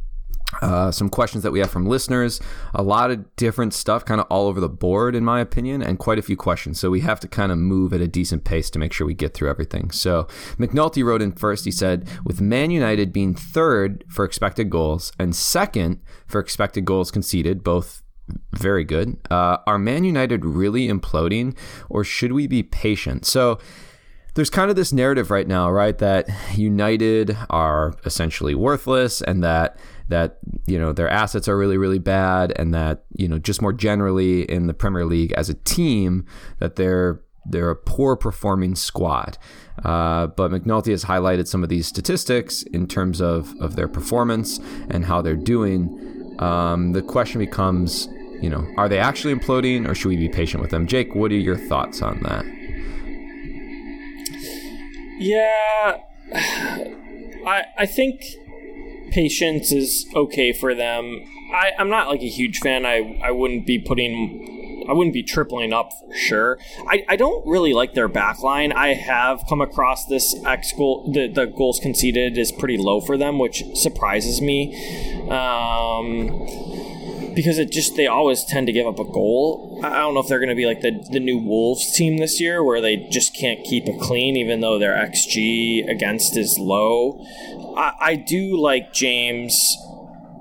uh, 0.62 0.92
some 0.92 1.10
questions 1.10 1.44
that 1.44 1.52
we 1.52 1.60
have 1.60 1.72
from 1.72 1.86
listeners, 1.86 2.40
a 2.74 2.84
lot 2.84 3.12
of 3.12 3.36
different 3.36 3.74
stuff 3.74 4.06
kind 4.06 4.20
of 4.20 4.28
all 4.30 4.48
over 4.48 4.60
the 4.60 4.70
board, 4.70 5.16
in 5.16 5.24
my 5.24 5.40
opinion, 5.40 5.82
and 5.82 6.00
quite 6.00 6.20
a 6.20 6.22
few 6.22 6.36
questions. 6.36 6.80
So 6.80 6.90
we 6.90 7.02
have 7.02 7.20
to 7.22 7.28
kind 7.28 7.52
of 7.52 7.58
move 7.58 7.94
at 7.94 8.02
a 8.02 8.08
decent 8.08 8.44
pace 8.44 8.70
to 8.72 8.80
make 8.80 8.94
sure 8.94 9.08
we 9.08 9.14
get 9.14 9.34
through 9.34 9.50
everything. 9.50 9.92
So 9.92 10.28
McNulty 10.58 11.04
wrote 11.04 11.22
in 11.22 11.32
first, 11.32 11.66
he 11.66 11.72
said, 11.72 12.08
with 12.26 12.42
Man 12.42 12.72
United 12.72 13.14
being 13.14 13.34
third 13.34 14.04
for 14.10 14.26
expected 14.26 14.70
goals 14.70 15.12
and 15.18 15.36
second 15.36 16.02
for 16.28 16.40
expected 16.40 16.86
goals 16.86 17.12
conceded, 17.12 17.64
both 17.64 18.04
very 18.54 18.84
good, 18.84 19.18
uh, 19.30 19.58
are 19.68 19.78
Man 19.78 20.04
United 20.04 20.46
really 20.46 20.88
imploding 20.88 21.58
or 21.90 22.04
should 22.04 22.32
we 22.32 22.48
be 22.48 22.64
patient? 22.64 23.26
So, 23.26 23.60
there's 24.34 24.50
kind 24.50 24.70
of 24.70 24.78
this 24.78 24.94
narrative 24.94 25.30
right 25.30 25.48
now, 25.48 25.70
right, 25.70 25.98
that 25.98 26.30
United 26.56 27.38
are 27.50 27.94
essentially 28.06 28.56
worthless 28.56 29.22
and 29.22 29.44
that 29.44 29.78
that 30.12 30.38
you 30.67 30.78
know 30.78 30.93
their 30.93 31.10
assets 31.10 31.47
are 31.47 31.58
really 31.58 31.78
really 31.78 32.00
bad 32.00 32.54
and 32.58 32.74
that 32.74 33.04
you 33.15 33.28
know 33.28 33.39
just 33.39 33.62
more 33.62 33.74
generally 33.74 34.43
in 34.43 34.67
the 34.67 34.74
Premier 34.74 35.06
League 35.06 35.32
as 35.34 35.50
a 35.50 35.56
team 35.56 36.26
that 36.60 36.76
they're 36.76 37.21
they're 37.45 37.71
a 37.71 37.76
poor 37.76 38.15
performing 38.15 38.76
squad. 38.76 39.38
Uh, 39.84 40.28
but 40.28 40.52
McNulty 40.52 40.91
has 40.91 41.06
highlighted 41.06 41.47
some 41.47 41.63
of 41.63 41.69
these 41.69 41.88
statistics 41.88 42.62
in 42.63 42.88
terms 42.88 43.19
of, 43.19 43.60
of 43.60 43.76
their 43.76 43.88
performance 43.88 44.60
and 44.89 45.06
how 45.06 45.21
they're 45.21 45.36
doing. 45.36 46.36
Um, 46.39 46.91
the 46.91 47.02
question 47.02 47.39
becomes, 47.39 48.08
you 48.41 48.50
know, 48.50 48.67
are 48.78 48.88
they 48.88 49.00
actually 49.00 49.34
imploding 49.34 49.89
or 49.89 49.95
should 49.95 50.10
we 50.10 50.17
be 50.17 50.30
patient 50.30 50.62
with 50.62 50.69
them? 50.71 50.86
Jake, 50.86 51.15
what 51.15 51.32
are 51.32 51.36
your 51.36 51.58
thoughts 51.58 52.02
on 52.02 52.19
that? 52.21 52.45
Yeah, 55.19 55.97
I 57.45 57.63
I 57.78 57.86
think 57.86 58.24
patience 59.12 59.71
is 59.71 60.06
okay 60.15 60.54
for 60.54 60.74
them. 60.74 61.24
I, 61.54 61.71
I'm 61.78 61.89
not 61.89 62.08
like 62.08 62.21
a 62.21 62.30
huge 62.30 62.60
fan. 62.60 62.86
I, 62.86 63.19
I 63.24 63.32
wouldn't 63.32 63.65
be 63.65 63.78
putting 63.78 64.58
I 64.89 64.93
wouldn't 64.93 65.13
be 65.13 65.21
tripling 65.21 65.74
up 65.74 65.91
for 65.93 66.14
sure. 66.16 66.59
I, 66.88 67.05
I 67.07 67.16
don't 67.16 67.45
really 67.47 67.72
like 67.72 67.93
their 67.93 68.07
back 68.07 68.41
line. 68.41 68.72
I 68.72 68.95
have 68.95 69.43
come 69.47 69.62
across 69.62 70.05
this 70.07 70.36
X 70.45 70.74
goal 70.74 71.12
the, 71.14 71.28
the 71.28 71.45
goals 71.45 71.80
conceded 71.80 72.38
is 72.38 72.51
pretty 72.51 72.78
low 72.78 72.99
for 72.99 73.18
them, 73.18 73.38
which 73.38 73.64
surprises 73.76 74.41
me. 74.41 75.30
Um 75.30 76.70
because 77.36 77.58
it 77.58 77.72
just 77.72 77.96
they 77.96 78.08
always 78.08 78.44
tend 78.44 78.68
to 78.68 78.74
give 78.74 78.88
up 78.88 79.00
a 79.00 79.04
goal. 79.04 79.80
I 79.84 80.00
don't 80.00 80.14
know 80.14 80.20
if 80.20 80.28
they're 80.28 80.40
going 80.40 80.50
to 80.50 80.56
be 80.56 80.66
like 80.66 80.82
the 80.82 81.06
the 81.12 81.20
new 81.20 81.38
Wolves 81.38 81.96
team 81.96 82.18
this 82.18 82.40
year, 82.40 82.64
where 82.64 82.82
they 82.82 83.08
just 83.12 83.36
can't 83.36 83.64
keep 83.64 83.88
it 83.88 84.00
clean, 84.00 84.36
even 84.36 84.62
though 84.62 84.80
their 84.80 84.94
xG 84.94 85.90
against 85.90 86.38
is 86.38 86.58
low. 86.60 87.24
I, 87.78 87.94
I 88.00 88.16
do 88.16 88.60
like 88.60 88.94
James. 88.94 89.78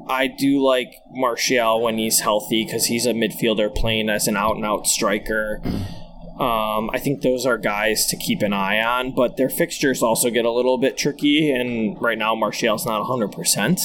I 0.09 0.26
do 0.26 0.61
like 0.61 0.97
Martial 1.11 1.82
when 1.82 1.99
he's 1.99 2.20
healthy 2.20 2.64
because 2.64 2.86
he's 2.86 3.07
a 3.07 3.12
midfielder 3.12 3.72
playing 3.72 4.11
as 4.11 4.26
an 4.26 4.36
out 4.36 4.57
and 4.57 4.64
out 4.64 4.86
striker. 4.86 5.62
Um, 6.41 6.88
I 6.95 6.99
think 6.99 7.20
those 7.20 7.45
are 7.45 7.59
guys 7.59 8.07
to 8.07 8.16
keep 8.16 8.41
an 8.41 8.55
eye 8.55 8.80
on, 8.80 9.14
but 9.14 9.36
their 9.36 9.51
fixtures 9.51 10.03
also 10.03 10.30
get 10.30 10.47
a 10.47 10.51
little 10.51 10.78
bit 10.78 10.97
tricky, 10.97 11.53
and 11.53 12.01
right 12.01 12.16
now 12.16 12.34
Martial's 12.34 12.86
not 12.86 13.07
100%. 13.07 13.78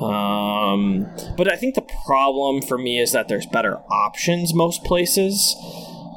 Um, 0.00 1.08
but 1.36 1.50
I 1.50 1.56
think 1.56 1.74
the 1.74 1.86
problem 2.06 2.62
for 2.62 2.76
me 2.78 2.98
is 2.98 3.12
that 3.12 3.28
there's 3.28 3.46
better 3.46 3.76
options 3.90 4.52
most 4.52 4.82
places. 4.84 5.56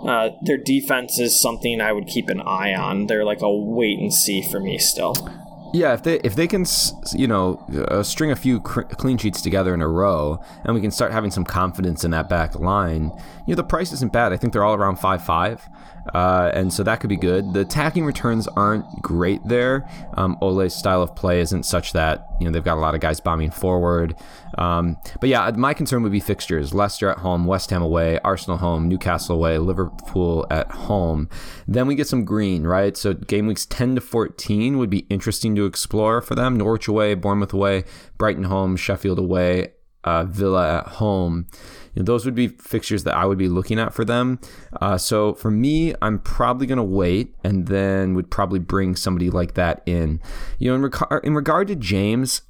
Uh, 0.05 0.29
their 0.41 0.57
defense 0.57 1.19
is 1.19 1.39
something 1.39 1.81
I 1.81 1.91
would 1.91 2.07
keep 2.07 2.29
an 2.29 2.41
eye 2.41 2.73
on. 2.73 3.07
They're 3.07 3.25
like 3.25 3.41
a 3.41 3.51
wait 3.51 3.99
and 3.99 4.13
see 4.13 4.41
for 4.41 4.59
me 4.59 4.77
still. 4.77 5.15
Yeah, 5.73 5.93
if 5.93 6.03
they 6.03 6.19
if 6.19 6.35
they 6.35 6.47
can, 6.47 6.65
you 7.13 7.27
know, 7.27 7.57
uh, 7.89 8.01
string 8.03 8.31
a 8.31 8.35
few 8.35 8.59
cr- 8.61 8.81
clean 8.81 9.17
sheets 9.17 9.41
together 9.41 9.73
in 9.73 9.81
a 9.81 9.87
row, 9.87 10.39
and 10.63 10.73
we 10.73 10.81
can 10.81 10.91
start 10.91 11.11
having 11.11 11.31
some 11.31 11.43
confidence 11.43 12.03
in 12.03 12.11
that 12.11 12.29
back 12.29 12.55
line, 12.55 13.11
you 13.45 13.53
know, 13.53 13.55
the 13.55 13.63
price 13.63 13.91
isn't 13.91 14.13
bad. 14.13 14.31
I 14.31 14.37
think 14.37 14.53
they're 14.53 14.63
all 14.63 14.75
around 14.75 14.97
five 14.97 15.23
five. 15.23 15.67
Uh, 16.13 16.51
and 16.53 16.71
so 16.71 16.83
that 16.83 17.01
could 17.01 17.09
be 17.09 17.17
good. 17.17 17.53
The 17.53 17.61
attacking 17.61 18.05
returns 18.05 18.47
aren't 18.47 18.85
great 19.01 19.45
there. 19.45 19.85
Um, 20.13 20.37
Ole's 20.41 20.73
style 20.73 21.01
of 21.01 21.13
play 21.15 21.41
isn't 21.41 21.63
such 21.63 21.91
that 21.93 22.25
you 22.39 22.45
know 22.45 22.51
they've 22.51 22.63
got 22.63 22.77
a 22.77 22.79
lot 22.79 22.95
of 22.95 23.01
guys 23.01 23.19
bombing 23.19 23.51
forward. 23.51 24.15
Um, 24.57 24.97
but 25.19 25.29
yeah, 25.29 25.49
my 25.55 25.73
concern 25.73 26.03
would 26.03 26.11
be 26.11 26.19
fixtures: 26.19 26.73
Leicester 26.73 27.09
at 27.09 27.19
home, 27.19 27.45
West 27.45 27.69
Ham 27.69 27.81
away, 27.81 28.19
Arsenal 28.23 28.57
home, 28.57 28.87
Newcastle 28.87 29.35
away, 29.35 29.57
Liverpool 29.57 30.45
at 30.49 30.71
home. 30.71 31.29
Then 31.67 31.87
we 31.87 31.95
get 31.95 32.07
some 32.07 32.25
green, 32.25 32.63
right? 32.63 32.95
So 32.97 33.13
game 33.13 33.47
weeks 33.47 33.65
10 33.65 33.95
to 33.95 34.01
14 34.01 34.77
would 34.77 34.89
be 34.89 35.05
interesting 35.09 35.55
to 35.55 35.65
explore 35.65 36.21
for 36.21 36.35
them. 36.35 36.57
Norwich 36.57 36.87
away, 36.87 37.13
Bournemouth 37.13 37.53
away, 37.53 37.83
Brighton 38.17 38.45
home, 38.45 38.75
Sheffield 38.75 39.19
away, 39.19 39.73
uh, 40.03 40.23
Villa 40.23 40.79
at 40.79 40.87
home. 40.87 41.47
You 41.93 42.01
know, 42.01 42.05
those 42.05 42.25
would 42.25 42.35
be 42.35 42.47
fixtures 42.47 43.03
that 43.03 43.15
I 43.15 43.25
would 43.25 43.37
be 43.37 43.49
looking 43.49 43.79
at 43.79 43.93
for 43.93 44.05
them. 44.05 44.39
Uh, 44.79 44.97
so 44.97 45.33
for 45.33 45.51
me, 45.51 45.93
I'm 46.01 46.19
probably 46.19 46.67
going 46.67 46.77
to 46.77 46.83
wait 46.83 47.35
and 47.43 47.67
then 47.67 48.13
would 48.13 48.31
probably 48.31 48.59
bring 48.59 48.95
somebody 48.95 49.29
like 49.29 49.55
that 49.55 49.81
in. 49.85 50.21
You 50.59 50.77
know, 50.77 50.87
in, 50.87 51.19
in 51.23 51.35
regard 51.35 51.67
to 51.67 51.75
James, 51.75 52.41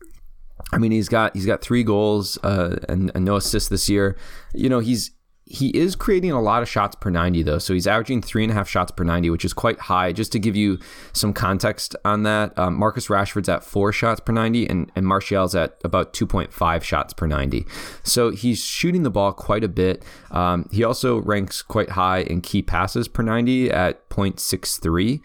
I 0.74 0.78
mean, 0.78 0.92
he's 0.92 1.10
got 1.10 1.36
he's 1.36 1.46
got 1.46 1.62
three 1.62 1.84
goals 1.84 2.38
uh, 2.44 2.78
and, 2.90 3.12
and 3.16 3.26
no 3.26 3.36
assists 3.38 3.70
this 3.70 3.90
year. 3.90 4.18
You 4.54 4.70
know, 4.70 4.80
he's 4.80 5.12
he 5.50 5.70
is 5.70 5.96
creating 5.96 6.32
a 6.32 6.42
lot 6.42 6.62
of 6.62 6.68
shots 6.68 6.96
per 6.96 7.10
90 7.10 7.42
though. 7.44 7.58
So 7.58 7.74
he's 7.74 7.88
averaging 7.88 8.22
three 8.22 8.44
and 8.44 8.52
a 8.52 8.54
half 8.54 8.68
shots 8.68 8.92
per 8.92 9.06
90 9.06 9.30
which 9.30 9.46
is 9.46 9.54
quite 9.54 9.80
high. 9.80 10.12
Just 10.12 10.32
to 10.34 10.40
give 10.40 10.56
you 10.56 10.78
some 11.14 11.32
context 11.32 11.96
on 12.04 12.24
that 12.24 12.58
um, 12.60 12.76
marcus 12.76 13.10
rashford's 13.10 13.48
at 13.48 13.64
four 13.64 13.94
shots 13.94 14.20
per 14.20 14.34
90 14.34 14.68
and, 14.68 14.92
and 14.96 15.06
martial's 15.06 15.56
at 15.56 15.80
about 15.86 16.14
2.5 16.14 16.84
shots 16.84 17.14
per 17.14 17.28
90 17.28 17.66
so 18.04 18.32
he's 18.32 18.60
shooting 18.62 19.04
the 19.04 19.10
ball 19.10 19.32
quite 19.32 19.64
a 19.64 19.70
bit. 19.70 20.04
Um, 20.32 20.68
he 20.72 20.84
also 20.84 21.22
ranks 21.22 21.62
quite 21.62 21.92
high 21.92 22.20
in 22.20 22.42
key 22.42 22.62
passes 22.62 23.08
per 23.08 23.24
90 23.24 23.72
at 23.72 24.10
0.63 24.10 25.22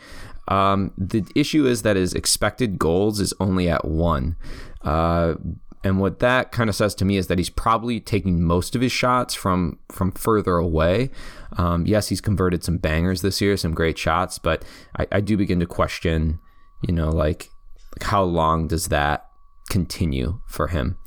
um, 0.49 0.93
the 0.99 1.25
issue 1.35 1.67
is 1.67 1.83
that 1.83 1.97
his 1.97 2.15
expected 2.15 2.79
goals 2.79 3.21
is 3.21 3.33
only 3.39 3.69
at 3.69 3.85
one 3.85 4.37
uh, 4.85 5.35
and 5.85 5.99
what 5.99 6.21
that 6.21 6.53
kind 6.53 6.71
of 6.71 6.77
says 6.77 6.95
to 6.97 7.05
me 7.05 7.17
is 7.17 7.27
that 7.27 7.39
he's 7.39 7.51
probably 7.51 7.99
taking 8.01 8.43
most 8.43 8.77
of 8.77 8.81
his 8.81 8.93
shots 8.93 9.35
from 9.35 9.79
from 9.91 10.13
further 10.13 10.57
away. 10.57 11.11
Um, 11.57 11.87
yes, 11.87 12.09
he's 12.09 12.21
converted 12.21 12.63
some 12.63 12.79
bangers 12.79 13.23
this 13.23 13.41
year, 13.41 13.57
some 13.57 13.75
great 13.75 13.99
shots, 13.99 14.39
but 14.39 14.65
I, 14.97 15.07
I 15.13 15.21
do 15.21 15.37
begin 15.37 15.61
to 15.61 15.67
question, 15.67 16.39
you 16.83 16.95
know, 16.95 17.11
like, 17.11 17.51
like 17.97 18.05
how 18.05 18.23
long 18.23 18.69
does 18.69 18.89
that 18.89 19.29
continue 19.71 20.41
for 20.47 20.69
him? 20.69 20.99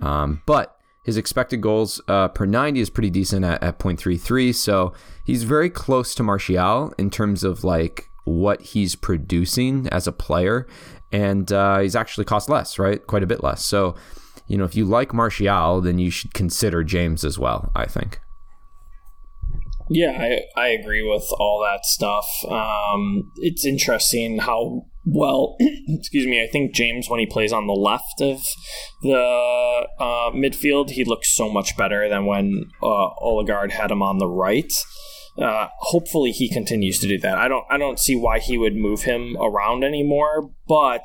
Um, 0.00 0.42
but 0.46 0.76
his 1.04 1.16
expected 1.16 1.60
goals 1.60 2.00
uh, 2.08 2.28
per 2.28 2.46
90 2.46 2.80
is 2.80 2.90
pretty 2.90 3.10
decent 3.10 3.44
at, 3.44 3.62
at 3.62 3.78
0.33. 3.78 4.54
So 4.54 4.94
he's 5.24 5.44
very 5.44 5.70
close 5.70 6.14
to 6.16 6.22
Martial 6.22 6.92
in 6.98 7.10
terms 7.10 7.44
of 7.44 7.62
like 7.62 8.08
what 8.24 8.62
he's 8.62 8.96
producing 8.96 9.86
as 9.90 10.06
a 10.06 10.12
player. 10.12 10.66
And 11.14 11.52
uh, 11.52 11.78
he's 11.78 11.94
actually 11.94 12.24
cost 12.24 12.48
less, 12.48 12.78
right? 12.78 13.06
Quite 13.06 13.22
a 13.22 13.26
bit 13.26 13.42
less. 13.42 13.64
So 13.64 13.94
you 14.46 14.58
know, 14.58 14.64
if 14.64 14.74
you 14.74 14.84
like 14.84 15.14
Martial, 15.14 15.80
then 15.80 15.98
you 15.98 16.10
should 16.10 16.34
consider 16.34 16.84
James 16.84 17.24
as 17.24 17.38
well, 17.38 17.72
I 17.74 17.86
think. 17.86 18.20
Yeah, 19.90 20.12
I, 20.18 20.40
I 20.60 20.68
agree 20.68 21.02
with 21.02 21.26
all 21.38 21.62
that 21.62 21.84
stuff. 21.84 22.26
Um, 22.48 23.30
it's 23.36 23.66
interesting 23.66 24.38
how 24.38 24.86
well, 25.06 25.56
excuse 25.88 26.26
me, 26.26 26.42
I 26.42 26.48
think 26.50 26.74
James, 26.74 27.10
when 27.10 27.20
he 27.20 27.26
plays 27.26 27.52
on 27.52 27.66
the 27.66 27.74
left 27.74 28.20
of 28.20 28.40
the 29.02 29.86
uh, 30.00 30.30
midfield, 30.30 30.90
he 30.90 31.04
looks 31.04 31.34
so 31.34 31.50
much 31.50 31.76
better 31.76 32.08
than 32.08 32.24
when 32.24 32.64
uh, 32.82 33.08
Odegaard 33.20 33.72
had 33.72 33.90
him 33.90 34.02
on 34.02 34.18
the 34.18 34.26
right. 34.26 34.72
Uh, 35.36 35.68
hopefully, 35.78 36.30
he 36.30 36.48
continues 36.48 36.98
to 37.00 37.08
do 37.08 37.18
that. 37.18 37.38
I 37.38 37.48
don't, 37.48 37.64
I 37.68 37.76
don't 37.76 37.98
see 37.98 38.14
why 38.14 38.38
he 38.38 38.56
would 38.56 38.76
move 38.76 39.02
him 39.02 39.36
around 39.40 39.82
anymore, 39.82 40.52
but 40.68 41.04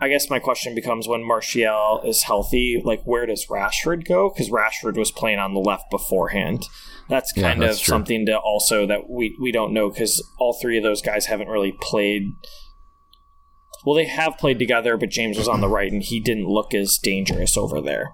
I 0.00 0.08
guess 0.08 0.28
my 0.28 0.38
question 0.38 0.74
becomes 0.74 1.08
when 1.08 1.26
Martial 1.26 2.02
is 2.04 2.24
healthy, 2.24 2.82
like 2.84 3.02
where 3.04 3.26
does 3.26 3.46
Rashford 3.46 4.04
go? 4.06 4.28
Because 4.28 4.50
Rashford 4.50 4.96
was 4.96 5.10
playing 5.10 5.38
on 5.38 5.54
the 5.54 5.60
left 5.60 5.90
beforehand. 5.90 6.66
That's 7.08 7.32
kind 7.32 7.60
yeah, 7.60 7.68
that's 7.68 7.78
of 7.78 7.84
true. 7.84 7.92
something 7.92 8.26
to 8.26 8.38
also 8.38 8.86
that 8.86 9.08
we 9.08 9.36
we 9.40 9.52
don't 9.52 9.72
know 9.72 9.90
because 9.90 10.22
all 10.38 10.58
three 10.60 10.78
of 10.78 10.82
those 10.82 11.02
guys 11.02 11.26
haven't 11.26 11.48
really 11.48 11.72
played. 11.80 12.24
Well, 13.84 13.94
they 13.94 14.06
have 14.06 14.38
played 14.38 14.58
together, 14.58 14.96
but 14.96 15.10
James 15.10 15.36
was 15.36 15.48
on 15.48 15.60
the 15.60 15.68
right, 15.68 15.92
and 15.92 16.02
he 16.02 16.18
didn't 16.18 16.48
look 16.48 16.74
as 16.74 16.98
dangerous 17.02 17.56
over 17.56 17.80
there. 17.80 18.12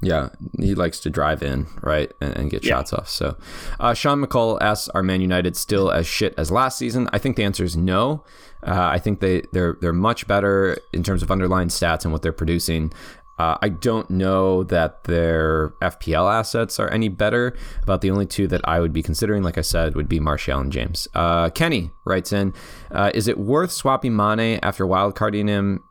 Yeah, 0.00 0.28
he 0.58 0.74
likes 0.74 1.00
to 1.00 1.10
drive 1.10 1.42
in, 1.42 1.66
right, 1.82 2.12
and, 2.20 2.36
and 2.36 2.50
get 2.50 2.64
yeah. 2.64 2.70
shots 2.70 2.92
off. 2.92 3.08
So, 3.08 3.36
uh, 3.80 3.94
Sean 3.94 4.22
McCall 4.22 4.58
asks, 4.60 4.88
"Are 4.90 5.02
Man 5.02 5.20
United 5.20 5.56
still 5.56 5.90
as 5.90 6.06
shit 6.06 6.34
as 6.36 6.50
last 6.50 6.78
season?" 6.78 7.08
I 7.12 7.18
think 7.18 7.36
the 7.36 7.44
answer 7.44 7.64
is 7.64 7.76
no. 7.76 8.24
Uh, 8.62 8.88
I 8.92 8.98
think 8.98 9.20
they 9.20 9.42
they're 9.52 9.78
they're 9.80 9.92
much 9.92 10.26
better 10.26 10.78
in 10.92 11.02
terms 11.02 11.22
of 11.22 11.30
underlying 11.30 11.68
stats 11.68 12.04
and 12.04 12.12
what 12.12 12.22
they're 12.22 12.32
producing. 12.32 12.92
Uh, 13.38 13.58
I 13.60 13.68
don't 13.68 14.08
know 14.10 14.62
that 14.64 15.04
their 15.04 15.70
FPL 15.82 16.32
assets 16.32 16.78
are 16.78 16.88
any 16.90 17.08
better. 17.08 17.56
About 17.82 18.00
the 18.00 18.10
only 18.10 18.26
two 18.26 18.46
that 18.48 18.60
I 18.64 18.78
would 18.78 18.92
be 18.92 19.02
considering, 19.02 19.42
like 19.42 19.58
I 19.58 19.62
said, 19.62 19.96
would 19.96 20.08
be 20.08 20.20
Martial 20.20 20.60
and 20.60 20.70
James. 20.70 21.08
Uh, 21.14 21.50
Kenny 21.50 21.90
writes 22.04 22.32
in: 22.32 22.52
uh, 22.90 23.10
Is 23.14 23.26
it 23.26 23.38
worth 23.38 23.72
swapping 23.72 24.14
Mane 24.14 24.60
after 24.62 24.86
wildcarding 24.86 25.48
him 25.48 25.82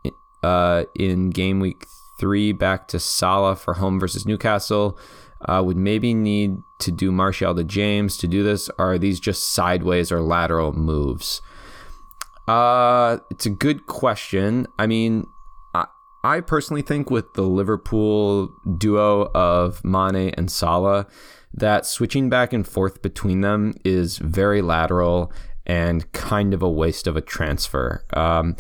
uh, 0.44 0.84
in 0.96 1.32
game 1.32 1.60
week 1.60 1.86
three 2.24 2.54
back 2.54 2.88
to 2.88 3.00
Salah 3.02 3.54
for 3.54 3.74
home 3.74 4.00
versus 4.00 4.26
Newcastle. 4.26 4.98
Uh, 5.42 5.62
would 5.62 5.76
maybe 5.76 6.14
need 6.14 6.56
to 6.80 6.90
do 6.90 7.12
Martial 7.12 7.54
to 7.54 7.66
James 7.66 8.16
to 8.16 8.30
do 8.30 8.44
this. 8.44 8.70
Are 8.80 8.98
these 8.98 9.20
just 9.20 9.52
sideways 9.54 10.10
or 10.10 10.22
lateral 10.22 10.72
moves? 10.72 11.42
Uh, 12.48 13.18
it's 13.30 13.46
a 13.46 13.50
good 13.50 13.88
question. 13.88 14.68
I 14.80 14.88
mean, 14.88 15.28
I, 15.76 15.88
I 16.24 16.40
personally 16.40 16.82
think 16.82 17.12
with 17.12 17.34
the 17.34 17.42
Liverpool 17.42 18.56
duo 18.78 19.30
of 19.36 19.84
Mane 19.84 20.34
and 20.38 20.50
Salah, 20.50 21.06
that 21.54 21.86
switching 21.86 22.30
back 22.30 22.54
and 22.54 22.66
forth 22.66 23.02
between 23.02 23.42
them 23.42 23.74
is 23.84 24.18
very 24.18 24.62
lateral 24.62 25.30
and 25.66 26.10
kind 26.14 26.54
of 26.54 26.62
a 26.62 26.70
waste 26.72 27.06
of 27.06 27.18
a 27.18 27.22
transfer. 27.22 28.06
Um, 28.14 28.56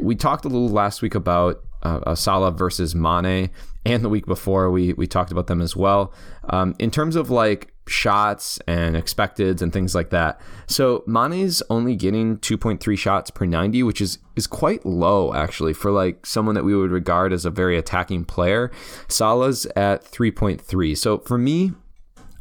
we 0.00 0.14
talked 0.14 0.46
a 0.46 0.48
little 0.48 0.70
last 0.70 1.02
week 1.02 1.14
about 1.14 1.62
uh, 1.82 2.14
Salah 2.14 2.52
versus 2.52 2.94
Mane, 2.94 3.50
and 3.84 4.04
the 4.04 4.08
week 4.08 4.26
before 4.26 4.70
we 4.70 4.92
we 4.92 5.06
talked 5.06 5.32
about 5.32 5.46
them 5.46 5.60
as 5.60 5.76
well. 5.76 6.12
Um, 6.48 6.74
in 6.78 6.90
terms 6.90 7.16
of 7.16 7.30
like 7.30 7.72
shots 7.86 8.58
and 8.66 8.94
expecteds 8.94 9.60
and 9.60 9.72
things 9.72 9.94
like 9.94 10.10
that. 10.10 10.40
So 10.66 11.02
Mane's 11.06 11.62
only 11.68 11.96
getting 11.96 12.38
2.3 12.38 12.96
shots 12.96 13.30
per 13.30 13.44
90, 13.44 13.82
which 13.82 14.00
is 14.00 14.18
is 14.36 14.46
quite 14.46 14.86
low 14.86 15.34
actually 15.34 15.72
for 15.72 15.90
like 15.90 16.24
someone 16.24 16.54
that 16.54 16.64
we 16.64 16.74
would 16.74 16.90
regard 16.90 17.32
as 17.32 17.44
a 17.44 17.50
very 17.50 17.76
attacking 17.76 18.24
player. 18.24 18.70
Salah's 19.08 19.66
at 19.76 20.04
3.3. 20.04 20.96
So 20.96 21.18
for 21.18 21.36
me, 21.36 21.72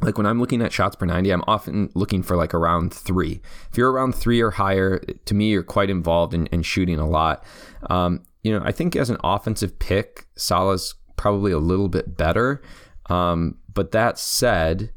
like 0.02 0.18
when 0.18 0.26
I'm 0.26 0.39
looking 0.39 0.62
at 0.62 0.72
shots 0.72 0.96
per 0.96 1.06
90, 1.06 1.30
I'm 1.32 1.44
often 1.48 1.92
looking 1.94 2.24
for 2.24 2.36
like 2.36 2.54
around 2.54 2.94
three. 2.94 3.42
If 3.72 3.78
you're 3.78 3.92
around 3.92 4.16
three 4.16 4.42
or 4.42 4.52
higher, 4.52 5.00
to 5.00 5.34
me, 5.34 5.52
you're 5.52 5.64
quite 5.64 5.89
involved 5.89 6.34
in, 6.34 6.48
in 6.48 6.64
shooting 6.64 7.00
a 7.00 7.08
lot. 7.08 7.44
Um, 7.89 8.24
you 8.44 8.52
know, 8.52 8.64
I 8.66 8.72
think 8.72 8.96
as 8.96 9.10
an 9.10 9.18
offensive 9.24 9.80
pick, 9.80 10.28
Salah's 10.36 10.96
probably 11.16 11.52
a 11.52 11.60
little 11.60 11.89
bit 11.89 12.18
better. 12.18 12.62
Um, 13.08 13.58
but 13.74 13.92
that 13.92 14.18
said, 14.18 14.92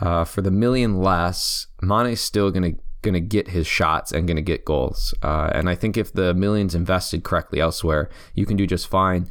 uh, 0.00 0.24
for 0.24 0.42
the 0.42 0.50
million 0.50 1.00
less, 1.00 1.66
Mane's 1.82 2.20
still 2.20 2.50
going 2.50 2.74
to 2.74 2.80
going 3.02 3.14
to 3.14 3.20
get 3.20 3.48
his 3.48 3.66
shots 3.66 4.12
and 4.12 4.26
going 4.26 4.36
to 4.36 4.42
get 4.42 4.64
goals. 4.64 5.14
Uh, 5.22 5.50
and 5.52 5.68
I 5.68 5.74
think 5.74 5.96
if 5.96 6.12
the 6.12 6.32
millions 6.32 6.74
invested 6.74 7.22
correctly 7.22 7.60
elsewhere, 7.60 8.08
you 8.34 8.46
can 8.46 8.56
do 8.56 8.66
just 8.66 8.88
fine. 8.88 9.28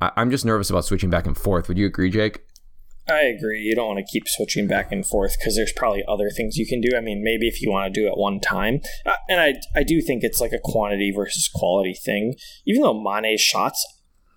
I- 0.00 0.12
am 0.16 0.30
just 0.30 0.46
nervous 0.46 0.70
about 0.70 0.86
switching 0.86 1.10
back 1.10 1.26
and 1.26 1.36
forth. 1.36 1.68
Would 1.68 1.76
you 1.76 1.86
agree, 1.86 2.10
Jake? 2.10 2.40
I 3.08 3.22
agree. 3.22 3.60
You 3.60 3.74
don't 3.74 3.88
want 3.94 3.98
to 3.98 4.10
keep 4.10 4.28
switching 4.28 4.68
back 4.68 4.92
and 4.92 5.04
forth 5.04 5.36
because 5.38 5.56
there's 5.56 5.72
probably 5.72 6.04
other 6.06 6.30
things 6.30 6.56
you 6.56 6.66
can 6.66 6.80
do. 6.80 6.96
I 6.96 7.00
mean, 7.00 7.22
maybe 7.22 7.48
if 7.48 7.60
you 7.60 7.70
want 7.70 7.92
to 7.92 8.00
do 8.00 8.06
it 8.06 8.16
one 8.16 8.38
time, 8.38 8.80
uh, 9.04 9.16
and 9.28 9.40
I 9.40 9.54
I 9.74 9.82
do 9.82 10.00
think 10.00 10.22
it's 10.22 10.40
like 10.40 10.52
a 10.52 10.60
quantity 10.62 11.10
versus 11.10 11.50
quality 11.52 11.94
thing. 11.94 12.34
Even 12.64 12.82
though 12.82 12.94
Mane's 12.94 13.40
shots 13.40 13.84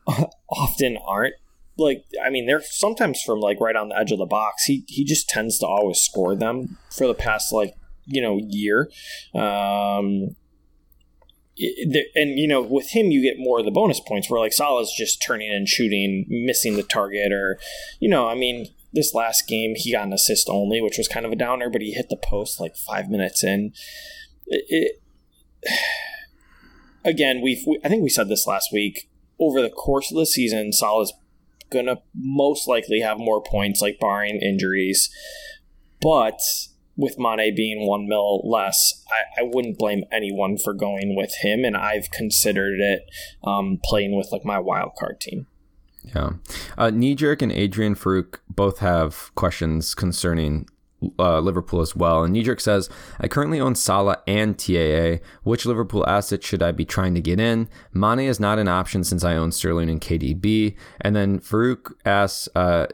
often 0.49 0.97
aren't 1.07 1.35
like 1.77 2.05
I 2.23 2.29
mean 2.29 2.45
they're 2.47 2.61
sometimes 2.61 3.21
from 3.21 3.39
like 3.39 3.59
right 3.59 3.75
on 3.75 3.89
the 3.89 3.97
edge 3.97 4.11
of 4.11 4.17
the 4.17 4.25
box. 4.25 4.63
He 4.65 4.83
he 4.87 5.03
just 5.03 5.29
tends 5.29 5.59
to 5.59 5.67
always 5.67 5.99
score 5.99 6.35
them 6.35 6.77
for 6.89 7.05
the 7.07 7.13
past 7.13 7.53
like 7.53 7.75
you 8.05 8.21
know 8.21 8.39
year. 8.49 8.89
Um, 9.33 10.35
and 11.57 12.37
you 12.37 12.47
know 12.47 12.61
with 12.61 12.89
him 12.91 13.11
you 13.11 13.21
get 13.21 13.37
more 13.37 13.59
of 13.59 13.65
the 13.65 13.71
bonus 13.71 13.99
points 13.99 14.29
where 14.29 14.39
like 14.39 14.53
Salah's 14.53 14.93
just 14.95 15.23
turning 15.25 15.51
and 15.53 15.67
shooting 15.67 16.25
missing 16.27 16.75
the 16.75 16.83
target 16.83 17.31
or 17.31 17.57
you 17.99 18.09
know 18.09 18.27
I 18.27 18.35
mean 18.35 18.67
this 18.91 19.13
last 19.13 19.47
game 19.47 19.73
he 19.75 19.93
got 19.93 20.05
an 20.05 20.13
assist 20.13 20.49
only 20.49 20.81
which 20.81 20.97
was 20.97 21.07
kind 21.07 21.25
of 21.25 21.31
a 21.31 21.37
downer 21.37 21.69
but 21.69 21.81
he 21.81 21.93
hit 21.93 22.09
the 22.09 22.17
post 22.17 22.59
like 22.59 22.75
five 22.75 23.09
minutes 23.09 23.43
in. 23.43 23.71
It, 24.47 25.01
again 27.05 27.41
we've 27.41 27.63
we, 27.65 27.79
I 27.83 27.89
think 27.89 28.03
we 28.03 28.09
said 28.09 28.27
this 28.27 28.47
last 28.47 28.73
week 28.73 29.09
over 29.39 29.61
the 29.61 29.69
course 29.69 30.11
of 30.11 30.17
the 30.17 30.25
season 30.25 30.73
Salah's 30.73 31.13
gonna 31.71 32.01
most 32.13 32.67
likely 32.67 32.99
have 32.99 33.17
more 33.17 33.41
points 33.41 33.81
like 33.81 33.99
barring 33.99 34.41
injuries. 34.41 35.09
But 36.01 36.39
with 36.97 37.17
Mane 37.17 37.53
being 37.55 37.87
one 37.87 38.07
mil 38.07 38.41
less, 38.49 39.03
I, 39.09 39.41
I 39.41 39.49
wouldn't 39.51 39.77
blame 39.77 40.03
anyone 40.11 40.57
for 40.57 40.73
going 40.73 41.15
with 41.15 41.33
him, 41.41 41.63
and 41.63 41.75
I've 41.75 42.09
considered 42.11 42.79
it 42.79 43.03
um, 43.43 43.79
playing 43.83 44.15
with 44.15 44.29
like 44.31 44.45
my 44.45 44.59
wild 44.59 44.91
card 44.97 45.19
team. 45.19 45.47
Yeah, 46.03 46.31
uh, 46.77 46.91
and 46.93 47.03
Adrian 47.03 47.95
Farouk 47.95 48.39
both 48.47 48.79
have 48.79 49.33
questions 49.35 49.95
concerning 49.95 50.67
uh, 51.19 51.39
Liverpool 51.39 51.81
as 51.81 51.95
well. 51.95 52.23
And 52.23 52.33
Knee 52.33 52.45
says, 52.57 52.89
I 53.19 53.27
currently 53.27 53.59
own 53.59 53.75
Salah 53.75 54.21
and 54.27 54.57
TAA. 54.57 55.23
Which 55.43 55.65
Liverpool 55.65 56.07
asset 56.07 56.43
should 56.43 56.63
I 56.63 56.71
be 56.71 56.85
trying 56.85 57.15
to 57.15 57.21
get 57.21 57.39
in? 57.39 57.69
Mane 57.93 58.19
is 58.19 58.39
not 58.39 58.59
an 58.59 58.67
option 58.67 59.03
since 59.03 59.23
I 59.23 59.35
own 59.35 59.51
Sterling 59.51 59.89
and 59.89 60.01
KDB. 60.01 60.75
And 61.01 61.15
then 61.15 61.39
Farouk 61.39 61.93
asks, 62.05 62.49
uh, 62.55 62.87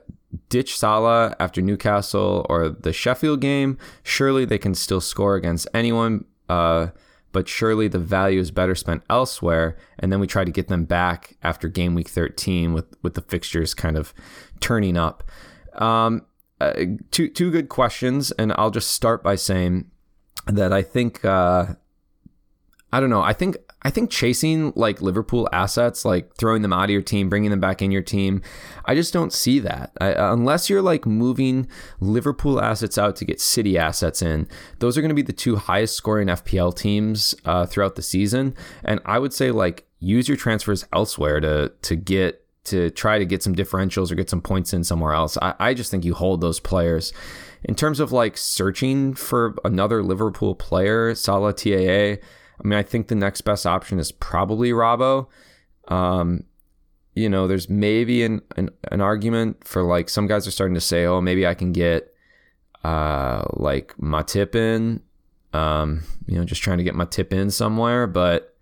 ditch 0.49 0.77
Salah 0.77 1.35
after 1.39 1.61
Newcastle 1.61 2.45
or 2.49 2.69
the 2.69 2.93
Sheffield 2.93 3.41
game, 3.41 3.77
surely 4.03 4.45
they 4.45 4.57
can 4.57 4.75
still 4.75 5.01
score 5.01 5.35
against 5.35 5.67
anyone. 5.73 6.25
Uh, 6.49 6.87
but 7.31 7.47
surely 7.47 7.87
the 7.87 7.99
value 7.99 8.39
is 8.39 8.51
better 8.51 8.75
spent 8.75 9.03
elsewhere. 9.09 9.77
And 9.99 10.11
then 10.11 10.19
we 10.19 10.27
try 10.27 10.43
to 10.43 10.51
get 10.51 10.67
them 10.67 10.85
back 10.85 11.37
after 11.43 11.67
game 11.67 11.95
week 11.95 12.09
13 12.09 12.73
with, 12.73 12.85
with 13.01 13.13
the 13.13 13.21
fixtures 13.21 13.73
kind 13.73 13.97
of 13.97 14.13
turning 14.59 14.97
up. 14.97 15.23
Um, 15.75 16.25
uh, 16.59 16.73
two, 17.11 17.29
two 17.29 17.51
good 17.51 17.69
questions. 17.69 18.31
And 18.31 18.53
I'll 18.57 18.71
just 18.71 18.91
start 18.91 19.23
by 19.23 19.35
saying 19.35 19.89
that 20.45 20.73
I 20.73 20.81
think, 20.81 21.23
uh, 21.23 21.67
I 22.91 22.99
don't 22.99 23.09
know. 23.09 23.21
I 23.21 23.33
think 23.33 23.57
I 23.83 23.89
think 23.89 24.11
chasing 24.11 24.73
like 24.75 25.01
Liverpool 25.01 25.49
assets, 25.51 26.05
like 26.05 26.35
throwing 26.35 26.61
them 26.61 26.73
out 26.73 26.85
of 26.85 26.89
your 26.91 27.01
team, 27.01 27.29
bringing 27.29 27.49
them 27.49 27.59
back 27.59 27.81
in 27.81 27.91
your 27.91 28.03
team, 28.03 28.41
I 28.85 28.93
just 28.93 29.11
don't 29.11 29.33
see 29.33 29.59
that. 29.59 29.91
I, 29.99 30.11
unless 30.11 30.69
you're 30.69 30.83
like 30.83 31.05
moving 31.05 31.67
Liverpool 31.99 32.61
assets 32.61 32.97
out 32.97 33.15
to 33.17 33.25
get 33.25 33.41
City 33.41 33.77
assets 33.77 34.21
in, 34.21 34.47
those 34.79 34.97
are 34.97 35.01
going 35.01 35.09
to 35.09 35.15
be 35.15 35.23
the 35.23 35.33
two 35.33 35.55
highest 35.55 35.95
scoring 35.95 36.27
FPL 36.27 36.75
teams 36.75 37.33
uh, 37.45 37.65
throughout 37.65 37.95
the 37.95 38.03
season. 38.03 38.55
And 38.83 38.99
I 39.05 39.17
would 39.17 39.33
say 39.33 39.51
like 39.51 39.87
use 39.99 40.27
your 40.27 40.37
transfers 40.37 40.85
elsewhere 40.93 41.39
to 41.39 41.71
to 41.81 41.95
get 41.95 42.45
to 42.63 42.91
try 42.91 43.17
to 43.17 43.25
get 43.25 43.41
some 43.41 43.55
differentials 43.55 44.11
or 44.11 44.15
get 44.15 44.29
some 44.29 44.41
points 44.41 44.73
in 44.73 44.83
somewhere 44.83 45.13
else. 45.13 45.37
I, 45.41 45.55
I 45.59 45.73
just 45.73 45.89
think 45.89 46.05
you 46.05 46.13
hold 46.13 46.41
those 46.41 46.59
players. 46.59 47.11
In 47.63 47.73
terms 47.73 47.99
of 47.99 48.11
like 48.11 48.37
searching 48.37 49.15
for 49.15 49.55
another 49.63 50.03
Liverpool 50.03 50.53
player, 50.53 51.15
Salah 51.15 51.53
TAA. 51.53 52.21
I 52.63 52.67
mean, 52.67 52.77
I 52.77 52.83
think 52.83 53.07
the 53.07 53.15
next 53.15 53.41
best 53.41 53.65
option 53.65 53.99
is 53.99 54.11
probably 54.11 54.71
Robbo. 54.71 55.27
Um, 55.87 56.43
you 57.15 57.27
know, 57.27 57.47
there's 57.47 57.69
maybe 57.69 58.23
an, 58.23 58.41
an, 58.55 58.69
an 58.91 59.01
argument 59.01 59.67
for 59.67 59.83
like 59.83 60.09
some 60.09 60.27
guys 60.27 60.47
are 60.47 60.51
starting 60.51 60.75
to 60.75 60.81
say, 60.81 61.05
oh, 61.05 61.21
maybe 61.21 61.45
I 61.45 61.53
can 61.53 61.71
get 61.71 62.13
uh, 62.83 63.43
like 63.53 63.95
Matip 63.97 64.55
in. 64.55 65.01
Um, 65.53 66.03
you 66.27 66.37
know, 66.37 66.45
just 66.45 66.61
trying 66.61 66.77
to 66.77 66.83
get 66.83 66.95
my 66.95 67.05
tip 67.05 67.33
in 67.33 67.51
somewhere, 67.51 68.07
but 68.07 68.55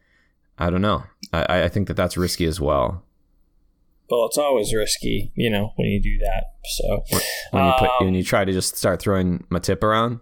I 0.58 0.70
don't 0.70 0.82
know. 0.82 1.04
I, 1.32 1.64
I 1.64 1.70
think 1.70 1.88
that 1.88 1.94
that's 1.96 2.18
risky 2.18 2.46
as 2.46 2.60
well. 2.60 3.04
Well, 4.10 4.26
it's 4.26 4.40
always 4.40 4.74
risky, 4.74 5.32
you 5.36 5.52
know, 5.52 5.74
when 5.76 5.88
you 5.90 6.02
do 6.02 6.18
that. 6.20 6.46
So 6.64 7.04
when 7.52 7.66
you 7.66 7.74
put 7.78 7.90
um, 7.90 8.06
when 8.06 8.14
you 8.16 8.24
try 8.24 8.44
to 8.44 8.52
just 8.52 8.76
start 8.76 9.00
throwing 9.00 9.46
my 9.50 9.60
tip 9.60 9.84
around. 9.84 10.20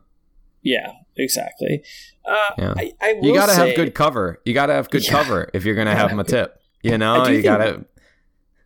Yeah, 0.68 0.92
exactly. 1.16 1.82
Uh, 2.26 2.36
yeah. 2.58 2.74
I, 2.76 2.92
I 3.02 3.20
you 3.22 3.34
got 3.34 3.46
to 3.46 3.56
have 3.56 3.74
good 3.78 3.96
cover. 3.96 4.42
You 4.44 4.54
got 4.54 4.66
to 4.66 4.74
have 4.74 4.90
good 4.90 5.06
yeah. 5.06 5.12
cover 5.12 5.50
if 5.54 5.64
you're 5.64 5.76
going 5.76 5.88
to 5.88 5.96
have 5.96 6.12
Matip. 6.12 6.50
You 6.84 6.98
know, 6.98 7.26
you 7.26 7.42
got 7.42 7.60
to. 7.60 7.86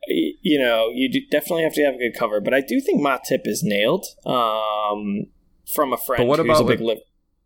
You 0.08 0.60
know, 0.60 0.90
you 0.92 1.10
definitely 1.30 1.62
have 1.62 1.76
to 1.76 1.84
have 1.84 1.94
a 1.94 1.98
good 2.00 2.18
cover, 2.18 2.42
but 2.42 2.56
I 2.56 2.62
do 2.62 2.82
think 2.82 3.06
Matip 3.06 3.42
is 3.46 3.62
nailed 3.64 4.08
um, 4.26 5.28
from 5.72 5.94
a 5.94 5.98
friend 5.98 6.22
but 6.22 6.26
what 6.26 6.40
who's 6.40 6.48
about 6.48 6.62
a 6.62 6.66
big 6.66 6.82
with, 6.82 7.00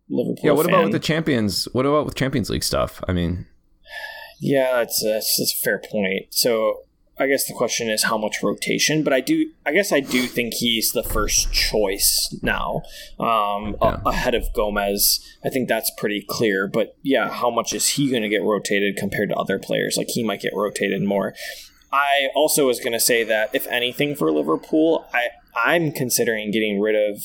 Liverpool. 0.09 0.39
Yeah, 0.41 0.51
what 0.53 0.65
fan. 0.65 0.73
about 0.73 0.83
with 0.85 0.93
the 0.93 0.99
Champions? 0.99 1.67
What 1.73 1.85
about 1.85 2.05
with 2.05 2.15
Champions 2.15 2.49
League 2.49 2.63
stuff? 2.63 3.03
I 3.09 3.11
mean, 3.11 3.45
yeah, 4.39 4.77
that's 4.77 5.03
a, 5.03 5.15
that's 5.15 5.53
a 5.59 5.63
fair 5.65 5.81
point. 5.91 6.27
So 6.29 6.83
I 7.18 7.28
guess 7.28 7.47
the 7.47 7.53
question 7.53 7.89
is 7.89 8.03
how 8.03 8.18
much 8.18 8.43
rotation, 8.43 9.03
but 9.03 9.13
I 9.13 9.22
do, 9.22 9.49
I 9.66 9.72
guess 9.72 9.93
I 9.93 10.01
do 10.01 10.28
think 10.28 10.53
he's 10.55 10.91
the 10.91 11.03
first 11.03 11.51
choice 11.53 12.36
now, 12.41 12.82
um, 13.20 13.78
yeah. 13.82 14.01
a- 14.05 14.09
ahead 14.09 14.36
of 14.36 14.51
Gomez. 14.53 15.22
I 15.43 15.49
think 15.49 15.70
that's 15.70 15.91
pretty 15.97 16.26
clear. 16.28 16.68
But 16.68 16.97
yeah, 17.03 17.30
how 17.30 17.49
much 17.49 17.74
is 17.74 17.89
he 17.89 18.09
going 18.09 18.24
to 18.24 18.30
get 18.30 18.43
rotated 18.43 18.97
compared 18.97 19.30
to 19.30 19.36
other 19.36 19.59
players? 19.59 19.95
Like 19.97 20.09
he 20.09 20.24
might 20.24 20.41
get 20.41 20.53
rotated 20.53 21.03
more. 21.03 21.34
I 21.93 22.28
also 22.36 22.68
was 22.68 22.80
going 22.80 22.93
to 22.93 22.99
say 22.99 23.24
that 23.24 23.51
if 23.53 23.66
anything 23.68 24.16
for 24.16 24.32
Liverpool, 24.32 25.05
I 25.13 25.30
I'm 25.55 25.93
considering 25.93 26.51
getting 26.51 26.82
rid 26.82 26.95
of 26.95 27.24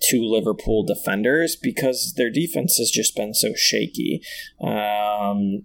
two 0.00 0.22
Liverpool 0.22 0.84
defenders 0.84 1.56
because 1.56 2.14
their 2.16 2.30
defense 2.30 2.76
has 2.76 2.90
just 2.90 3.16
been 3.16 3.32
so 3.32 3.54
shaky. 3.54 4.22
Um, 4.60 5.64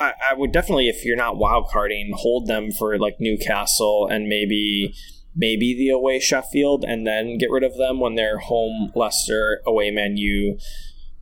I, 0.00 0.12
I 0.30 0.34
would 0.34 0.52
definitely, 0.52 0.88
if 0.88 1.04
you're 1.04 1.16
not 1.16 1.36
wild 1.36 1.68
carding, 1.68 2.12
hold 2.16 2.46
them 2.46 2.70
for 2.70 2.98
like 2.98 3.16
Newcastle 3.20 4.08
and 4.10 4.28
maybe 4.28 4.94
maybe 5.34 5.74
the 5.74 5.88
away 5.90 6.20
Sheffield, 6.20 6.84
and 6.84 7.06
then 7.06 7.38
get 7.38 7.50
rid 7.50 7.64
of 7.64 7.76
them 7.76 8.00
when 8.00 8.14
they're 8.14 8.38
home 8.38 8.92
Leicester, 8.94 9.60
away 9.66 9.90
Man 9.90 10.16
U, 10.16 10.58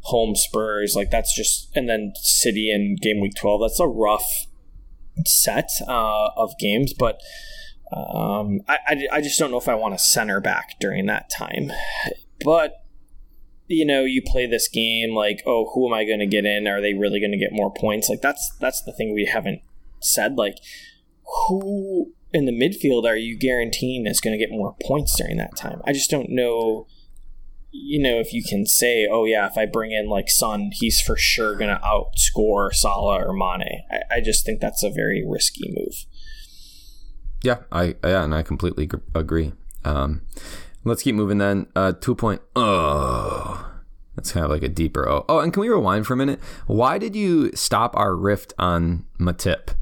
home 0.00 0.34
Spurs. 0.34 0.94
Like 0.96 1.10
that's 1.10 1.34
just, 1.34 1.70
and 1.74 1.88
then 1.88 2.12
City 2.16 2.70
in 2.70 2.96
game 3.00 3.20
week 3.20 3.34
twelve. 3.34 3.60
That's 3.62 3.80
a 3.80 3.86
rough 3.86 4.46
set 5.26 5.70
uh, 5.86 6.30
of 6.36 6.58
games, 6.58 6.92
but. 6.92 7.20
Um, 7.94 8.62
I, 8.66 8.78
I, 8.86 9.06
I 9.12 9.20
just 9.20 9.38
don't 9.38 9.50
know 9.50 9.58
if 9.58 9.68
I 9.68 9.74
want 9.74 9.92
to 9.92 10.02
center 10.02 10.40
back 10.40 10.76
during 10.80 11.04
that 11.08 11.28
time. 11.28 11.70
But 12.42 12.81
you 13.72 13.86
know, 13.86 14.04
you 14.04 14.22
play 14.22 14.46
this 14.46 14.68
game 14.68 15.14
like, 15.14 15.42
oh, 15.46 15.70
who 15.74 15.88
am 15.88 15.94
I 15.94 16.04
going 16.04 16.20
to 16.20 16.26
get 16.26 16.44
in? 16.44 16.66
Are 16.66 16.80
they 16.80 16.94
really 16.94 17.20
going 17.20 17.32
to 17.32 17.38
get 17.38 17.52
more 17.52 17.72
points? 17.72 18.08
Like 18.08 18.20
that's 18.20 18.52
that's 18.60 18.82
the 18.82 18.92
thing 18.92 19.12
we 19.12 19.24
haven't 19.24 19.62
said. 20.00 20.36
Like, 20.36 20.58
who 21.48 22.12
in 22.32 22.46
the 22.46 22.52
midfield 22.52 23.04
are 23.04 23.16
you 23.16 23.36
guaranteeing 23.36 24.06
is 24.06 24.20
going 24.20 24.38
to 24.38 24.44
get 24.44 24.54
more 24.54 24.76
points 24.82 25.16
during 25.16 25.36
that 25.38 25.56
time? 25.56 25.80
I 25.86 25.92
just 25.92 26.10
don't 26.10 26.30
know. 26.30 26.86
You 27.70 28.02
know, 28.02 28.20
if 28.20 28.34
you 28.34 28.42
can 28.44 28.66
say, 28.66 29.08
oh 29.10 29.24
yeah, 29.24 29.46
if 29.46 29.56
I 29.56 29.64
bring 29.64 29.92
in 29.92 30.06
like 30.06 30.28
Son, 30.28 30.70
he's 30.74 31.00
for 31.00 31.16
sure 31.16 31.56
going 31.56 31.74
to 31.74 31.80
outscore 31.82 32.70
Salah 32.72 33.24
or 33.24 33.32
Mane. 33.32 33.82
I, 33.90 34.16
I 34.16 34.20
just 34.20 34.44
think 34.44 34.60
that's 34.60 34.82
a 34.82 34.90
very 34.90 35.24
risky 35.26 35.72
move. 35.74 36.04
Yeah, 37.42 37.58
I 37.72 37.96
yeah, 38.04 38.24
and 38.24 38.34
I 38.34 38.42
completely 38.42 38.90
agree. 39.14 39.52
Um, 39.84 40.20
Let's 40.84 41.02
keep 41.02 41.14
moving 41.14 41.38
then. 41.38 41.66
Uh, 41.76 41.92
two 41.92 42.14
point. 42.14 42.42
Oh, 42.56 43.72
that's 44.16 44.32
kind 44.32 44.44
of 44.44 44.50
like 44.50 44.62
a 44.62 44.68
deeper 44.68 45.08
oh. 45.08 45.24
Oh, 45.28 45.38
and 45.38 45.52
can 45.52 45.60
we 45.60 45.68
rewind 45.68 46.06
for 46.06 46.14
a 46.14 46.16
minute? 46.16 46.40
Why 46.66 46.98
did 46.98 47.14
you 47.14 47.52
stop 47.54 47.96
our 47.96 48.14
rift 48.14 48.52
on 48.58 49.04
Matip? 49.18 49.74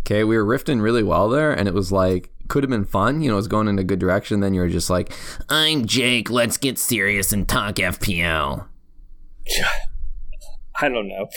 Okay, 0.00 0.24
we 0.24 0.36
were 0.36 0.44
rifting 0.44 0.80
really 0.80 1.02
well 1.02 1.28
there, 1.28 1.52
and 1.52 1.68
it 1.68 1.74
was 1.74 1.92
like 1.92 2.30
could 2.48 2.64
have 2.64 2.70
been 2.70 2.84
fun. 2.84 3.20
You 3.20 3.28
know, 3.28 3.34
it 3.34 3.36
was 3.36 3.48
going 3.48 3.68
in 3.68 3.78
a 3.78 3.84
good 3.84 3.98
direction. 3.98 4.40
Then 4.40 4.54
you 4.54 4.60
were 4.60 4.68
just 4.68 4.90
like, 4.90 5.12
"I'm 5.48 5.86
Jake. 5.86 6.30
Let's 6.30 6.56
get 6.56 6.78
serious 6.78 7.32
and 7.32 7.48
talk 7.48 7.76
FPL." 7.76 8.66
I 10.80 10.88
don't 10.88 11.08
know. 11.08 11.28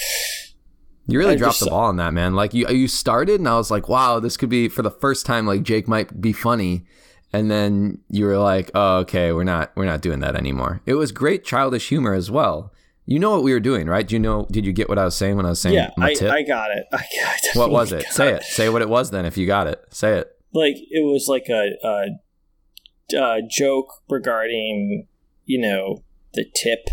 You 1.08 1.20
really 1.20 1.34
I 1.34 1.38
dropped 1.38 1.60
the 1.60 1.66
ball 1.66 1.86
on 1.86 1.98
that, 1.98 2.14
man. 2.14 2.36
Like 2.36 2.54
you, 2.54 2.68
you 2.70 2.88
started, 2.88 3.40
and 3.40 3.50
I 3.50 3.58
was 3.58 3.72
like, 3.72 3.90
"Wow, 3.90 4.20
this 4.20 4.38
could 4.38 4.50
be 4.50 4.70
for 4.70 4.82
the 4.82 4.92
first 4.92 5.26
time. 5.26 5.46
Like 5.46 5.64
Jake 5.64 5.88
might 5.88 6.22
be 6.22 6.34
funny." 6.34 6.86
And 7.34 7.50
then 7.50 8.00
you 8.10 8.26
were 8.26 8.38
like, 8.38 8.72
"Oh, 8.76 8.98
okay, 9.00 9.32
we're 9.32 9.44
not 9.44 9.72
we're 9.76 9.86
not 9.86 10.02
doing 10.02 10.20
that 10.20 10.36
anymore." 10.36 10.82
It 10.86 10.96
was 10.96 11.12
great 11.12 11.44
childish 11.44 11.90
humor 11.90 12.14
as 12.14 12.30
well. 12.30 12.74
You 13.06 13.20
know 13.20 13.32
what 13.32 13.44
we 13.44 13.54
were 13.54 13.60
doing, 13.60 13.88
right? 13.88 14.08
Do 14.08 14.16
you 14.16 14.20
know? 14.20 14.48
Did 14.52 14.66
you 14.66 14.74
get 14.74 14.88
what 14.90 15.00
I 15.00 15.06
was 15.06 15.16
saying 15.16 15.36
when 15.36 15.46
I 15.46 15.50
was 15.50 15.60
saying? 15.62 15.76
Yeah, 15.76 15.90
I, 15.98 16.12
I, 16.12 16.44
got 16.44 16.72
it. 16.72 16.86
I, 16.94 16.98
I 16.98 17.38
what 17.54 17.72
was 17.72 17.92
it? 17.98 18.06
Say 18.08 18.30
it. 18.30 18.36
it. 18.38 18.44
Say 18.44 18.70
what 18.70 18.82
it 18.82 18.90
was. 18.90 19.12
Then, 19.12 19.26
if 19.26 19.38
you 19.38 19.48
got 19.48 19.68
it, 19.68 19.84
say 19.90 20.18
it. 20.18 20.32
Like 20.54 20.76
it 20.78 21.04
was 21.06 21.28
like 21.28 21.48
a, 21.50 21.72
a 21.84 23.18
uh, 23.18 23.38
joke 23.50 23.88
regarding 24.10 25.08
you 25.46 25.60
know 25.60 26.04
the 26.34 26.46
tip 26.56 26.90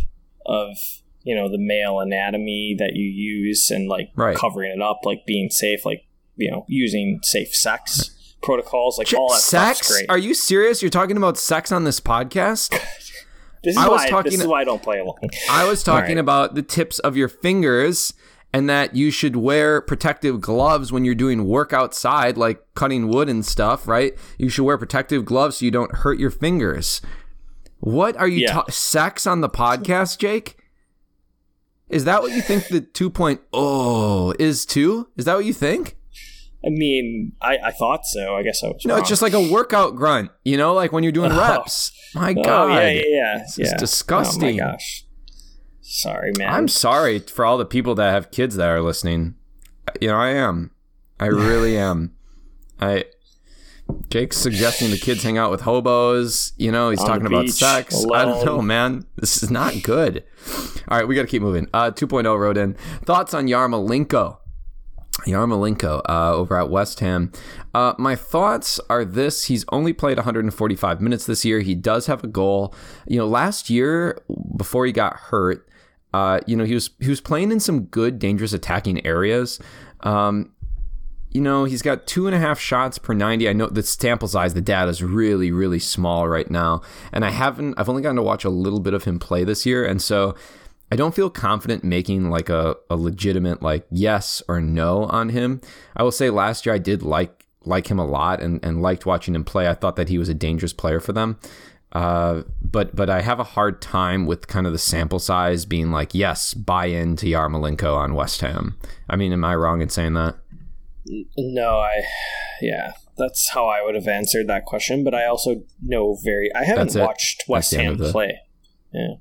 of 0.47 0.77
you 1.23 1.35
know 1.35 1.49
the 1.49 1.59
male 1.59 2.01
anatomy 2.01 2.75
that 2.79 2.93
you 2.95 3.05
use 3.05 3.71
and 3.71 3.89
like 3.89 4.11
Right. 4.17 4.37
covering 4.37 4.73
it 4.73 4.81
up, 4.83 5.01
like 5.05 5.27
being 5.27 5.51
safe, 5.51 5.85
like 5.85 6.05
you 6.37 6.51
know 6.51 6.65
using 6.69 7.21
safe 7.23 7.55
sex 7.55 8.15
protocols, 8.43 8.99
like 8.99 9.13
all 9.15 9.31
that 9.31 9.41
sex? 9.41 10.03
Are 10.09 10.19
you 10.19 10.35
serious? 10.35 10.83
You're 10.83 10.91
talking 10.91 11.17
about 11.17 11.37
sex 11.39 11.71
on 11.73 11.85
this 11.85 12.01
podcast? 12.01 12.71
this 13.63 13.73
is 13.73 13.77
I 13.77 13.89
was 13.89 14.01
why 14.03 14.09
talking- 14.11 14.31
this 14.33 14.41
is 14.41 14.47
why 14.47 14.61
I 14.61 14.65
don't 14.65 14.83
play 14.83 14.99
along. 15.01 15.19
I 15.51 15.65
was 15.69 15.83
talking 15.85 16.03
Alright. 16.13 16.19
about 16.19 16.55
the 16.55 16.63
tips 16.63 16.99
of 17.01 17.17
your 17.17 17.29
fingers 17.29 18.15
and 18.53 18.69
that 18.71 18.97
you 18.97 19.11
should 19.11 19.37
wear 19.37 19.83
protective 19.83 20.41
gloves 20.41 20.91
when 20.91 21.05
you're 21.05 21.15
doing 21.15 21.45
work 21.45 21.73
outside, 21.75 22.39
like 22.39 22.63
cutting 22.75 23.09
wood 23.09 23.29
and 23.29 23.45
stuff, 23.45 23.87
right? 23.87 24.15
You 24.39 24.49
should 24.49 24.65
wear 24.65 24.79
protective 24.79 25.27
gloves 25.27 25.59
so 25.59 25.67
you 25.67 25.71
don't 25.71 25.95
hurt 25.97 26.19
your 26.19 26.31
fingers. 26.31 27.03
What 27.81 28.17
are 28.17 28.27
you 28.27 28.47
Yeah. 28.47 28.53
ta- 28.55 28.65
sex 28.71 29.27
on 29.27 29.43
the 29.43 29.51
podcast, 29.51 30.19
Jake? 30.19 30.57
Is 31.91 32.05
that 32.05 32.23
what 32.23 32.33
you 32.33 32.41
think 32.41 32.69
the 32.69 32.81
2.0 32.81 34.35
is 34.41 34.65
too? 34.65 35.09
Is 35.19 35.27
that 35.27 35.35
what 35.35 35.45
you 35.45 35.53
think? 35.53 35.97
I 36.69 36.71
mean, 36.71 37.33
I, 37.41 37.57
I 37.65 37.71
thought 37.71 38.05
so. 38.05 38.37
I 38.37 38.43
guess 38.43 38.63
I 38.63 38.67
was 38.69 38.85
No, 38.85 38.93
wrong. 38.95 39.01
it's 39.01 39.09
just 39.09 39.23
like 39.23 39.33
a 39.33 39.51
workout 39.51 39.97
grunt, 39.97 40.31
you 40.45 40.59
know, 40.59 40.75
like 40.75 40.93
when 40.93 41.03
you're 41.03 41.13
doing 41.13 41.33
Oh. 41.33 41.39
reps. 41.41 41.91
My 42.15 42.35
oh 42.37 42.43
God. 42.43 42.73
yeah, 42.75 42.89
yeah, 42.91 43.03
yeah. 43.07 43.39
This 43.39 43.59
yeah. 43.59 43.77
disgusting. 43.79 44.61
Oh 44.61 44.65
my 44.67 44.73
gosh. 44.73 45.05
Sorry, 45.81 46.33
man. 46.39 46.53
I'm 46.53 46.69
sorry 46.69 47.21
for 47.21 47.45
all 47.47 47.57
the 47.57 47.65
people 47.65 47.95
that 47.95 48.11
have 48.11 48.31
kids 48.31 48.57
that 48.57 48.69
are 48.69 48.83
listening. 48.83 49.35
You 50.01 50.09
know, 50.09 50.17
I 50.17 50.29
am. 50.31 50.73
I 51.19 51.27
really 51.27 51.79
am. 51.91 52.15
I 52.81 53.07
Jake's 54.11 54.37
suggesting 54.37 54.91
the 54.91 54.99
kids 54.99 55.23
hang 55.23 55.39
out 55.39 55.51
with 55.51 55.63
hobos. 55.63 56.53
You 56.59 56.71
know, 56.71 56.91
he's 56.91 57.01
On 57.01 57.07
talking 57.07 57.27
about 57.27 57.49
sex. 57.49 58.05
I 58.13 58.27
don't 58.27 58.45
know, 58.45 58.61
man. 58.61 59.07
This 59.17 59.43
is 59.43 59.51
not 59.51 59.83
good. 59.83 60.25
All 60.89 60.99
right, 60.99 61.09
we 61.09 61.15
got 61.15 61.23
to 61.23 61.29
keep 61.29 61.41
moving. 61.41 61.69
Uh, 61.73 61.91
2.0 61.91 62.39
wrote 62.39 62.59
in 62.59 62.75
thoughts 63.05 63.33
on 63.33 63.47
Yarmolenko. 63.47 64.37
Yarmolenko 65.27 66.03
uh, 66.09 66.35
over 66.35 66.59
at 66.59 66.71
West 66.71 67.01
Ham. 67.01 67.33
Uh, 67.75 67.95
my 67.99 68.17
thoughts 68.17 68.81
are 68.89 69.05
this: 69.05 69.45
he's 69.45 69.65
only 69.71 69.93
played 69.93 70.17
145 70.17 71.01
minutes 71.01 71.27
this 71.27 71.45
year. 71.45 71.61
He 71.61 71.75
does 71.75 72.07
have 72.07 72.25
a 72.25 72.29
goal. 72.29 72.75
You 73.07 73.19
know, 73.19 73.27
last 73.27 73.71
year 73.71 74.21
before 74.57 74.87
he 74.87 74.93
got 74.93 75.17
hurt, 75.17 75.69
uh, 76.15 76.41
you 76.47 76.57
know, 76.57 76.65
he 76.65 76.75
was 76.75 76.91
he 77.01 77.09
was 77.09 77.21
playing 77.21 77.53
in 77.53 77.61
some 77.61 77.85
good, 77.85 78.19
dangerous 78.19 78.53
attacking 78.53 79.05
areas. 79.07 79.61
Um, 80.01 80.53
you 81.31 81.43
know, 81.43 81.65
he's 81.65 81.83
got 81.83 82.07
two 82.07 82.27
and 82.27 82.35
a 82.35 82.39
half 82.39 82.59
shots 82.59 82.99
per 82.99 83.13
90. 83.13 83.49
I 83.49 83.53
know 83.53 83.67
the 83.67 83.83
sample 83.83 84.29
size, 84.29 84.55
the 84.55 84.61
data 84.61 84.89
is 84.89 85.03
really, 85.03 85.51
really 85.51 85.79
small 85.79 86.27
right 86.27 86.51
now. 86.51 86.81
And 87.13 87.25
I 87.25 87.31
haven't, 87.31 87.75
I've 87.77 87.89
only 87.89 88.01
gotten 88.01 88.17
to 88.17 88.23
watch 88.23 88.45
a 88.45 88.51
little 88.51 88.81
bit 88.81 88.95
of 88.95 89.05
him 89.05 89.19
play 89.19 89.45
this 89.45 89.67
year. 89.67 89.85
And 89.85 90.01
so 90.01 90.35
I 90.91 90.97
don't 90.97 91.15
feel 91.15 91.31
confident 91.31 91.85
making 91.85 92.31
like 92.31 92.49
a, 92.49 92.77
a 92.89 92.97
legitimate 92.97 93.63
like 93.63 93.87
yes 93.91 94.43
or 94.49 94.61
no 94.61 95.05
on 95.05 95.29
him. 95.31 95.61
I 95.97 96.03
will 96.03 96.13
say 96.13 96.31
last 96.31 96.65
year 96.65 96.75
I 96.75 96.79
did 96.79 97.03
like 97.03 97.47
like 97.65 97.89
him 97.91 97.99
a 97.99 98.07
lot 98.07 98.41
and, 98.41 98.65
and 98.65 98.81
liked 98.81 99.05
watching 99.05 99.35
him 99.35 99.45
play. 99.45 99.69
I 99.69 99.75
thought 99.75 99.97
that 99.97 100.09
he 100.09 100.19
was 100.19 100.29
a 100.29 100.35
dangerous 100.35 100.73
player 100.73 101.01
for 101.01 101.13
them. 101.13 101.39
Uh, 101.93 102.43
but 102.61 102.95
but 102.95 103.09
I 103.09 103.23
have 103.23 103.41
a 103.41 103.45
hard 103.45 103.81
time 103.81 104.27
with 104.27 104.47
kind 104.47 104.67
of 104.67 104.73
the 104.73 104.79
sample 104.79 105.19
size 105.19 105.65
being 105.65 105.91
like, 105.91 106.15
yes, 106.15 106.53
buy 106.53 106.87
into 106.87 107.27
Yarmolenko 107.27 107.95
on 107.95 108.15
West 108.15 108.41
Ham. 108.43 108.79
I 109.09 109.17
mean, 109.17 109.33
am 109.33 109.45
I 109.45 109.55
wrong 109.55 109.81
in 109.81 109.89
saying 109.89 110.15
that? 110.15 110.37
No, 111.39 111.79
I, 111.79 112.03
yeah, 112.61 112.93
that's 113.17 113.51
how 113.51 113.67
I 113.67 113.83
would 113.83 113.95
have 113.95 114.07
answered 114.07 114.49
that 114.49 114.67
question. 114.67 115.03
But 115.03 115.15
I 115.15 115.27
also 115.27 115.63
know 115.83 116.19
very. 116.23 116.51
I 116.55 116.65
haven't 116.65 116.95
watched 116.95 117.45
West 117.49 117.73
Ham 117.75 117.97
play. 117.97 118.39
Yeah, 118.93 119.15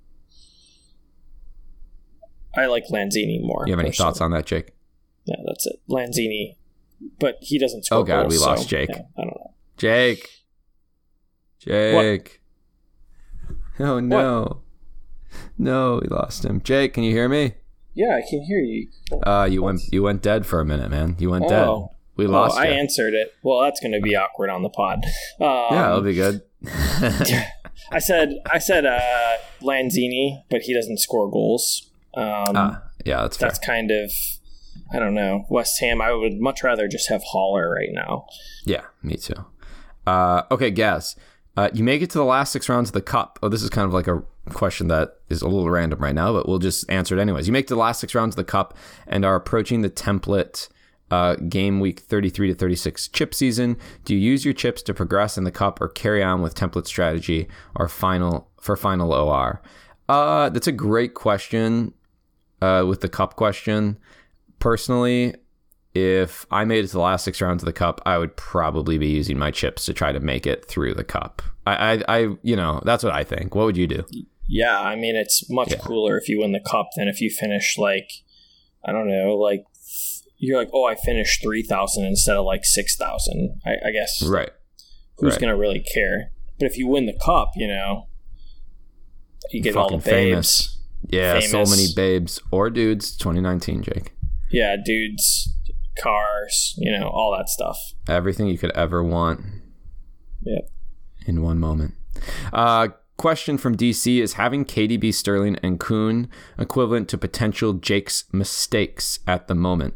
I 2.58 2.66
like 2.66 2.86
Lanzini 2.92 3.42
more. 3.42 3.64
You 3.68 3.74
have 3.74 3.80
any 3.80 3.92
thoughts 3.92 4.20
on 4.22 4.32
that, 4.32 4.46
Jake? 4.46 4.72
Yeah, 5.26 5.36
that's 5.46 5.66
it. 5.68 5.80
Lanzini, 5.90 6.56
but 7.20 7.38
he 7.42 7.60
doesn't 7.60 7.86
score. 7.86 8.00
Oh, 8.00 8.04
God, 8.04 8.24
goals, 8.24 8.34
we 8.34 8.40
lost 8.40 8.64
so, 8.64 8.68
Jake. 8.70 8.90
yeah, 8.90 9.02
I 9.18 9.22
don't 9.22 9.28
know. 9.36 9.54
Jake. 9.78 10.28
Jake. 11.60 12.42
Oh 13.80 14.00
no. 14.00 14.62
No, 15.58 16.00
we 16.02 16.08
lost 16.08 16.46
him. 16.46 16.62
Jake, 16.62 16.94
can 16.94 17.04
you 17.04 17.12
hear 17.12 17.28
me? 17.30 17.54
Yeah, 17.94 18.16
I 18.16 18.22
can 18.28 18.42
hear 18.44 18.60
you. 18.60 18.88
Uh 19.24 19.48
you 19.50 19.62
went 19.62 19.82
you 19.92 20.02
went 20.04 20.22
dead 20.22 20.46
for 20.46 20.60
a 20.60 20.66
minute, 20.66 20.90
man. 20.90 21.16
You 21.20 21.30
went 21.32 21.48
dead. 21.50 21.68
Oh. 21.68 21.92
We 22.16 22.26
Oh, 22.26 22.32
lost 22.32 22.58
I 22.58 22.70
you. 22.70 22.74
answered 22.74 23.14
it. 23.14 23.34
Well, 23.44 23.62
that's 23.62 23.80
going 23.80 23.92
to 23.92 24.02
be 24.02 24.16
awkward 24.16 24.50
on 24.50 24.64
the 24.64 24.70
pod. 24.70 25.06
Um, 25.40 25.48
yeah, 25.70 25.90
it'll 25.90 26.02
be 26.02 26.16
good. 26.16 26.42
I 27.92 28.00
said 28.00 28.34
I 28.52 28.58
said 28.58 28.88
uh, 28.88 29.00
Lanzini, 29.62 30.42
but 30.50 30.62
he 30.62 30.74
doesn't 30.74 30.98
score 30.98 31.30
goals. 31.30 31.87
Um, 32.18 32.56
ah, 32.56 32.84
yeah, 33.06 33.22
that's 33.22 33.38
fair. 33.38 33.50
that's 33.50 33.60
kind 33.60 33.92
of 33.92 34.12
I 34.92 35.00
don't 35.00 35.14
know 35.14 35.46
West 35.50 35.80
Ham. 35.82 36.02
I 36.02 36.14
would 36.14 36.40
much 36.40 36.64
rather 36.64 36.88
just 36.88 37.10
have 37.10 37.24
Haller 37.24 37.70
right 37.70 37.90
now. 37.92 38.26
Yeah, 38.66 38.86
me 39.04 39.16
too. 39.18 39.46
Uh, 40.06 40.44
okay, 40.52 40.72
Gaz. 40.72 41.16
Uh, 41.56 41.70
you 41.74 41.84
make 41.84 42.02
it 42.02 42.10
to 42.12 42.18
the 42.18 42.24
last 42.24 42.52
six 42.52 42.70
rounds 42.70 42.90
of 42.90 42.94
the 42.94 43.02
cup. 43.02 43.40
Oh, 43.42 43.50
this 43.50 43.64
is 43.64 43.70
kind 43.70 43.86
of 43.86 43.94
like 43.94 44.08
a 44.08 44.22
question 44.54 44.88
that 44.90 45.18
is 45.30 45.42
a 45.42 45.48
little 45.48 45.70
random 45.70 46.00
right 46.00 46.14
now, 46.14 46.32
but 46.32 46.48
we'll 46.48 46.60
just 46.60 46.90
answer 46.90 47.18
it 47.18 47.22
anyways. 47.22 47.48
You 47.48 47.54
make 47.54 47.68
the 47.68 47.76
last 47.76 48.00
six 48.00 48.14
rounds 48.14 48.34
of 48.34 48.38
the 48.38 48.44
cup 48.44 48.76
and 49.08 49.26
are 49.26 49.36
approaching 49.36 49.82
the 49.82 49.90
template 49.90 50.70
uh, 51.10 51.36
game 51.36 51.80
week 51.80 52.02
33 52.02 52.50
to 52.50 52.54
36 52.54 53.08
chip 53.10 53.34
season. 53.34 53.78
Do 54.06 54.14
you 54.16 54.20
use 54.20 54.46
your 54.46 54.54
chips 54.54 54.82
to 54.84 54.94
progress 54.94 55.38
in 55.38 55.46
the 55.46 55.52
cup 55.52 55.82
or 55.82 55.88
carry 55.88 56.22
on 56.24 56.42
with 56.42 56.56
template 56.56 56.86
strategy 56.86 57.48
or 57.76 57.88
final 57.88 58.50
for 58.62 58.76
final 58.76 59.14
OR? 59.14 59.62
Uh, 60.10 60.50
that's 60.50 60.68
a 60.68 60.72
great 60.72 61.14
question. 61.14 61.94
Uh, 62.62 62.84
with 62.88 63.02
the 63.02 63.10
cup 63.10 63.36
question, 63.36 63.98
personally, 64.60 65.36
if 65.94 66.46
I 66.52 66.66
made 66.66 66.84
it 66.84 66.88
to 66.88 66.94
the 66.94 67.00
last 67.02 67.24
six 67.26 67.40
rounds 67.42 67.62
of 67.64 67.66
the 67.68 67.74
cup, 67.74 68.02
I 68.06 68.18
would 68.18 68.36
probably 68.36 68.98
be 68.98 69.08
using 69.08 69.38
my 69.38 69.52
chips 69.52 69.86
to 69.86 69.94
try 69.94 70.12
to 70.12 70.20
make 70.20 70.46
it 70.48 70.66
through 70.66 70.94
the 70.96 71.04
cup. 71.04 71.42
I, 71.66 71.94
I, 71.96 72.04
I 72.08 72.18
you 72.44 72.56
know, 72.56 72.82
that's 72.86 73.04
what 73.04 73.14
I 73.14 73.24
think. 73.24 73.54
What 73.56 73.66
would 73.66 73.78
you 73.78 73.88
do? 73.88 74.04
Yeah, 74.48 74.80
I 74.80 74.96
mean 74.96 75.16
it's 75.16 75.50
much 75.50 75.72
Yeah. 75.72 75.78
cooler 75.80 76.18
if 76.18 76.30
you 76.30 76.40
win 76.40 76.52
the 76.52 76.60
cup 76.60 76.88
than 76.96 77.08
if 77.08 77.20
you 77.22 77.30
finish 77.30 77.78
like 77.78 78.10
I 78.86 78.92
don't 78.92 79.08
know, 79.10 79.36
like 79.36 79.66
you're 80.38 80.58
like, 80.58 80.70
oh, 80.74 80.86
I 80.86 80.96
finished 80.96 81.42
three 81.42 81.64
thousand 81.64 82.06
instead 82.06 82.38
of 82.38 82.46
like 82.46 82.64
six 82.64 82.96
thousand. 82.96 83.60
I, 83.66 83.72
I 83.88 83.92
guess 83.92 84.24
Right. 84.26 84.52
who's 85.18 85.34
right. 85.34 85.42
gonna 85.42 85.58
really 85.58 85.80
care? 85.82 86.32
But 86.60 86.68
if 86.68 86.78
you 86.78 86.88
win 86.88 87.06
the 87.08 87.18
cup, 87.24 87.52
you 87.56 87.68
know, 87.68 88.08
you 89.52 89.62
get 89.62 89.76
all 89.76 89.90
the 89.90 89.98
babes. 89.98 90.06
famous. 90.10 90.77
Yeah, 91.10 91.40
so 91.40 91.64
many 91.66 91.88
babes 91.96 92.40
or 92.52 92.70
dudes. 92.70 93.16
2019, 93.16 93.84
Jake. 93.84 94.14
Yeah, 94.52 94.76
dudes, 94.84 95.54
cars, 96.02 96.74
you 96.78 96.98
know, 96.98 97.08
all 97.08 97.36
that 97.38 97.50
stuff. 97.50 97.78
Everything 98.08 98.48
you 98.48 98.58
could 98.58 98.72
ever 98.72 99.04
want 99.04 99.42
Yep. 100.44 100.70
in 101.26 101.42
one 101.42 101.60
moment. 101.60 101.94
Uh, 102.54 102.90
question 103.18 103.58
from 103.58 103.76
DC 103.76 104.22
is 104.22 104.34
having 104.34 104.64
KDB, 104.66 105.14
Sterling, 105.14 105.58
and 105.64 105.80
Kun 105.80 106.30
equivalent 106.58 107.10
to 107.10 107.18
potential 107.18 107.74
Jake's 107.74 108.26
mistakes 108.32 109.20
at 109.28 109.48
the 109.48 109.56
moment. 109.56 109.96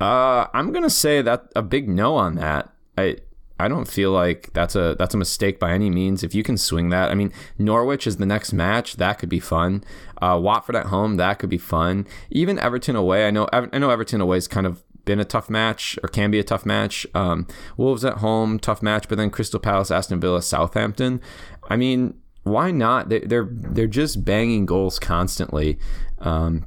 Uh, 0.00 0.46
I'm 0.54 0.72
gonna 0.72 0.88
say 0.90 1.20
that 1.22 1.46
a 1.54 1.62
big 1.62 1.88
no 1.88 2.16
on 2.16 2.36
that. 2.36 2.72
I 2.96 3.16
I 3.60 3.68
don't 3.68 3.86
feel 3.86 4.10
like 4.10 4.50
that's 4.52 4.74
a 4.74 4.96
that's 4.98 5.14
a 5.14 5.18
mistake 5.18 5.58
by 5.58 5.72
any 5.72 5.90
means. 5.90 6.22
If 6.22 6.34
you 6.34 6.42
can 6.42 6.56
swing 6.56 6.88
that, 6.90 7.10
I 7.10 7.14
mean, 7.14 7.32
Norwich 7.58 8.06
is 8.06 8.16
the 8.16 8.26
next 8.26 8.52
match. 8.52 8.96
That 8.96 9.18
could 9.18 9.28
be 9.28 9.40
fun. 9.40 9.84
Uh, 10.20 10.38
Watford 10.42 10.76
at 10.76 10.86
home, 10.86 11.16
that 11.16 11.38
could 11.38 11.50
be 11.50 11.58
fun. 11.58 12.06
Even 12.30 12.58
Everton 12.58 12.96
away. 12.96 13.26
I 13.26 13.30
know 13.30 13.48
I 13.52 13.78
know 13.78 13.90
Everton 13.90 14.20
away 14.20 14.38
is 14.38 14.48
kind 14.48 14.66
of 14.66 14.82
been 15.04 15.20
a 15.20 15.24
tough 15.24 15.50
match 15.50 15.98
or 16.02 16.08
can 16.08 16.30
be 16.30 16.38
a 16.38 16.44
tough 16.44 16.64
match. 16.64 17.06
Um, 17.14 17.46
Wolves 17.76 18.04
at 18.04 18.18
home, 18.18 18.58
tough 18.58 18.82
match, 18.82 19.08
but 19.08 19.18
then 19.18 19.30
Crystal 19.30 19.60
Palace, 19.60 19.90
Aston 19.90 20.20
Villa, 20.20 20.42
Southampton. 20.42 21.20
I 21.68 21.76
mean, 21.76 22.14
why 22.42 22.70
not? 22.70 23.08
They, 23.08 23.20
they're 23.20 23.48
they're 23.50 23.86
just 23.86 24.24
banging 24.24 24.66
goals 24.66 24.98
constantly. 24.98 25.78
Um, 26.18 26.66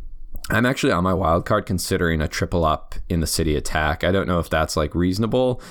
I'm 0.50 0.66
actually 0.66 0.92
on 0.92 1.04
my 1.04 1.14
wild 1.14 1.46
card 1.46 1.66
considering 1.66 2.22
a 2.22 2.28
triple 2.28 2.66
up 2.66 2.96
in 3.08 3.22
the 3.22 3.28
city 3.28 3.56
attack. 3.56 4.04
I 4.04 4.12
don't 4.12 4.28
know 4.28 4.40
if 4.40 4.50
that's 4.50 4.76
like 4.76 4.94
reasonable. 4.94 5.62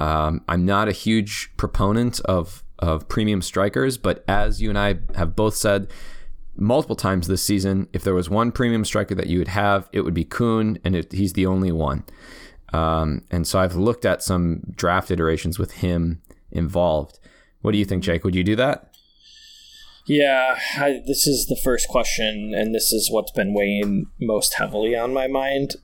Um, 0.00 0.42
I'm 0.48 0.64
not 0.64 0.88
a 0.88 0.92
huge 0.92 1.52
proponent 1.56 2.20
of 2.20 2.64
of 2.78 3.08
premium 3.08 3.42
strikers, 3.42 3.98
but 3.98 4.24
as 4.26 4.62
you 4.62 4.70
and 4.70 4.78
I 4.78 5.00
have 5.14 5.36
both 5.36 5.54
said 5.54 5.88
multiple 6.56 6.96
times 6.96 7.26
this 7.26 7.42
season, 7.42 7.88
if 7.92 8.02
there 8.02 8.14
was 8.14 8.30
one 8.30 8.52
premium 8.52 8.86
striker 8.86 9.14
that 9.14 9.26
you 9.26 9.38
would 9.38 9.48
have, 9.48 9.88
it 9.92 10.00
would 10.00 10.14
be 10.14 10.24
Kun, 10.24 10.78
and 10.82 10.96
it, 10.96 11.12
he's 11.12 11.34
the 11.34 11.46
only 11.46 11.72
one. 11.72 12.04
Um, 12.72 13.22
and 13.30 13.46
so 13.46 13.58
I've 13.58 13.76
looked 13.76 14.06
at 14.06 14.22
some 14.22 14.62
draft 14.74 15.10
iterations 15.10 15.58
with 15.58 15.72
him 15.72 16.22
involved. 16.50 17.18
What 17.60 17.72
do 17.72 17.78
you 17.78 17.84
think, 17.84 18.02
Jake? 18.02 18.24
Would 18.24 18.34
you 18.34 18.44
do 18.44 18.56
that? 18.56 18.94
Yeah, 20.06 20.58
I, 20.76 21.02
this 21.06 21.26
is 21.26 21.46
the 21.46 21.60
first 21.62 21.88
question, 21.88 22.54
and 22.56 22.74
this 22.74 22.92
is 22.92 23.10
what's 23.10 23.32
been 23.32 23.52
weighing 23.52 24.06
most 24.20 24.54
heavily 24.54 24.96
on 24.96 25.12
my 25.12 25.26
mind. 25.26 25.76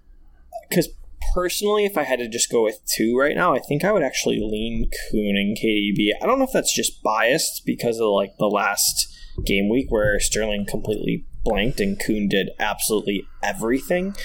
Because 0.68 0.88
personally, 1.36 1.84
if 1.84 1.98
I 1.98 2.04
had 2.04 2.18
to 2.20 2.28
just 2.28 2.50
go 2.50 2.64
with 2.64 2.80
two 2.86 3.14
right 3.14 3.36
now, 3.36 3.54
I 3.54 3.58
think 3.58 3.84
I 3.84 3.92
would 3.92 4.02
actually 4.02 4.40
lean 4.40 4.90
Kun 4.90 5.36
and 5.36 5.54
KDB. 5.54 6.12
I 6.20 6.24
don't 6.24 6.38
know 6.38 6.46
if 6.46 6.52
that's 6.52 6.74
just 6.74 7.02
biased 7.02 7.66
because 7.66 8.00
of 8.00 8.08
like 8.08 8.38
the 8.38 8.46
last 8.46 9.14
game 9.44 9.68
week 9.68 9.90
where 9.90 10.18
Sterling 10.18 10.64
completely 10.66 11.26
blanked 11.44 11.78
and 11.78 12.00
Kun 12.00 12.26
did 12.26 12.48
absolutely 12.58 13.28
everything. 13.42 14.16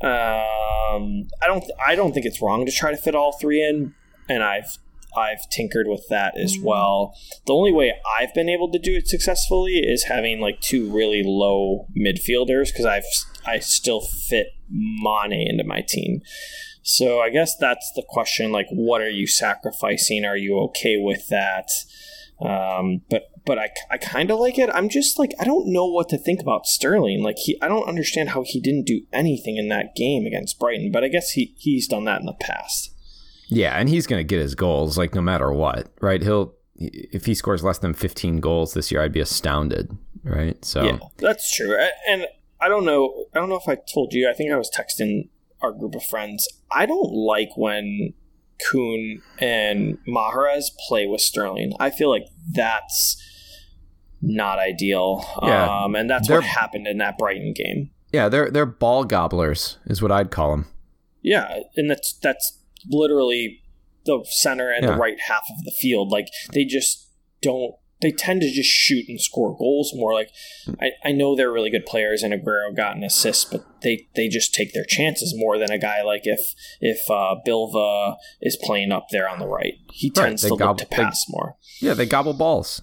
Um, 0.00 1.26
I 1.42 1.48
don't. 1.48 1.64
I 1.84 1.96
don't 1.96 2.12
think 2.12 2.24
it's 2.24 2.40
wrong 2.40 2.64
to 2.66 2.72
try 2.72 2.92
to 2.92 2.96
fit 2.96 3.16
all 3.16 3.36
three 3.36 3.60
in, 3.60 3.94
and 4.28 4.44
I've 4.44 4.78
I've 5.16 5.48
tinkered 5.50 5.86
with 5.88 6.04
that 6.10 6.38
as 6.38 6.58
well. 6.58 7.14
The 7.46 7.54
only 7.54 7.72
way 7.72 7.94
I've 8.18 8.34
been 8.34 8.48
able 8.48 8.70
to 8.72 8.78
do 8.78 8.94
it 8.94 9.08
successfully 9.08 9.78
is 9.78 10.04
having 10.04 10.40
like 10.40 10.60
two 10.60 10.90
really 10.90 11.22
low 11.24 11.86
midfielders 11.96 12.68
because 12.68 12.84
I've 12.84 13.04
I 13.46 13.58
still 13.58 14.00
fit 14.00 14.48
Mane 14.70 15.48
into 15.48 15.64
my 15.64 15.82
team. 15.86 16.20
So 16.82 17.20
I 17.20 17.30
guess 17.30 17.56
that's 17.56 17.90
the 17.96 18.04
question. 18.06 18.52
Like, 18.52 18.68
what 18.70 19.00
are 19.00 19.10
you 19.10 19.26
sacrificing? 19.26 20.24
Are 20.24 20.36
you 20.36 20.58
okay 20.60 20.96
with 20.96 21.28
that? 21.28 21.68
Um, 22.40 23.02
but 23.10 23.24
but 23.44 23.58
I, 23.58 23.70
I 23.90 23.98
kind 23.98 24.30
of 24.30 24.38
like 24.38 24.58
it. 24.58 24.70
I'm 24.72 24.88
just 24.88 25.18
like 25.18 25.32
I 25.40 25.44
don't 25.44 25.72
know 25.72 25.86
what 25.86 26.08
to 26.10 26.18
think 26.18 26.40
about 26.40 26.66
Sterling. 26.66 27.22
Like 27.22 27.36
he, 27.38 27.58
I 27.60 27.68
don't 27.68 27.88
understand 27.88 28.30
how 28.30 28.44
he 28.46 28.60
didn't 28.60 28.86
do 28.86 29.02
anything 29.12 29.56
in 29.56 29.68
that 29.68 29.96
game 29.96 30.26
against 30.26 30.58
Brighton. 30.58 30.92
But 30.92 31.02
I 31.02 31.08
guess 31.08 31.30
he 31.30 31.54
he's 31.58 31.88
done 31.88 32.04
that 32.04 32.20
in 32.20 32.26
the 32.26 32.34
past. 32.34 32.94
Yeah, 33.48 33.74
and 33.74 33.88
he's 33.88 34.06
going 34.06 34.20
to 34.20 34.24
get 34.24 34.40
his 34.40 34.54
goals 34.54 34.98
like 34.98 35.14
no 35.14 35.22
matter 35.22 35.52
what, 35.52 35.88
right? 36.00 36.22
He'll 36.22 36.54
if 36.76 37.26
he 37.26 37.34
scores 37.34 37.64
less 37.64 37.78
than 37.78 37.92
15 37.92 38.40
goals 38.40 38.74
this 38.74 38.92
year, 38.92 39.02
I'd 39.02 39.12
be 39.12 39.20
astounded, 39.20 39.90
right? 40.22 40.62
So 40.64 40.84
yeah, 40.84 40.98
that's 41.16 41.54
true. 41.54 41.76
And 42.08 42.26
I 42.60 42.68
don't 42.68 42.84
know. 42.84 43.26
I 43.34 43.38
don't 43.38 43.48
know 43.48 43.58
if 43.58 43.68
I 43.68 43.76
told 43.76 44.12
you. 44.12 44.28
I 44.30 44.34
think 44.34 44.52
I 44.52 44.56
was 44.56 44.70
texting 44.70 45.28
our 45.60 45.72
group 45.72 45.94
of 45.94 46.04
friends. 46.04 46.48
I 46.70 46.86
don't 46.86 47.12
like 47.12 47.50
when 47.56 48.14
Kun 48.70 49.22
and 49.38 49.98
Mahrez 50.06 50.66
play 50.86 51.06
with 51.06 51.20
Sterling. 51.20 51.72
I 51.80 51.90
feel 51.90 52.10
like 52.10 52.26
that's 52.52 53.22
not 54.20 54.58
ideal. 54.58 55.24
Yeah, 55.42 55.84
um, 55.84 55.94
and 55.94 56.08
that's 56.08 56.28
what 56.28 56.44
happened 56.44 56.86
in 56.86 56.98
that 56.98 57.18
Brighton 57.18 57.54
game. 57.54 57.90
Yeah, 58.12 58.28
they're 58.28 58.50
they're 58.50 58.66
ball 58.66 59.04
gobblers, 59.04 59.78
is 59.86 60.02
what 60.02 60.12
I'd 60.12 60.30
call 60.30 60.50
them. 60.52 60.66
Yeah, 61.22 61.60
and 61.76 61.90
that's 61.90 62.12
that's 62.22 62.57
literally 62.88 63.62
the 64.04 64.24
center 64.28 64.70
and 64.70 64.84
Yeah. 64.84 64.92
the 64.92 64.96
right 64.98 65.16
half 65.26 65.42
of 65.50 65.64
the 65.64 65.72
field. 65.80 66.10
Like 66.10 66.28
they 66.52 66.64
just 66.64 67.08
don't. 67.42 67.74
They 68.00 68.12
tend 68.12 68.42
to 68.42 68.50
just 68.52 68.68
shoot 68.70 69.06
and 69.08 69.20
score 69.20 69.56
goals 69.56 69.90
more. 69.92 70.14
Like 70.14 70.30
I, 70.80 70.90
I 71.08 71.10
know 71.10 71.34
they're 71.34 71.50
really 71.50 71.68
good 71.70 71.84
players, 71.84 72.22
and 72.22 72.32
Aguero 72.32 72.74
got 72.76 72.96
an 72.96 73.02
assist, 73.02 73.50
but 73.50 73.66
they 73.82 74.06
they 74.14 74.28
just 74.28 74.54
take 74.54 74.72
their 74.72 74.84
chances 74.84 75.34
more 75.36 75.58
than 75.58 75.72
a 75.72 75.78
guy 75.78 76.02
like 76.02 76.20
if 76.22 76.38
if 76.80 77.10
uh, 77.10 77.34
Silva 77.44 78.14
is 78.40 78.56
playing 78.62 78.92
up 78.92 79.06
there 79.10 79.28
on 79.28 79.40
the 79.40 79.48
right. 79.48 79.74
He 79.92 80.12
Right, 80.16 80.26
tends 80.26 80.42
they 80.42 80.48
to 80.48 80.54
look 80.54 80.60
gobble- 80.60 80.78
to 80.78 80.86
they- 80.88 80.94
pass 80.96 81.24
more. 81.28 81.56
Yeah, 81.80 81.94
they 81.94 82.06
gobble 82.06 82.34
balls. 82.34 82.82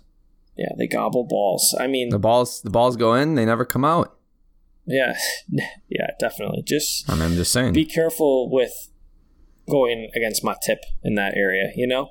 Yeah, 0.58 0.70
they 0.78 0.88
gobble 0.88 1.24
balls. 1.24 1.74
I 1.80 1.88
mean, 1.88 2.10
The 2.10 2.20
balls 2.20 2.62
the 2.62 2.70
balls 2.70 2.98
go 2.98 3.14
in, 3.14 3.36
they 3.36 3.46
never 3.46 3.64
come 3.64 3.86
out. 3.86 4.18
yeah, 4.86 5.16
yeah, 5.90 6.08
definitely. 6.20 6.62
Just 6.64 7.10
I 7.10 7.14
mean, 7.14 7.24
I'm 7.24 7.36
just 7.36 7.54
saying. 7.54 7.72
be 7.72 7.86
careful 7.86 8.50
with 8.52 8.90
going 9.70 10.10
against 10.16 10.44
my 10.44 10.56
tip 10.66 10.80
in 11.04 11.16
that 11.16 11.36
area. 11.36 11.72
You 11.76 11.88
know. 11.88 12.10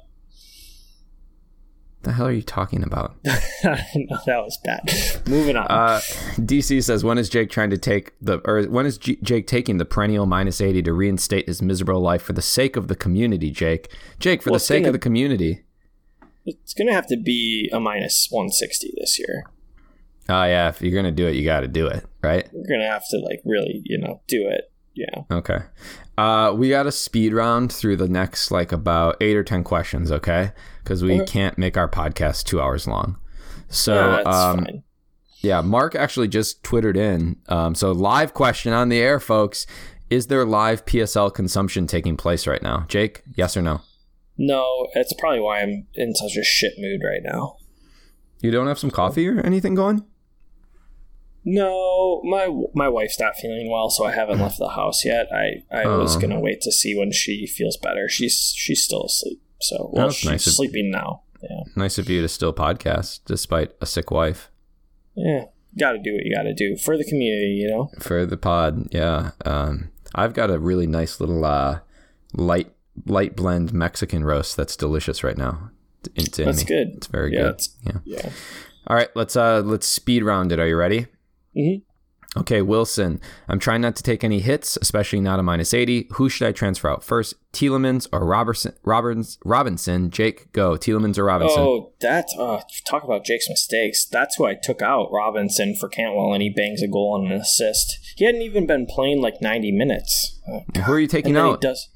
the 2.03 2.13
hell 2.13 2.27
are 2.27 2.33
you 2.33 2.43
talking 2.43 2.83
about? 2.83 3.17
no, 3.25 3.37
that 4.27 4.43
was 4.43 4.59
bad. 4.65 4.83
Moving 5.29 5.57
on. 5.57 5.67
Uh, 5.69 6.01
DC 6.37 6.83
says, 6.85 7.03
when 7.03 7.17
is 7.17 7.29
Jake 7.31 7.49
trying 7.51 7.71
to 7.71 7.79
take 7.79 8.13
the, 8.21 8.41
or 8.45 8.65
when 8.65 8.85
is 8.85 8.99
G- 8.99 9.19
Jake 9.23 9.47
taking 9.47 9.79
the 9.79 9.85
perennial 9.87 10.27
minus 10.27 10.61
80 10.61 10.83
to 10.83 10.93
reinstate 10.93 11.47
his 11.47 11.63
miserable 11.63 12.01
life 12.01 12.21
for 12.23 12.35
the 12.35 12.43
sake 12.43 12.77
of 12.77 12.89
the 12.89 12.97
community, 12.97 13.51
Jake? 13.51 13.91
Jake, 14.19 14.43
for 14.43 14.51
Well, 14.51 14.57
the 14.59 14.65
sake 14.65 14.81
gonna- 14.83 14.89
of 14.89 14.93
the 14.93 14.99
community. 14.99 15.65
it's 16.45 16.75
going 16.75 16.89
to 16.89 16.93
have 16.95 17.07
to 17.07 17.17
be 17.17 17.71
a 17.73 17.81
minus 17.81 18.29
160 18.31 18.93
this 18.99 19.19
year. 19.19 19.45
Oh, 20.29 20.45
yeah, 20.45 20.69
if 20.69 20.83
you're 20.83 20.93
going 20.93 21.05
to 21.07 21.11
do 21.11 21.27
it, 21.27 21.35
you 21.37 21.45
got 21.45 21.61
to 21.61 21.69
do 21.69 21.87
it, 21.87 22.05
right? 22.23 22.47
We're 22.53 22.67
going 22.69 22.81
to 22.81 22.87
have 22.91 23.03
to, 23.11 23.19
like, 23.19 23.41
really, 23.47 23.81
you 23.85 23.99
know, 23.99 24.21
do 24.29 24.47
it. 24.49 24.71
Yeah. 24.95 25.23
Okay. 25.31 25.59
Uh, 26.17 26.55
we 26.57 26.69
got 26.69 26.87
a 26.87 26.93
speed 26.93 27.33
round 27.33 27.73
through 27.73 27.97
the 27.97 28.09
next, 28.09 28.51
like, 28.51 28.71
about 28.71 29.17
eight 29.21 29.37
or 29.37 29.43
10 29.43 29.65
questions, 29.65 30.13
okay? 30.13 30.53
Because 30.83 31.03
we 31.03 31.15
Okay. 31.21 31.27
can't 31.33 31.59
make 31.59 31.77
our 31.77 31.89
podcast 31.89 32.45
two 32.45 32.61
hours 32.61 32.87
long. 32.87 33.17
So, 33.69 33.95
Yeah, 33.95 34.17
that's 34.23 34.37
um, 34.37 34.65
fine. 34.65 34.83
Yeah, 35.41 35.61
Mark 35.61 35.95
actually 35.95 36.29
just 36.29 36.63
twittered 36.63 36.97
in. 36.97 37.37
Um, 37.49 37.75
so 37.75 37.93
live 37.93 38.33
question 38.33 38.73
on 38.73 38.89
the 38.89 38.99
air, 38.99 39.19
folks: 39.21 39.67
Is 40.09 40.29
there 40.29 40.45
live 40.45 40.87
PSL 40.87 41.35
consumption 41.35 41.87
taking 41.87 42.17
place 42.17 42.47
right 42.47 42.63
now? 42.63 42.87
Jake, 42.89 43.23
yes 43.37 43.55
or 43.57 43.61
no? 43.63 43.81
No, 44.39 44.87
it's 44.95 45.13
probably 45.19 45.41
why 45.41 45.61
I'm 45.61 45.87
in 45.95 46.15
such 46.15 46.37
a 46.41 46.45
shit 46.45 46.73
mood 46.79 47.01
right 47.05 47.21
now. 47.23 47.57
You 48.41 48.51
don't 48.53 48.69
have 48.69 48.79
some 48.79 48.91
coffee 48.91 49.29
or 49.29 49.41
anything 49.41 49.75
going? 49.75 50.05
No, 51.45 52.23
my 52.25 52.49
my 52.75 52.89
wife's 52.89 53.21
not 53.21 53.37
feeling 53.37 53.71
well, 53.71 53.91
so 53.91 54.05
I 54.07 54.13
haven't 54.13 54.41
left 54.41 54.59
the 54.59 54.71
house 54.71 55.05
yet. 55.05 55.27
I, 55.33 55.63
I 55.71 55.87
was 55.97 56.17
Oh. 56.17 56.21
gonna 56.21 56.41
wait 56.41 56.61
to 56.63 56.73
see 56.73 56.97
when 56.97 57.13
she 57.13 57.47
feels 57.47 57.77
better. 57.77 58.09
She's 58.09 58.53
she's 58.57 58.83
still 58.83 59.05
asleep. 59.05 59.43
So 59.61 59.91
well, 59.93 60.11
she's 60.11 60.31
nice 60.31 60.47
of- 60.47 60.55
sleeping 60.55 60.91
now. 60.91 61.23
Yeah, 61.43 61.61
Nice 61.77 61.99
of 61.99 62.09
you 62.09 62.23
to 62.23 62.29
still 62.29 62.55
podcast 62.55 63.21
despite 63.27 63.73
a 63.83 63.87
sick 63.87 64.11
wife 64.11 64.51
yeah. 65.15 65.45
Got 65.79 65.93
to 65.93 65.99
do 65.99 66.15
what 66.15 66.25
you 66.25 66.35
got 66.35 66.45
to 66.45 66.55
do 66.55 66.77
for 66.77 66.97
the 66.97 67.05
community. 67.05 67.59
You 67.61 67.69
know. 67.69 67.91
for 68.01 68.25
the 68.25 68.37
pod. 68.39 68.89
Yeah, 68.93 69.33
um, 69.45 69.91
I've 70.15 70.33
got 70.33 70.49
a 70.51 70.59
really 70.59 70.87
nice 70.87 71.21
little 71.21 71.45
uh, 71.45 71.81
light 72.33 72.73
light 73.07 73.37
blend 73.37 73.73
Mexican 73.75 74.25
roast 74.25 74.57
that's 74.57 74.77
delicious 74.77 75.23
right 75.23 75.37
now. 75.37 75.71
It's 76.15 76.39
in 76.39 76.47
That's 76.47 76.61
me. 76.61 76.65
good. 76.65 76.89
It's 76.97 77.07
very 77.09 77.33
Yeah, 77.35 77.41
good. 77.43 77.51
it's- 77.55 77.77
yeah. 77.85 77.99
Yeah. 78.05 78.31
All 78.87 78.97
right, 78.97 79.09
let's 79.15 79.37
uh 79.37 79.61
let's 79.65 79.87
speed 79.87 80.23
round 80.23 80.51
it. 80.53 80.59
Are 80.61 80.67
you 80.67 80.77
ready? 80.77 81.07
Mhm. 81.57 81.83
Okay, 82.37 82.63
Wilson. 82.63 83.21
I'm 83.49 83.61
trying 83.61 83.81
not 83.81 83.95
to 83.95 84.03
take 84.03 84.25
any 84.25 84.41
hits, 84.41 84.77
especially 84.83 85.21
not 85.21 85.39
a 85.39 85.43
minus 85.45 85.73
80. 85.73 86.09
Who 86.15 86.29
should 86.29 86.49
I 86.49 86.53
transfer 86.53 86.91
out 86.91 87.05
first? 87.05 87.35
Tielemans 87.53 88.09
or 88.13 88.25
Robertson? 88.27 88.75
Robbins, 88.83 89.39
Robinson? 89.45 90.11
Jake, 90.11 90.51
go. 90.51 90.73
Tielemans 90.73 91.17
or 91.17 91.25
Robinson? 91.25 91.61
Oh, 91.63 91.93
that's 92.01 92.35
uh, 92.37 92.61
talk 92.89 93.05
about 93.05 93.25
Jake's 93.25 93.49
mistakes. 93.49 94.05
That's 94.05 94.35
who 94.35 94.47
I 94.47 94.57
took 94.61 94.83
out 94.83 95.11
Robinson 95.13 95.77
for 95.79 95.89
Cantwell, 95.89 96.33
and 96.33 96.43
he 96.43 96.51
bangs 96.51 96.83
a 96.83 96.89
goal 96.89 97.15
and 97.17 97.31
an 97.33 97.41
assist. 97.41 98.01
He 98.17 98.25
hadn't 98.25 98.43
even 98.43 98.67
been 98.67 98.87
playing 98.87 99.21
like 99.21 99.41
ninety 99.41 99.71
minutes. 99.71 100.41
Uh, 100.53 100.81
Who 100.83 100.93
are 100.93 101.01
you 101.01 101.07
taking 101.07 101.37
out? 101.37 101.61
does. 101.61 101.89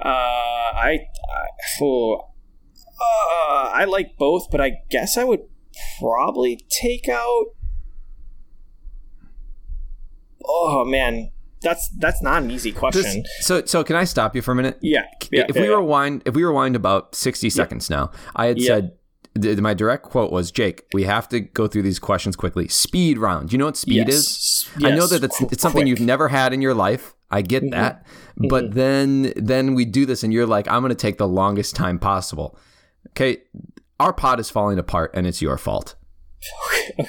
Uh, 0.00 0.08
I, 0.08 0.98
I, 1.00 1.46
oh, 1.80 2.20
uh, 3.00 3.70
I 3.72 3.84
like 3.88 4.16
both, 4.18 4.50
but 4.52 4.60
I 4.60 4.72
guess 4.90 5.16
I 5.16 5.24
would 5.24 5.40
probably 6.00 6.64
take 6.70 7.08
out. 7.08 7.46
Oh 10.46 10.84
man, 10.84 11.30
that's 11.62 11.88
that's 11.98 12.22
not 12.22 12.42
an 12.42 12.50
easy 12.50 12.70
This- 12.70 12.78
question. 12.78 13.24
so, 13.40 13.64
so 13.64 13.82
can 13.84 13.96
I 13.96 14.04
stop 14.04 14.34
you 14.36 14.42
for 14.42 14.52
a 14.52 14.54
minute? 14.54 14.78
yeah, 14.82 15.04
yeah. 15.30 15.44
if 15.48 15.56
yeah, 15.56 15.62
we 15.62 15.68
yeah. 15.68 15.74
rewind, 15.76 16.22
if 16.26 16.34
we 16.34 16.44
rewind 16.44 16.76
about 16.76 17.14
60 17.14 17.50
seconds 17.50 17.88
now, 17.90 18.10
I 18.36 18.46
had 18.46 18.60
said. 18.60 18.92
th- 19.40 19.58
My 19.58 19.74
direct 19.74 20.04
quote 20.04 20.30
was, 20.30 20.50
"Jake, 20.52 20.84
we 20.92 21.04
have 21.04 21.28
to 21.30 21.40
go 21.40 21.66
through 21.66 21.82
these 21.82 21.98
questions 21.98 22.36
quickly. 22.36 22.68
Speed 22.68 23.18
round. 23.18 23.52
You 23.52 23.58
know 23.58 23.64
what 23.66 23.76
speed 23.76 24.08
is? 24.08 24.68
Yes. 24.78 24.92
I 24.92 24.94
know 24.94 25.06
that 25.08 25.24
it's, 25.24 25.40
it's 25.52 25.62
something 25.62 25.86
you've 25.88 26.00
never 26.00 26.28
had 26.28 26.52
in 26.52 26.62
your 26.62 26.74
life. 26.74 27.14
I 27.30 27.42
get 27.42 27.68
that. 27.72 28.06
But 28.36 28.74
then 28.74 29.32
then 29.36 29.74
we 29.74 29.84
do 29.86 30.06
this 30.06 30.22
and 30.22 30.32
you're 30.32 30.46
like, 30.46 30.68
I'm 30.68 30.82
going 30.82 30.90
to 30.90 30.94
take 30.94 31.18
the 31.18 31.26
longest 31.28 31.74
time 31.74 31.98
possible. 31.98 32.56
Okay, 33.10 33.38
our 33.98 34.12
pod 34.12 34.38
is 34.38 34.50
falling 34.50 34.78
apart 34.78 35.10
and 35.14 35.26
it's 35.26 35.40
your 35.42 35.56
fault. 35.58 35.94
okay. 37.00 37.08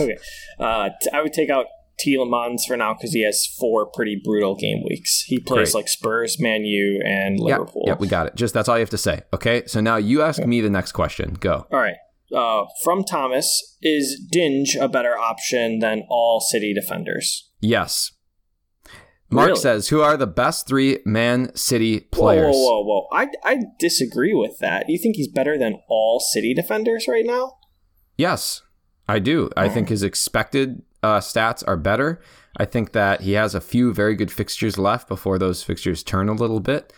Okay. 0.00 0.16
Uh, 0.58 0.88
t- 1.02 1.10
I 1.12 1.20
would 1.22 1.32
take 1.34 1.50
out 1.50 1.66
Tielemans 2.04 2.62
for 2.66 2.76
now 2.76 2.94
because 2.94 3.12
he 3.12 3.24
has 3.24 3.46
four 3.58 3.86
pretty 3.86 4.20
brutal 4.22 4.54
game 4.54 4.82
weeks. 4.88 5.22
He 5.26 5.38
plays 5.38 5.72
Great. 5.72 5.74
like 5.74 5.88
Spurs, 5.88 6.40
Man 6.40 6.64
U, 6.64 7.02
and 7.04 7.38
Liverpool. 7.40 7.84
yeah, 7.86 7.94
we 7.94 8.08
got 8.08 8.26
it. 8.26 8.34
Just 8.36 8.54
that's 8.54 8.68
all 8.68 8.76
you 8.76 8.82
have 8.82 8.90
to 8.90 8.98
say. 8.98 9.22
Okay? 9.32 9.62
So 9.66 9.80
now 9.80 9.96
you 9.96 10.22
ask 10.22 10.44
me 10.44 10.60
the 10.60 10.70
next 10.70 10.92
question. 10.92 11.34
Go. 11.40 11.66
All 11.72 11.78
right. 11.80 11.96
Uh, 12.34 12.64
from 12.84 13.02
Thomas, 13.04 13.76
is 13.82 14.20
Digne 14.30 14.64
a 14.80 14.88
better 14.88 15.18
option 15.18 15.80
than 15.80 16.02
all 16.08 16.40
City 16.40 16.72
defenders? 16.72 17.50
Yes. 17.60 18.12
Mark 19.32 19.48
Really? 19.48 19.60
says, 19.60 19.88
"Who 19.88 20.00
are 20.00 20.16
the 20.16 20.26
best 20.26 20.66
3 20.66 20.98
Man 21.04 21.54
City 21.54 21.98
Whoa, 21.98 22.06
players?" 22.10 22.54
whoa, 22.56 22.82
whoa, 22.82 22.82
whoa! 22.82 23.06
I 23.12 23.28
I 23.44 23.58
disagree 23.78 24.34
with 24.34 24.58
that. 24.58 24.86
You 24.88 24.98
think 24.98 25.14
he's 25.16 25.28
better 25.28 25.56
than 25.56 25.80
all 25.88 26.18
City 26.18 26.52
defenders 26.52 27.06
right 27.08 27.24
now? 27.24 27.52
Yes, 28.16 28.62
I 29.08 29.18
do. 29.20 29.50
I 29.56 29.68
think 29.68 29.88
his 29.88 30.02
expected 30.02 30.82
uh, 31.02 31.18
stats 31.18 31.62
are 31.66 31.76
better. 31.76 32.20
I 32.56 32.64
think 32.64 32.92
that 32.92 33.22
he 33.22 33.32
has 33.32 33.54
a 33.54 33.60
few 33.60 33.92
very 33.92 34.14
good 34.14 34.30
fixtures 34.30 34.78
left 34.78 35.08
before 35.08 35.38
those 35.38 35.62
fixtures 35.62 36.02
turn 36.02 36.28
a 36.28 36.32
little 36.32 36.60
bit. 36.60 36.92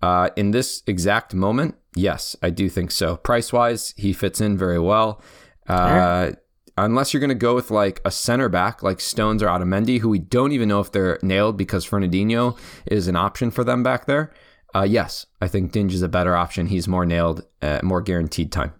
Uh, 0.00 0.30
in 0.36 0.52
this 0.52 0.82
exact 0.86 1.34
moment, 1.34 1.74
yes, 1.94 2.36
I 2.42 2.50
do 2.50 2.68
think 2.68 2.90
so. 2.90 3.16
Price 3.16 3.52
wise, 3.52 3.94
he 3.96 4.12
fits 4.12 4.40
in 4.40 4.56
very 4.56 4.78
well. 4.78 5.20
Uh, 5.66 6.32
unless 6.76 7.12
you're 7.12 7.20
going 7.20 7.28
to 7.28 7.34
go 7.34 7.54
with 7.54 7.70
like 7.70 8.00
a 8.04 8.10
center 8.10 8.48
back 8.48 8.82
like 8.82 9.00
Stones 9.00 9.42
or 9.42 9.48
Otamendi, 9.48 10.00
who 10.00 10.08
we 10.08 10.18
don't 10.18 10.52
even 10.52 10.68
know 10.68 10.80
if 10.80 10.92
they're 10.92 11.18
nailed 11.22 11.56
because 11.56 11.86
Fernandinho 11.86 12.56
is 12.86 13.08
an 13.08 13.16
option 13.16 13.50
for 13.50 13.64
them 13.64 13.82
back 13.82 14.06
there. 14.06 14.32
Uh, 14.74 14.86
yes, 14.88 15.26
I 15.40 15.48
think 15.48 15.72
Digne 15.72 15.92
is 15.92 16.02
a 16.02 16.08
better 16.08 16.36
option. 16.36 16.66
He's 16.66 16.86
more 16.86 17.06
nailed, 17.06 17.44
uh, 17.62 17.80
more 17.82 18.02
guaranteed 18.02 18.52
time. 18.52 18.72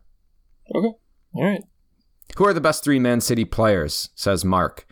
Okay. 0.74 0.92
All 1.34 1.44
right. 1.44 1.62
Who 2.36 2.46
are 2.46 2.52
the 2.52 2.60
best 2.60 2.84
three 2.84 2.98
Man 2.98 3.20
City 3.20 3.44
players? 3.44 4.10
Says 4.14 4.44
Mark. 4.44 4.86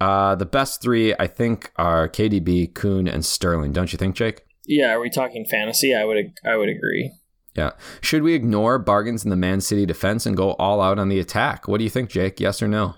Uh, 0.00 0.34
the 0.34 0.46
best 0.46 0.82
three, 0.82 1.14
I 1.18 1.26
think, 1.26 1.72
are 1.76 2.08
KDB, 2.08 2.74
Kun, 2.74 3.08
and 3.08 3.24
Sterling. 3.24 3.72
Don't 3.72 3.92
you 3.92 3.98
think, 3.98 4.14
Jake? 4.14 4.42
Yeah. 4.66 4.92
Are 4.92 5.00
we 5.00 5.10
talking 5.10 5.44
fantasy? 5.44 5.94
I 5.94 6.04
would. 6.04 6.32
I 6.44 6.56
would 6.56 6.68
agree. 6.68 7.12
Yeah. 7.54 7.70
Should 8.02 8.22
we 8.22 8.34
ignore 8.34 8.78
bargains 8.78 9.24
in 9.24 9.30
the 9.30 9.36
Man 9.36 9.60
City 9.60 9.86
defense 9.86 10.26
and 10.26 10.36
go 10.36 10.52
all 10.52 10.80
out 10.80 10.98
on 10.98 11.08
the 11.08 11.18
attack? 11.18 11.66
What 11.66 11.78
do 11.78 11.84
you 11.84 11.90
think, 11.90 12.10
Jake? 12.10 12.38
Yes 12.38 12.62
or 12.62 12.68
no? 12.68 12.94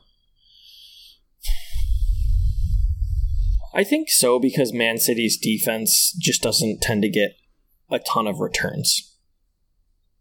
I 3.75 3.85
think 3.85 4.09
so 4.11 4.41
because 4.41 4.73
Man 4.73 4.99
City's 4.99 5.39
defense 5.39 6.17
just 6.21 6.43
doesn't 6.43 6.81
tend 6.83 7.03
to 7.03 7.09
get 7.09 7.37
a 7.91 8.01
ton 8.01 8.27
of 8.27 8.41
returns. 8.41 9.17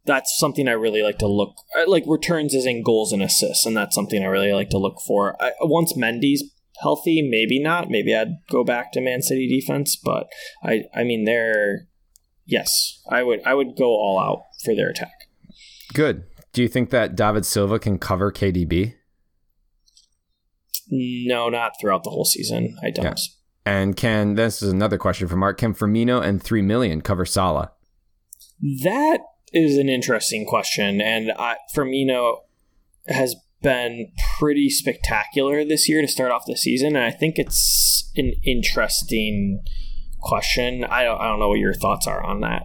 That's 0.08 0.36
something 0.38 0.68
I 0.68 0.72
really 0.72 1.04
like 1.04 1.20
to 1.20 1.28
look 1.28 1.56
uh, 1.78 1.90
like 1.90 2.04
returns 2.08 2.54
is 2.54 2.66
in 2.66 2.82
goals 2.82 3.12
and 3.12 3.22
assists, 3.22 3.66
and 3.66 3.78
that's 3.78 3.94
something 3.94 4.24
I 4.24 4.28
really 4.28 4.54
like 4.54 4.70
to 4.70 4.78
look 4.78 5.00
for. 5.06 5.36
I, 5.42 5.52
once 5.62 5.94
Mendy's 5.94 6.44
healthy, 6.82 7.22
maybe 7.22 7.62
not. 7.62 7.90
Maybe 7.90 8.16
I'd 8.16 8.38
go 8.50 8.64
back 8.64 8.92
to 8.94 9.02
Man 9.02 9.22
City 9.22 9.48
defense, 9.48 9.96
but 9.96 10.28
I 10.64 10.84
I 10.96 11.04
mean 11.04 11.26
they're 11.26 11.88
yes, 12.46 13.02
I 13.10 13.24
would 13.24 13.42
I 13.46 13.54
would 13.54 13.76
go 13.78 13.90
all 13.90 14.20
out 14.20 14.44
for 14.64 14.76
their 14.76 14.90
attack. 14.90 15.30
Good. 15.94 16.24
Do 16.54 16.62
you 16.62 16.68
think 16.68 16.90
that 16.90 17.16
David 17.16 17.46
Silva 17.46 17.78
can 17.78 18.00
cover 18.00 18.32
KDB? 18.32 18.96
No, 20.90 21.50
not 21.50 21.74
throughout 21.80 22.04
the 22.04 22.10
whole 22.10 22.26
season. 22.26 22.78
I 22.82 22.90
don't. 22.90 23.06
Yeah. 23.06 23.16
And 23.66 23.98
can 23.98 24.36
this 24.36 24.62
is 24.62 24.72
another 24.72 24.98
question 24.98 25.28
from 25.28 25.40
Mark? 25.40 25.58
Can 25.58 25.74
Firmino 25.74 26.24
and 26.24 26.42
three 26.42 26.62
million 26.62 27.02
cover 27.02 27.26
Salah? 27.26 27.74
That 28.62 29.20
is 29.54 29.78
an 29.78 29.90
interesting 29.90 30.46
question, 30.46 31.02
and 31.02 31.32
I, 31.38 31.58
Firmino 31.76 32.40
has 33.08 33.36
been 33.62 34.12
pretty 34.38 34.70
spectacular 34.70 35.66
this 35.66 35.90
year 35.90 36.02
to 36.02 36.08
start 36.08 36.32
off 36.32 36.46
the 36.46 36.58
season, 36.58 36.96
and 36.96 37.06
I 37.06 37.12
think 37.12 37.38
it's 37.38 38.12
an 38.16 38.34
interesting 38.44 39.64
question. 40.22 40.84
I 40.84 41.04
don't, 41.04 41.20
I 41.20 41.28
don't 41.28 41.40
know 41.40 41.50
what 41.50 41.60
your 41.60 41.74
thoughts 41.74 42.08
are 42.08 42.24
on 42.24 42.42
that. 42.42 42.64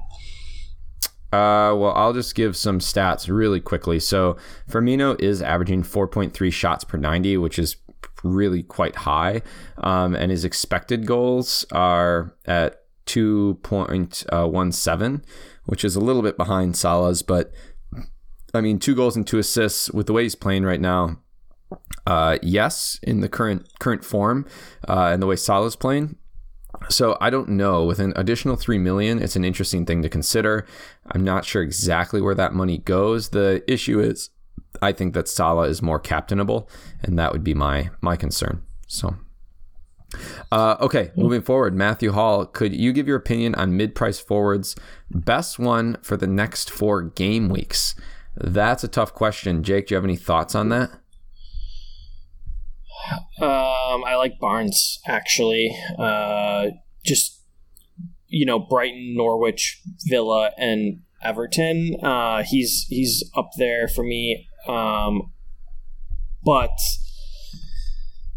Uh, 1.32 1.74
well, 1.74 1.94
I'll 1.96 2.12
just 2.12 2.34
give 2.34 2.56
some 2.56 2.78
stats 2.78 3.26
really 3.26 3.60
quickly. 3.60 3.98
So 3.98 4.36
Firmino 4.70 5.18
is 5.18 5.40
averaging 5.40 5.82
4.3 5.82 6.52
shots 6.52 6.84
per 6.84 6.98
90, 6.98 7.38
which 7.38 7.58
is 7.58 7.76
really 8.22 8.62
quite 8.62 8.96
high. 8.96 9.40
Um, 9.78 10.14
and 10.14 10.30
his 10.30 10.44
expected 10.44 11.06
goals 11.06 11.64
are 11.72 12.34
at 12.44 12.82
2.17, 13.06 15.22
which 15.64 15.84
is 15.84 15.96
a 15.96 16.00
little 16.00 16.22
bit 16.22 16.36
behind 16.36 16.76
Salah's, 16.76 17.22
but 17.22 17.52
I 18.54 18.60
mean, 18.60 18.78
two 18.78 18.94
goals 18.94 19.16
and 19.16 19.26
two 19.26 19.38
assists 19.38 19.90
with 19.90 20.06
the 20.06 20.12
way 20.12 20.24
he's 20.24 20.34
playing 20.34 20.64
right 20.64 20.80
now. 20.80 21.18
Uh, 22.06 22.38
yes, 22.42 22.98
in 23.02 23.20
the 23.20 23.28
current 23.28 23.66
current 23.78 24.04
form 24.04 24.46
uh, 24.88 25.10
and 25.12 25.22
the 25.22 25.26
way 25.26 25.36
Salah's 25.36 25.76
playing. 25.76 26.16
So 26.88 27.16
I 27.20 27.30
don't 27.30 27.50
know. 27.50 27.84
With 27.84 27.98
an 27.98 28.12
additional 28.16 28.56
three 28.56 28.78
million, 28.78 29.22
it's 29.22 29.36
an 29.36 29.44
interesting 29.44 29.86
thing 29.86 30.02
to 30.02 30.08
consider. 30.08 30.66
I'm 31.12 31.24
not 31.24 31.44
sure 31.44 31.62
exactly 31.62 32.20
where 32.20 32.34
that 32.34 32.52
money 32.52 32.78
goes. 32.78 33.30
The 33.30 33.62
issue 33.66 34.00
is 34.00 34.30
I 34.80 34.92
think 34.92 35.14
that 35.14 35.28
Salah 35.28 35.68
is 35.68 35.82
more 35.82 35.98
captainable, 35.98 36.68
and 37.02 37.18
that 37.18 37.32
would 37.32 37.44
be 37.44 37.54
my 37.54 37.90
my 38.00 38.16
concern. 38.16 38.62
So, 38.86 39.16
uh, 40.50 40.76
okay, 40.80 41.10
moving 41.16 41.42
forward, 41.42 41.74
Matthew 41.74 42.12
Hall, 42.12 42.46
could 42.46 42.74
you 42.74 42.92
give 42.92 43.08
your 43.08 43.16
opinion 43.16 43.54
on 43.54 43.76
mid-price 43.76 44.20
forwards 44.20 44.76
best 45.10 45.58
one 45.58 45.96
for 46.02 46.16
the 46.16 46.26
next 46.26 46.70
four 46.70 47.02
game 47.02 47.48
weeks? 47.48 47.94
That's 48.36 48.82
a 48.82 48.88
tough 48.88 49.12
question. 49.14 49.62
Jake, 49.62 49.88
do 49.88 49.94
you 49.94 49.96
have 49.96 50.04
any 50.04 50.16
thoughts 50.16 50.54
on 50.54 50.68
that? 50.70 50.90
Um, 53.40 54.04
I 54.04 54.14
like 54.16 54.38
Barnes 54.38 55.00
actually. 55.06 55.74
Uh, 55.98 56.68
just 57.04 57.42
you 58.28 58.46
know, 58.46 58.58
Brighton, 58.58 59.14
Norwich, 59.14 59.82
Villa, 60.08 60.52
and 60.56 61.02
Everton. 61.22 61.96
Uh, 62.02 62.42
he's 62.42 62.86
he's 62.88 63.28
up 63.36 63.50
there 63.58 63.88
for 63.88 64.02
me. 64.02 64.48
Um, 64.66 65.32
but 66.44 66.70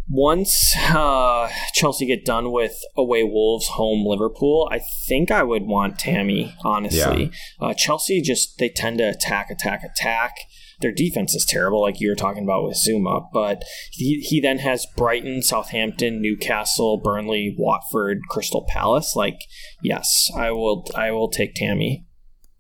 once 0.08 0.76
uh, 0.90 1.50
Chelsea 1.74 2.06
get 2.06 2.26
done 2.26 2.52
with 2.52 2.78
away 2.96 3.24
Wolves, 3.24 3.68
home 3.68 4.06
Liverpool, 4.06 4.68
I 4.72 4.82
think 5.08 5.32
I 5.32 5.44
would 5.44 5.64
want 5.64 6.00
Tammy. 6.00 6.56
Honestly, 6.64 7.32
yeah. 7.60 7.68
uh, 7.68 7.74
Chelsea 7.74 8.22
just 8.22 8.58
they 8.58 8.70
tend 8.70 9.00
to 9.00 9.10
attack, 9.10 9.50
attack, 9.50 9.84
attack. 9.84 10.36
Their 10.82 10.92
defense 10.92 11.34
is 11.34 11.46
terrible, 11.46 11.82
like 11.82 12.02
you 12.02 12.10
were 12.10 12.16
talking 12.16 12.44
about 12.44 12.66
with 12.66 12.78
Zouma. 12.78 13.28
But 13.34 13.64
he, 13.92 14.20
he 14.20 14.42
then 14.42 14.60
has 14.60 14.86
Brighton, 14.98 15.42
Southampton, 15.42 16.22
Newcastle, 16.22 17.00
Burnley, 17.02 17.56
Watford, 17.58 18.20
Crystal 18.30 18.66
Palace. 18.68 19.16
Like, 19.16 19.40
yes, 19.82 20.30
I 20.36 20.52
will. 20.52 20.86
I 20.94 21.12
will 21.12 21.30
take 21.30 21.56
Tammy. 21.56 22.06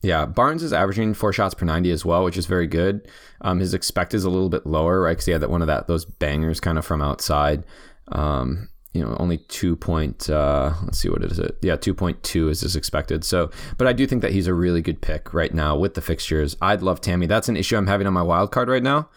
Yeah, 0.05 0.27
Barnes 0.27 0.61
is 0.61 0.71
averaging 0.71 1.15
four 1.15 1.33
shots 1.33 1.55
per 1.55 1.65
90 1.65 1.89
as 1.89 2.05
well, 2.05 2.23
which 2.23 2.37
is 2.37 2.45
very 2.45 2.67
good. 2.67 3.07
Um, 3.41 3.59
his 3.59 3.73
expect 3.73 4.13
is 4.13 4.23
a 4.23 4.29
little 4.29 4.49
bit 4.49 4.67
lower, 4.67 5.01
right? 5.01 5.13
Because 5.13 5.25
he 5.25 5.31
had 5.31 5.41
that 5.41 5.49
one 5.49 5.61
of 5.61 5.67
that 5.67 5.87
those 5.87 6.05
bangers 6.05 6.59
kind 6.59 6.77
of 6.77 6.85
from 6.85 7.01
outside. 7.01 7.65
Um, 8.09 8.69
you 8.93 9.03
know, 9.03 9.17
only 9.19 9.39
two 9.39 9.75
point. 9.75 10.29
Uh, 10.29 10.73
let's 10.83 10.99
see 10.99 11.09
what 11.09 11.23
is. 11.23 11.39
It 11.39 11.57
yeah, 11.63 11.75
two 11.75 11.95
point 11.95 12.21
two 12.21 12.49
is 12.49 12.61
his 12.61 12.75
expected. 12.75 13.23
So, 13.23 13.49
but 13.79 13.87
I 13.87 13.93
do 13.93 14.05
think 14.05 14.21
that 14.21 14.31
he's 14.31 14.45
a 14.45 14.53
really 14.53 14.81
good 14.81 15.01
pick 15.01 15.33
right 15.33 15.53
now 15.53 15.75
with 15.75 15.95
the 15.95 16.01
fixtures. 16.01 16.55
I'd 16.61 16.83
love 16.83 17.01
Tammy. 17.01 17.25
That's 17.25 17.49
an 17.49 17.57
issue 17.57 17.75
I'm 17.75 17.87
having 17.87 18.05
on 18.05 18.13
my 18.13 18.21
wild 18.21 18.51
card 18.51 18.69
right 18.69 18.83
now. 18.83 19.09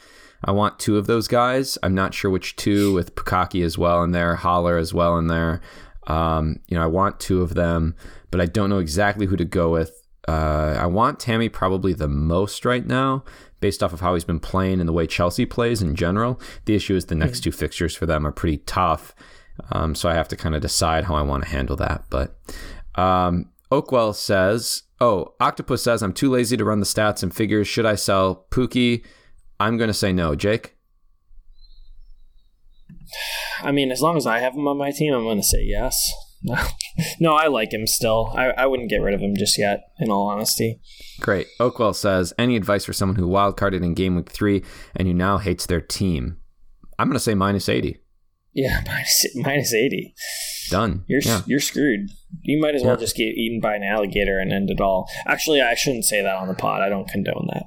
I 0.42 0.52
want 0.52 0.78
two 0.78 0.96
of 0.96 1.06
those 1.06 1.28
guys. 1.28 1.76
I'm 1.82 1.94
not 1.94 2.14
sure 2.14 2.30
which 2.30 2.56
two 2.56 2.94
with 2.94 3.14
Pukki 3.14 3.62
as 3.62 3.76
well 3.76 4.02
in 4.02 4.12
there, 4.12 4.36
Haller 4.36 4.78
as 4.78 4.94
well 4.94 5.18
in 5.18 5.26
there. 5.26 5.60
Um, 6.06 6.60
you 6.68 6.76
know, 6.76 6.82
I 6.82 6.86
want 6.86 7.20
two 7.20 7.42
of 7.42 7.54
them, 7.54 7.94
but 8.30 8.40
I 8.40 8.46
don't 8.46 8.70
know 8.70 8.78
exactly 8.78 9.26
who 9.26 9.36
to 9.36 9.44
go 9.44 9.70
with. 9.70 9.97
Uh, 10.28 10.76
I 10.78 10.84
want 10.84 11.18
Tammy 11.18 11.48
probably 11.48 11.94
the 11.94 12.06
most 12.06 12.66
right 12.66 12.86
now, 12.86 13.24
based 13.60 13.82
off 13.82 13.94
of 13.94 14.00
how 14.00 14.12
he's 14.12 14.24
been 14.24 14.40
playing 14.40 14.78
and 14.78 14.86
the 14.86 14.92
way 14.92 15.06
Chelsea 15.06 15.46
plays 15.46 15.80
in 15.80 15.96
general. 15.96 16.38
The 16.66 16.74
issue 16.74 16.94
is 16.94 17.06
the 17.06 17.14
next 17.14 17.38
mm-hmm. 17.38 17.44
two 17.44 17.52
fixtures 17.52 17.96
for 17.96 18.04
them 18.04 18.26
are 18.26 18.32
pretty 18.32 18.58
tough. 18.58 19.14
Um, 19.70 19.94
so 19.94 20.06
I 20.06 20.14
have 20.14 20.28
to 20.28 20.36
kind 20.36 20.54
of 20.54 20.60
decide 20.60 21.04
how 21.04 21.14
I 21.14 21.22
want 21.22 21.44
to 21.44 21.48
handle 21.48 21.76
that. 21.76 22.04
But 22.10 22.38
um, 22.94 23.48
Oakwell 23.72 24.14
says, 24.14 24.82
Oh, 25.00 25.32
Octopus 25.40 25.82
says, 25.82 26.02
I'm 26.02 26.12
too 26.12 26.30
lazy 26.30 26.58
to 26.58 26.64
run 26.64 26.80
the 26.80 26.86
stats 26.86 27.22
and 27.22 27.34
figures. 27.34 27.66
Should 27.66 27.86
I 27.86 27.94
sell 27.94 28.46
Pukki? 28.50 29.02
I'm 29.58 29.78
going 29.78 29.88
to 29.88 29.94
say 29.94 30.12
no. 30.12 30.34
Jake? 30.34 30.76
I 33.62 33.72
mean, 33.72 33.90
as 33.90 34.02
long 34.02 34.18
as 34.18 34.26
I 34.26 34.40
have 34.40 34.54
him 34.54 34.68
on 34.68 34.76
my 34.76 34.90
team, 34.90 35.14
I'm 35.14 35.24
going 35.24 35.38
to 35.38 35.42
say 35.42 35.62
yes. 35.62 35.96
No, 36.42 36.56
no, 37.20 37.34
I 37.34 37.48
like 37.48 37.72
him 37.72 37.86
still. 37.86 38.32
I, 38.34 38.50
I 38.50 38.66
wouldn't 38.66 38.90
get 38.90 39.02
rid 39.02 39.14
of 39.14 39.20
him 39.20 39.34
just 39.36 39.58
yet, 39.58 39.80
in 39.98 40.10
all 40.10 40.28
honesty. 40.28 40.80
Great. 41.20 41.46
Oakwell 41.60 41.94
says, 41.94 42.32
any 42.38 42.56
advice 42.56 42.84
for 42.84 42.92
someone 42.92 43.16
who 43.16 43.28
wildcarded 43.28 43.82
in 43.82 43.94
game 43.94 44.16
week 44.16 44.30
three 44.30 44.62
and 44.96 45.08
who 45.08 45.14
now 45.14 45.38
hates 45.38 45.66
their 45.66 45.80
team? 45.80 46.38
I'm 46.98 47.08
going 47.08 47.14
to 47.14 47.20
say 47.20 47.34
minus 47.34 47.68
80. 47.68 48.00
Yeah, 48.52 48.82
minus, 48.86 49.26
minus 49.36 49.74
80. 49.74 50.14
Done. 50.70 51.04
You're, 51.06 51.22
yeah. 51.22 51.42
you're 51.46 51.60
screwed. 51.60 52.10
You 52.42 52.60
might 52.60 52.74
as 52.74 52.82
well 52.82 52.96
just 52.96 53.16
get 53.16 53.22
eaten 53.22 53.60
by 53.60 53.74
an 53.74 53.82
alligator 53.82 54.38
and 54.38 54.52
end 54.52 54.70
it 54.70 54.80
all. 54.80 55.08
Actually, 55.26 55.62
I 55.62 55.74
shouldn't 55.74 56.04
say 56.04 56.22
that 56.22 56.36
on 56.36 56.48
the 56.48 56.54
pod. 56.54 56.82
I 56.82 56.88
don't 56.88 57.08
condone 57.08 57.48
that. 57.52 57.64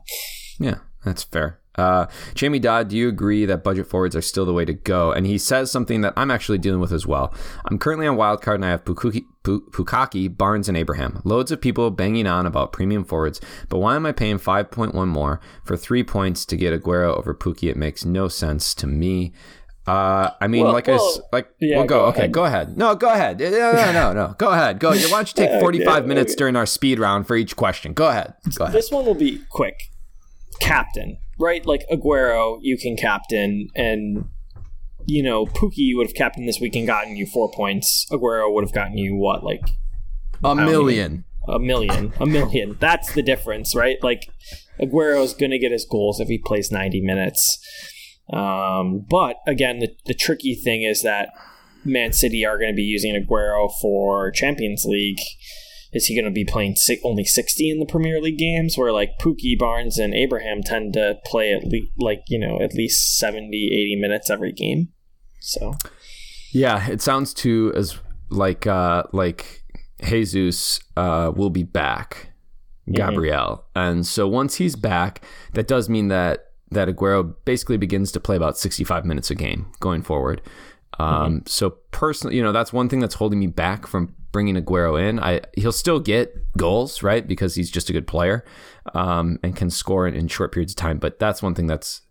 Yeah, 0.60 0.80
that's 1.04 1.24
fair. 1.24 1.61
Uh, 1.76 2.08
Jamie 2.36 2.60
Dodd, 2.60 2.90
do 2.90 2.98
you 2.98 3.08
agree 3.08 3.46
that 3.46 3.64
budget 3.64 3.88
forwards 3.88 4.16
are 4.16 4.22
still 4.22 4.46
the 4.46 4.54
way 4.54 4.66
to 4.66 4.74
go? 4.74 5.12
And 5.12 5.26
he 5.26 5.38
says 5.38 5.72
something 5.72 6.02
that 6.02 6.14
I'm 6.18 6.32
actually 6.32 6.58
dealing 6.58 6.82
with 6.82 6.92
as 6.92 7.08
well. 7.08 7.34
I'm 7.66 7.80
currently 7.80 8.08
on 8.08 8.18
wildcard 8.18 8.56
and 8.56 8.66
I 8.66 8.70
have 8.72 8.84
Pukki, 8.84 9.26
Pukki, 9.44 10.36
Barnes, 10.36 10.68
and 10.68 10.78
Abraham. 10.78 11.22
Loads 11.24 11.52
of 11.52 11.62
people 11.62 11.90
banging 11.92 12.28
on 12.28 12.46
about 12.46 12.74
premium 12.74 13.06
forwards, 13.06 13.40
but 13.70 13.80
why 13.80 13.96
am 13.96 14.06
I 14.06 14.12
paying 14.12 14.38
5.1 14.38 15.08
more 15.08 15.40
for 15.64 15.78
three 15.78 16.04
points 16.04 16.46
to 16.48 16.58
get 16.58 16.80
Aguero 16.80 17.18
over 17.18 17.34
Pukki? 17.34 17.70
It 17.70 17.78
makes 17.78 18.04
no 18.04 18.28
sense 18.28 18.74
to 18.76 18.88
me. 18.88 19.32
Uh, 19.88 20.30
I 20.40 20.48
mean, 20.48 20.66
well, 20.66 20.74
like 20.74 20.88
well, 20.88 21.24
I 21.34 21.38
like, 21.38 21.50
yeah, 21.60 21.78
we'll 21.78 21.88
go. 21.88 22.02
go 22.02 22.06
okay, 22.10 22.28
go 22.28 22.46
ahead. 22.46 22.78
No, 22.78 22.94
go 22.94 23.12
ahead. 23.12 23.40
No, 23.40 23.50
no, 23.50 23.92
no, 23.92 24.14
no. 24.14 24.36
Go 24.38 24.52
ahead. 24.52 24.80
Go. 24.80 24.92
Why 24.92 25.00
don't 25.00 25.36
you 25.36 25.48
take 25.48 25.60
45 25.60 26.06
minutes 26.06 26.36
during 26.36 26.56
our 26.56 26.68
speed 26.68 27.00
round 27.00 27.26
for 27.26 27.36
each 27.36 27.56
question? 27.56 27.94
Go 27.94 28.10
ahead. 28.10 28.36
Go 28.56 28.66
ahead. 28.66 28.76
This 28.76 28.92
one 28.92 29.06
will 29.06 29.16
be 29.16 29.42
quick. 29.50 29.90
Captain 30.60 31.18
right? 31.40 31.66
Like 31.66 31.86
Aguero, 31.92 32.60
you 32.62 32.78
can 32.78 32.96
captain, 32.96 33.70
and 33.76 34.26
you 35.06 35.24
know 35.24 35.46
Pukki 35.46 35.96
would 35.96 36.08
have 36.08 36.16
captained 36.16 36.48
this 36.48 36.60
week 36.60 36.76
and 36.76 36.88
gotten 36.88 37.16
you 37.16 37.26
four 37.26 37.52
points. 37.52 38.06
Aguero 38.12 38.54
would 38.54 38.64
have 38.64 38.74
gotten 38.74 38.98
you 38.98 39.16
what, 39.16 39.44
like 39.44 39.70
a 40.44 40.56
million, 40.56 41.26
even, 41.48 41.56
a 41.56 41.60
million, 41.60 42.14
a 42.20 42.26
million. 42.26 42.78
That's 42.80 43.14
the 43.14 43.22
difference, 43.22 43.76
right? 43.76 43.98
Like 44.02 44.30
Aguero 44.80 45.24
is 45.24 45.34
going 45.34 45.52
to 45.52 45.60
get 45.60 45.72
his 45.72 45.86
goals 45.86 46.20
if 46.20 46.28
he 46.28 46.38
plays 46.38 46.72
ninety 46.72 47.02
minutes. 47.02 47.60
Um, 48.32 49.06
but 49.10 49.38
again, 49.46 49.80
the, 49.80 49.90
the 50.06 50.14
tricky 50.14 50.56
thing 50.56 50.84
is 50.84 51.02
that 51.02 51.30
Man 51.84 52.14
City 52.14 52.46
are 52.46 52.58
going 52.58 52.72
to 52.72 52.76
be 52.76 52.84
using 52.84 53.14
Aguero 53.14 53.70
for 53.82 54.32
Champions 54.32 54.86
League. 54.86 55.20
Is 55.94 56.06
he 56.06 56.16
going 56.16 56.26
to 56.26 56.32
be 56.32 56.46
playing 56.46 56.76
only 57.04 57.26
60 57.26 57.70
in 57.70 57.80
the 57.80 57.86
Premier 57.86 58.22
League 58.22 58.38
games 58.38 58.78
where 58.78 58.94
like 58.94 59.20
Pukki, 59.20 59.58
Barnes, 59.58 59.98
and 59.98 60.14
Abraham 60.14 60.62
tend 60.64 60.94
to 60.94 61.16
play 61.26 61.54
at 61.54 61.66
least 61.66 61.92
like, 61.98 62.22
you 62.28 62.40
know, 62.40 62.62
at 62.62 62.74
least 62.74 63.18
70, 63.18 63.48
80 63.50 63.98
minutes 64.00 64.30
every 64.30 64.54
game? 64.54 64.90
So, 65.42 65.74
yeah, 66.52 66.90
it 66.90 67.02
sounds 67.02 67.34
too 67.34 67.74
as 67.76 68.00
like, 68.30 68.66
uh, 68.66 69.04
like 69.12 69.64
Jesus, 70.02 70.80
uh, 70.96 71.32
will 71.36 71.50
be 71.50 71.64
back, 71.64 72.32
mm-hmm. 72.88 72.94
Gabriel. 72.94 73.66
Mm-hmm. 73.76 73.80
And 73.80 74.08
so 74.08 74.28
once 74.28 74.56
he's 74.56 74.78
back, 74.78 75.26
that 75.54 75.68
does 75.68 75.90
mean 75.90 76.08
that, 76.08 76.46
that 76.70 76.88
Aguero 76.88 77.36
basically 77.44 77.76
begins 77.76 78.14
to 78.14 78.20
play 78.22 78.38
about 78.38 78.58
65 78.58 79.04
minutes 79.04 79.30
a 79.30 79.36
game 79.36 79.70
going 79.82 80.04
forward. 80.04 80.42
Um, 81.00 81.08
mm-hmm. 81.08 81.38
So 81.48 81.72
personally, 81.92 82.36
you 82.36 82.44
know, 82.44 82.52
that's 82.52 82.74
one 82.74 82.90
thing 82.90 83.00
that's 83.00 83.16
holding 83.16 83.40
me 83.40 83.48
back 83.48 83.88
from 83.88 84.14
bringing 84.32 84.56
Aguero 84.56 85.02
in. 85.02 85.20
I 85.20 85.42
he'll 85.56 85.72
still 85.72 86.00
get 86.00 86.36
goals, 86.58 87.04
right, 87.04 87.28
because 87.28 87.56
he's 87.56 87.72
just 87.72 87.90
a 87.90 87.94
good 87.94 88.08
player 88.08 88.46
um, 88.94 89.40
and 89.44 89.56
can 89.56 89.70
score 89.70 90.08
in, 90.08 90.16
in, 90.16 90.28
short 90.28 90.52
periods 90.52 90.74
of 90.74 90.78
time. 90.78 90.98
But 90.98 91.20
that's 91.20 91.42
one 91.42 91.56
thing 91.56 91.68
that's 91.68 92.02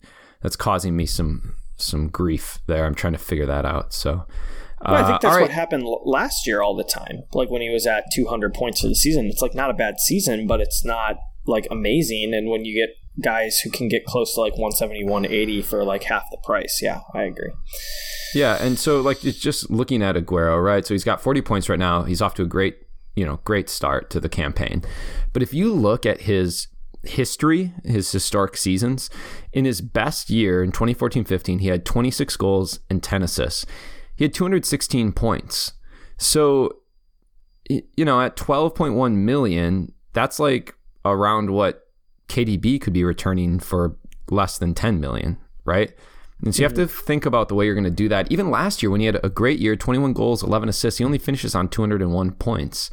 that's 0.42 0.56
causing 0.56 0.96
me 0.96 1.06
some 1.06 1.56
some 1.76 2.08
grief 2.08 2.60
there. 2.66 2.86
I'm 2.86 2.94
trying 2.94 3.14
to 3.14 3.18
figure 3.18 3.46
that 3.46 3.64
out. 3.64 3.92
So. 3.92 4.26
Well, 4.82 4.94
I 4.94 5.02
think 5.02 5.16
uh, 5.16 5.18
that's 5.20 5.36
right. 5.36 5.42
what 5.42 5.50
happened 5.50 5.84
last 6.06 6.46
year 6.46 6.62
all 6.62 6.74
the 6.74 6.84
time. 6.84 7.24
Like 7.34 7.50
when 7.50 7.60
he 7.60 7.68
was 7.68 7.86
at 7.86 8.04
200 8.14 8.54
points 8.54 8.80
for 8.80 8.86
the 8.86 8.94
season, 8.94 9.26
it's 9.26 9.42
like 9.42 9.54
not 9.54 9.68
a 9.68 9.74
bad 9.74 10.00
season, 10.00 10.46
but 10.46 10.62
it's 10.62 10.82
not 10.86 11.16
like 11.44 11.66
amazing. 11.70 12.32
And 12.32 12.48
when 12.48 12.64
you 12.64 12.74
get 12.74 12.96
guys 13.22 13.60
who 13.60 13.70
can 13.70 13.88
get 13.88 14.04
close 14.04 14.34
to 14.34 14.40
like 14.40 14.52
170, 14.52 15.04
180 15.04 15.62
for 15.62 15.84
like 15.84 16.04
half 16.04 16.24
the 16.30 16.38
price, 16.38 16.80
yeah, 16.82 17.00
I 17.14 17.24
agree. 17.24 17.52
Yeah, 18.34 18.62
and 18.62 18.78
so 18.78 19.00
like 19.00 19.24
it's 19.24 19.38
just 19.38 19.70
looking 19.70 20.02
at 20.02 20.14
Aguero, 20.14 20.62
right? 20.62 20.86
So 20.86 20.94
he's 20.94 21.04
got 21.04 21.20
40 21.20 21.42
points 21.42 21.68
right 21.68 21.78
now. 21.78 22.04
He's 22.04 22.22
off 22.22 22.34
to 22.34 22.42
a 22.42 22.46
great, 22.46 22.76
you 23.16 23.24
know, 23.24 23.40
great 23.44 23.68
start 23.68 24.10
to 24.10 24.20
the 24.20 24.28
campaign. 24.28 24.82
But 25.32 25.42
if 25.42 25.52
you 25.52 25.72
look 25.72 26.06
at 26.06 26.22
his 26.22 26.68
history, 27.02 27.72
his 27.84 28.10
historic 28.10 28.56
seasons, 28.56 29.10
in 29.52 29.64
his 29.64 29.80
best 29.80 30.30
year 30.30 30.62
in 30.62 30.70
2014-15, 30.70 31.60
he 31.60 31.68
had 31.68 31.84
26 31.84 32.36
goals 32.36 32.80
and 32.88 33.02
10 33.02 33.22
assists. 33.22 33.66
He 34.16 34.24
had 34.24 34.34
216 34.34 35.12
points. 35.12 35.72
So 36.18 36.76
you 37.96 38.04
know, 38.04 38.20
at 38.20 38.36
12.1 38.36 39.14
million, 39.14 39.92
that's 40.12 40.40
like 40.40 40.74
around 41.04 41.50
what 41.50 41.89
KDB 42.30 42.80
could 42.80 42.92
be 42.92 43.04
returning 43.04 43.58
for 43.58 43.96
less 44.30 44.56
than 44.56 44.74
10 44.74 45.00
million, 45.00 45.36
right? 45.64 45.92
And 46.42 46.54
so 46.54 46.60
you 46.60 46.64
have 46.64 46.74
to 46.74 46.86
think 46.86 47.26
about 47.26 47.48
the 47.48 47.54
way 47.54 47.66
you're 47.66 47.74
going 47.74 47.84
to 47.84 47.90
do 47.90 48.08
that. 48.08 48.30
Even 48.32 48.50
last 48.50 48.82
year, 48.82 48.90
when 48.90 49.00
he 49.00 49.06
had 49.06 49.20
a 49.22 49.28
great 49.28 49.58
year 49.58 49.76
21 49.76 50.14
goals, 50.14 50.42
11 50.42 50.68
assists, 50.68 50.98
he 50.98 51.04
only 51.04 51.18
finishes 51.18 51.54
on 51.54 51.68
201 51.68 52.30
points. 52.32 52.90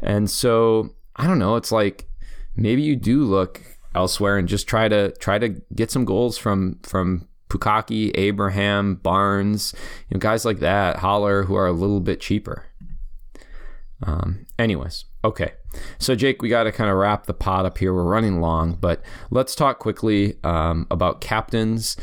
And 0.00 0.28
so 0.28 0.94
I 1.14 1.26
don't 1.26 1.38
know. 1.38 1.56
It's 1.56 1.70
like 1.70 2.08
maybe 2.56 2.82
you 2.82 2.96
do 2.96 3.22
look 3.22 3.62
elsewhere 3.94 4.36
and 4.38 4.48
just 4.48 4.66
try 4.66 4.88
to 4.88 5.12
try 5.12 5.38
to 5.38 5.48
get 5.74 5.90
some 5.90 6.04
goals 6.04 6.38
from 6.38 6.78
from 6.82 7.28
Pukki, 7.48 8.10
Abraham, 8.14 8.96
Barnes, 8.96 9.74
you 10.08 10.16
know, 10.16 10.20
guys 10.20 10.44
like 10.44 10.58
that, 10.58 10.96
Haller, 10.96 11.44
who 11.44 11.54
are 11.54 11.66
a 11.66 11.72
little 11.72 12.00
bit 12.00 12.20
cheaper. 12.20 12.66
Um, 14.02 14.46
anyways, 14.58 15.06
okay. 15.24 15.52
So, 15.98 16.14
Jake, 16.14 16.42
we 16.42 16.48
got 16.48 16.64
to 16.64 16.72
kind 16.72 16.90
of 16.90 16.96
wrap 16.96 17.26
the 17.26 17.34
pot 17.34 17.66
up 17.66 17.78
here. 17.78 17.92
We're 17.92 18.04
running 18.04 18.40
long, 18.40 18.74
but 18.74 19.02
let's 19.30 19.54
talk 19.54 19.78
quickly 19.78 20.36
um, 20.44 20.86
about 20.90 21.20
captains. 21.20 21.96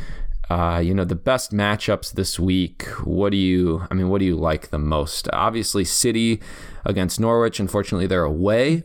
Uh, 0.49 0.79
you 0.83 0.93
know, 0.93 1.03
the 1.03 1.15
best 1.15 1.51
matchups 1.51 2.13
this 2.13 2.39
week. 2.39 2.83
What 3.03 3.31
do 3.31 3.37
you, 3.37 3.87
I 3.89 3.95
mean, 3.95 4.09
what 4.09 4.19
do 4.19 4.25
you 4.25 4.35
like 4.35 4.69
the 4.69 4.77
most? 4.77 5.27
Obviously, 5.33 5.83
City 5.83 6.41
against 6.85 7.19
Norwich. 7.19 7.59
Unfortunately, 7.59 8.05
they're 8.05 8.23
away. 8.23 8.83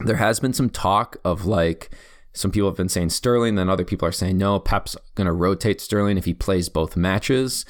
There 0.00 0.16
has 0.16 0.38
been 0.38 0.52
some 0.52 0.70
talk 0.70 1.16
of 1.24 1.46
like, 1.46 1.90
some 2.32 2.50
people 2.50 2.68
have 2.68 2.76
been 2.76 2.88
saying 2.88 3.10
Sterling, 3.10 3.56
then 3.56 3.68
other 3.68 3.84
people 3.84 4.06
are 4.06 4.12
saying 4.12 4.38
no, 4.38 4.58
Pep's 4.60 4.96
going 5.14 5.26
to 5.26 5.32
rotate 5.32 5.80
Sterling 5.80 6.16
if 6.16 6.24
he 6.24 6.34
plays 6.34 6.68
both 6.68 6.96
matches. 6.96 7.64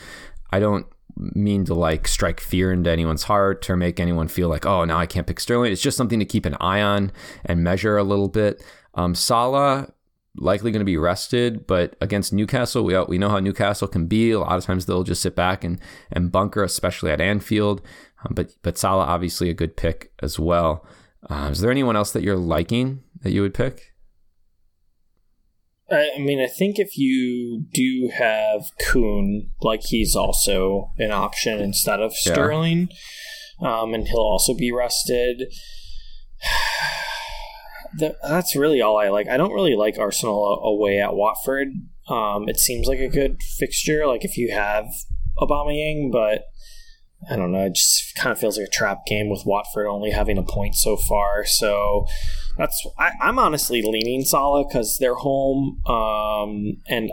I 0.51 0.61
don't 0.61 0.87
mean 1.17 1.65
to 1.65 1.75
like 1.75 2.09
strike 2.09 2.41
fear 2.41 2.73
into 2.73 2.91
anyone's 2.91 3.25
heart 3.25 3.69
or 3.71 3.77
make 3.77 4.01
anyone 4.01 4.29
feel 4.29 4.49
like, 4.49 4.67
oh, 4.67 4.85
now 4.85 4.99
I 4.99 5.07
can't 5.07 5.27
pick 5.27 5.41
Sterling. 5.41 5.73
It's 5.73 5.83
just 5.83 5.97
something 5.97 6.19
to 6.19 6.25
keep 6.25 6.47
an 6.47 6.57
eye 6.61 6.83
on 6.83 7.13
and 7.45 7.63
measure 7.63 7.97
a 7.97 8.05
little 8.05 8.29
bit. 8.29 8.63
Um, 8.95 9.15
Salah, 9.15 9.93
likely 10.37 10.71
going 10.71 10.81
to 10.81 10.85
be 10.85 10.97
rested, 10.97 11.67
but 11.67 11.97
against 12.01 12.33
Newcastle, 12.33 12.85
we 12.85 12.99
we 13.05 13.19
know 13.19 13.29
how 13.29 13.41
Newcastle 13.41 13.89
can 13.89 14.07
be. 14.07 14.31
A 14.31 14.41
lot 14.41 14.57
of 14.57 14.65
times 14.65 14.87
they'll 14.87 15.05
just 15.05 15.23
sit 15.23 15.37
back 15.37 15.65
and 15.65 15.81
and 16.11 16.33
bunker, 16.33 16.63
especially 16.63 17.11
at 17.11 17.21
Anfield. 17.21 17.83
Um, 18.25 18.35
but 18.35 18.55
but 18.63 18.79
Salah 18.79 19.05
obviously 19.05 19.51
a 19.51 19.55
good 19.55 19.77
pick 19.77 20.13
as 20.23 20.39
well. 20.39 20.87
Uh, 21.29 21.49
is 21.51 21.61
there 21.61 21.71
anyone 21.71 21.97
else 21.97 22.13
that 22.13 22.23
you're 22.23 22.37
liking 22.37 23.03
that 23.23 23.33
you 23.33 23.43
would 23.43 23.55
pick? 23.55 23.94
I 25.91 26.19
mean, 26.19 26.41
I 26.41 26.47
think 26.47 26.79
if 26.79 26.97
you 26.97 27.65
do 27.73 28.11
have 28.17 28.63
Kun, 28.81 29.51
like 29.61 29.83
he's 29.85 30.17
also 30.17 30.91
an 30.99 31.13
option 31.13 31.61
instead 31.61 32.01
of 32.01 32.15
Sterling, 32.15 32.89
yeah. 33.61 33.81
um, 33.81 33.93
and 33.93 34.09
he'll 34.09 34.19
also 34.19 34.55
be 34.55 34.73
rested. 34.73 35.43
that's 38.23 38.57
really 38.57 38.81
all 38.81 38.99
I 38.99 39.09
like. 39.09 39.29
I 39.29 39.37
don't 39.37 39.53
really 39.53 39.77
like 39.77 39.99
Arsenal 39.99 40.61
away 40.65 40.99
at 40.99 41.15
Watford. 41.15 41.69
Um, 42.09 42.49
it 42.49 42.59
seems 42.59 42.87
like 42.87 42.99
a 42.99 43.09
good 43.09 43.43
fixture, 43.59 44.07
like 44.07 44.25
if 44.25 44.37
you 44.37 44.53
have 44.53 44.87
Aubameyang, 45.39 46.11
but 46.11 46.47
I 47.31 47.37
don't 47.37 47.53
know. 47.53 47.67
It 47.67 47.75
just 47.75 48.15
kind 48.17 48.33
of 48.33 48.39
feels 48.39 48.59
like 48.59 48.69
a 48.69 48.71
trap 48.71 49.07
game 49.07 49.31
with 49.31 49.47
Watford 49.47 49.87
only 49.87 50.11
having 50.11 50.39
a 50.39 50.43
point 50.43 50.75
so 50.75 50.97
far. 50.97 51.45
So 51.47 52.07
that's 52.57 52.87
I, 52.99 53.13
am 53.23 53.39
honestly 53.39 53.83
leaning 53.83 54.23
Salah 54.23 54.65
because 54.67 54.97
they're 55.01 55.17
home, 55.17 55.83
um, 55.87 56.81
and 56.89 57.13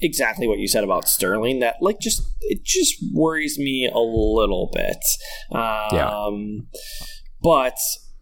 exactly 0.00 0.46
what 0.46 0.58
you 0.58 0.68
said 0.68 0.84
about 0.84 1.08
Sterling. 1.08 1.60
That 1.60 1.76
like 1.80 1.98
just 2.00 2.22
it 2.42 2.64
just 2.64 2.94
worries 3.12 3.58
me 3.58 3.86
a 3.92 3.98
little 3.98 4.70
bit. 4.72 4.98
Um, 5.50 5.58
yeah. 5.92 6.30
But 7.42 7.76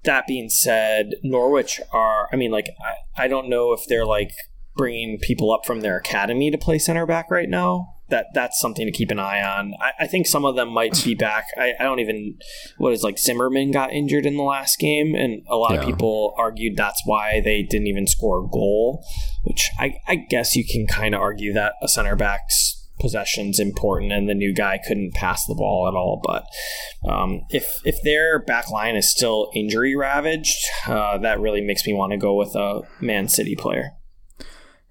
that 0.04 0.26
being 0.26 0.48
said, 0.48 1.10
Norwich 1.22 1.80
are. 1.92 2.28
I 2.32 2.36
mean, 2.36 2.50
like 2.50 2.68
I, 2.80 3.24
I 3.24 3.28
don't 3.28 3.48
know 3.48 3.72
if 3.72 3.80
they're 3.88 4.06
like 4.06 4.32
bringing 4.76 5.18
people 5.18 5.52
up 5.52 5.66
from 5.66 5.80
their 5.80 5.96
academy 5.96 6.50
to 6.50 6.56
play 6.56 6.78
center 6.78 7.04
back 7.04 7.30
right 7.30 7.48
now 7.48 7.99
that 8.10 8.26
that's 8.34 8.60
something 8.60 8.86
to 8.86 8.92
keep 8.92 9.10
an 9.10 9.18
eye 9.18 9.42
on. 9.42 9.74
I, 9.80 10.04
I 10.04 10.06
think 10.06 10.26
some 10.26 10.44
of 10.44 10.56
them 10.56 10.68
might 10.68 11.02
be 11.04 11.14
back. 11.14 11.46
I, 11.56 11.72
I, 11.78 11.84
don't 11.84 12.00
even 12.00 12.36
what 12.78 12.92
is 12.92 13.02
like 13.02 13.18
Zimmermann 13.18 13.70
got 13.70 13.92
injured 13.92 14.26
in 14.26 14.36
the 14.36 14.42
last 14.42 14.78
game, 14.78 15.14
and 15.14 15.42
a 15.48 15.56
lot 15.56 15.72
yeah. 15.72 15.80
of 15.80 15.86
people 15.86 16.34
argued 16.38 16.76
that's 16.76 17.02
why 17.04 17.40
they 17.42 17.62
didn't 17.62 17.86
even 17.86 18.06
score 18.06 18.44
a 18.44 18.48
goal. 18.48 19.04
Which 19.44 19.70
I, 19.78 19.98
I 20.06 20.16
guess 20.16 20.54
you 20.54 20.64
can 20.64 20.86
kind 20.86 21.14
of 21.14 21.20
argue 21.20 21.52
that 21.54 21.74
a 21.82 21.88
center 21.88 22.16
back's 22.16 22.76
possession's 23.00 23.58
important, 23.58 24.12
and 24.12 24.28
the 24.28 24.34
new 24.34 24.54
guy 24.54 24.78
couldn't 24.86 25.14
pass 25.14 25.44
the 25.46 25.54
ball 25.54 25.88
at 25.88 25.94
all. 25.94 26.20
But 26.22 26.44
um, 27.10 27.42
if 27.50 27.80
if 27.84 27.96
their 28.02 28.38
back 28.38 28.70
line 28.70 28.96
is 28.96 29.10
still 29.10 29.50
injury 29.54 29.96
ravaged, 29.96 30.58
uh, 30.86 31.18
that 31.18 31.40
really 31.40 31.62
makes 31.62 31.86
me 31.86 31.94
want 31.94 32.12
to 32.12 32.18
go 32.18 32.34
with 32.34 32.54
a 32.54 32.82
Man 33.00 33.28
City 33.28 33.56
player. 33.56 33.92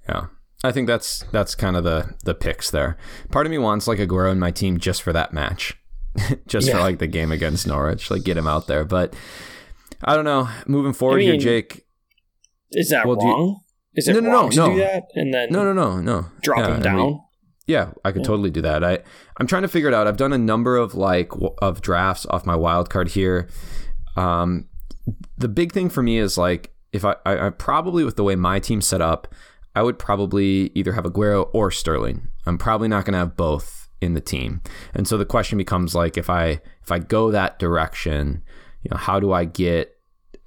Yeah. 0.07 0.27
I 0.63 0.71
think 0.71 0.87
that's 0.87 1.23
that's 1.31 1.55
kind 1.55 1.75
of 1.75 1.83
the 1.83 2.15
the 2.23 2.35
picks 2.35 2.69
there. 2.69 2.97
Part 3.31 3.45
of 3.45 3.51
me 3.51 3.57
wants 3.57 3.87
like 3.87 3.99
Aguero 3.99 4.31
in 4.31 4.39
my 4.39 4.51
team 4.51 4.77
just 4.77 5.01
for 5.01 5.13
that 5.13 5.33
match, 5.33 5.77
just 6.47 6.67
yeah. 6.67 6.73
for 6.73 6.79
like 6.79 6.99
the 6.99 7.07
game 7.07 7.31
against 7.31 7.65
Norwich, 7.65 8.11
like 8.11 8.23
get 8.23 8.37
him 8.37 8.47
out 8.47 8.67
there. 8.67 8.83
But 8.83 9.13
I 10.03 10.15
don't 10.15 10.25
know. 10.25 10.49
Moving 10.67 10.93
forward 10.93 11.15
I 11.15 11.19
mean, 11.19 11.31
here, 11.31 11.39
Jake, 11.39 11.85
is 12.71 12.89
that 12.89 13.07
well, 13.07 13.17
wrong? 13.17 13.39
You, 13.39 13.57
is 13.95 14.07
it 14.07 14.13
no, 14.13 14.19
no, 14.19 14.31
wrong 14.31 14.45
no, 14.45 14.49
to 14.49 14.57
no. 14.57 14.69
do 14.73 14.79
that 14.79 15.03
and 15.15 15.33
then 15.33 15.47
no, 15.49 15.63
no, 15.63 15.73
no, 15.73 16.01
no, 16.01 16.25
drop 16.41 16.59
yeah, 16.59 16.75
him 16.75 16.81
down? 16.81 16.99
I 16.99 17.03
mean, 17.03 17.21
yeah, 17.67 17.91
I 18.03 18.11
could 18.11 18.21
yeah. 18.21 18.27
totally 18.27 18.49
do 18.49 18.61
that. 18.61 18.83
I 18.83 18.99
I'm 19.37 19.47
trying 19.47 19.61
to 19.61 19.67
figure 19.67 19.87
it 19.87 19.93
out. 19.93 20.07
I've 20.07 20.17
done 20.17 20.33
a 20.33 20.37
number 20.37 20.75
of 20.75 20.93
like 20.93 21.29
w- 21.29 21.55
of 21.59 21.81
drafts 21.81 22.25
off 22.29 22.45
my 22.45 22.55
wild 22.55 22.89
card 22.89 23.09
here. 23.09 23.47
Um, 24.17 24.67
the 25.37 25.47
big 25.47 25.71
thing 25.71 25.89
for 25.89 26.03
me 26.03 26.17
is 26.17 26.37
like 26.37 26.73
if 26.91 27.05
I, 27.05 27.15
I, 27.25 27.47
I 27.47 27.49
probably 27.51 28.03
with 28.03 28.15
the 28.15 28.23
way 28.23 28.35
my 28.35 28.59
team's 28.59 28.87
set 28.87 29.01
up. 29.01 29.33
I 29.75 29.83
would 29.83 29.99
probably 29.99 30.71
either 30.75 30.93
have 30.93 31.05
Aguero 31.05 31.49
or 31.53 31.71
Sterling. 31.71 32.29
I'm 32.45 32.57
probably 32.57 32.87
not 32.87 33.05
going 33.05 33.13
to 33.13 33.19
have 33.19 33.37
both 33.37 33.87
in 34.01 34.13
the 34.13 34.21
team. 34.21 34.61
And 34.93 35.07
so 35.07 35.17
the 35.17 35.25
question 35.25 35.57
becomes 35.57 35.93
like 35.93 36.17
if 36.17 36.29
I 36.29 36.61
if 36.81 36.91
I 36.91 36.99
go 36.99 37.31
that 37.31 37.59
direction, 37.59 38.43
you 38.81 38.89
know, 38.91 38.97
how 38.97 39.19
do 39.19 39.31
I 39.31 39.45
get 39.45 39.95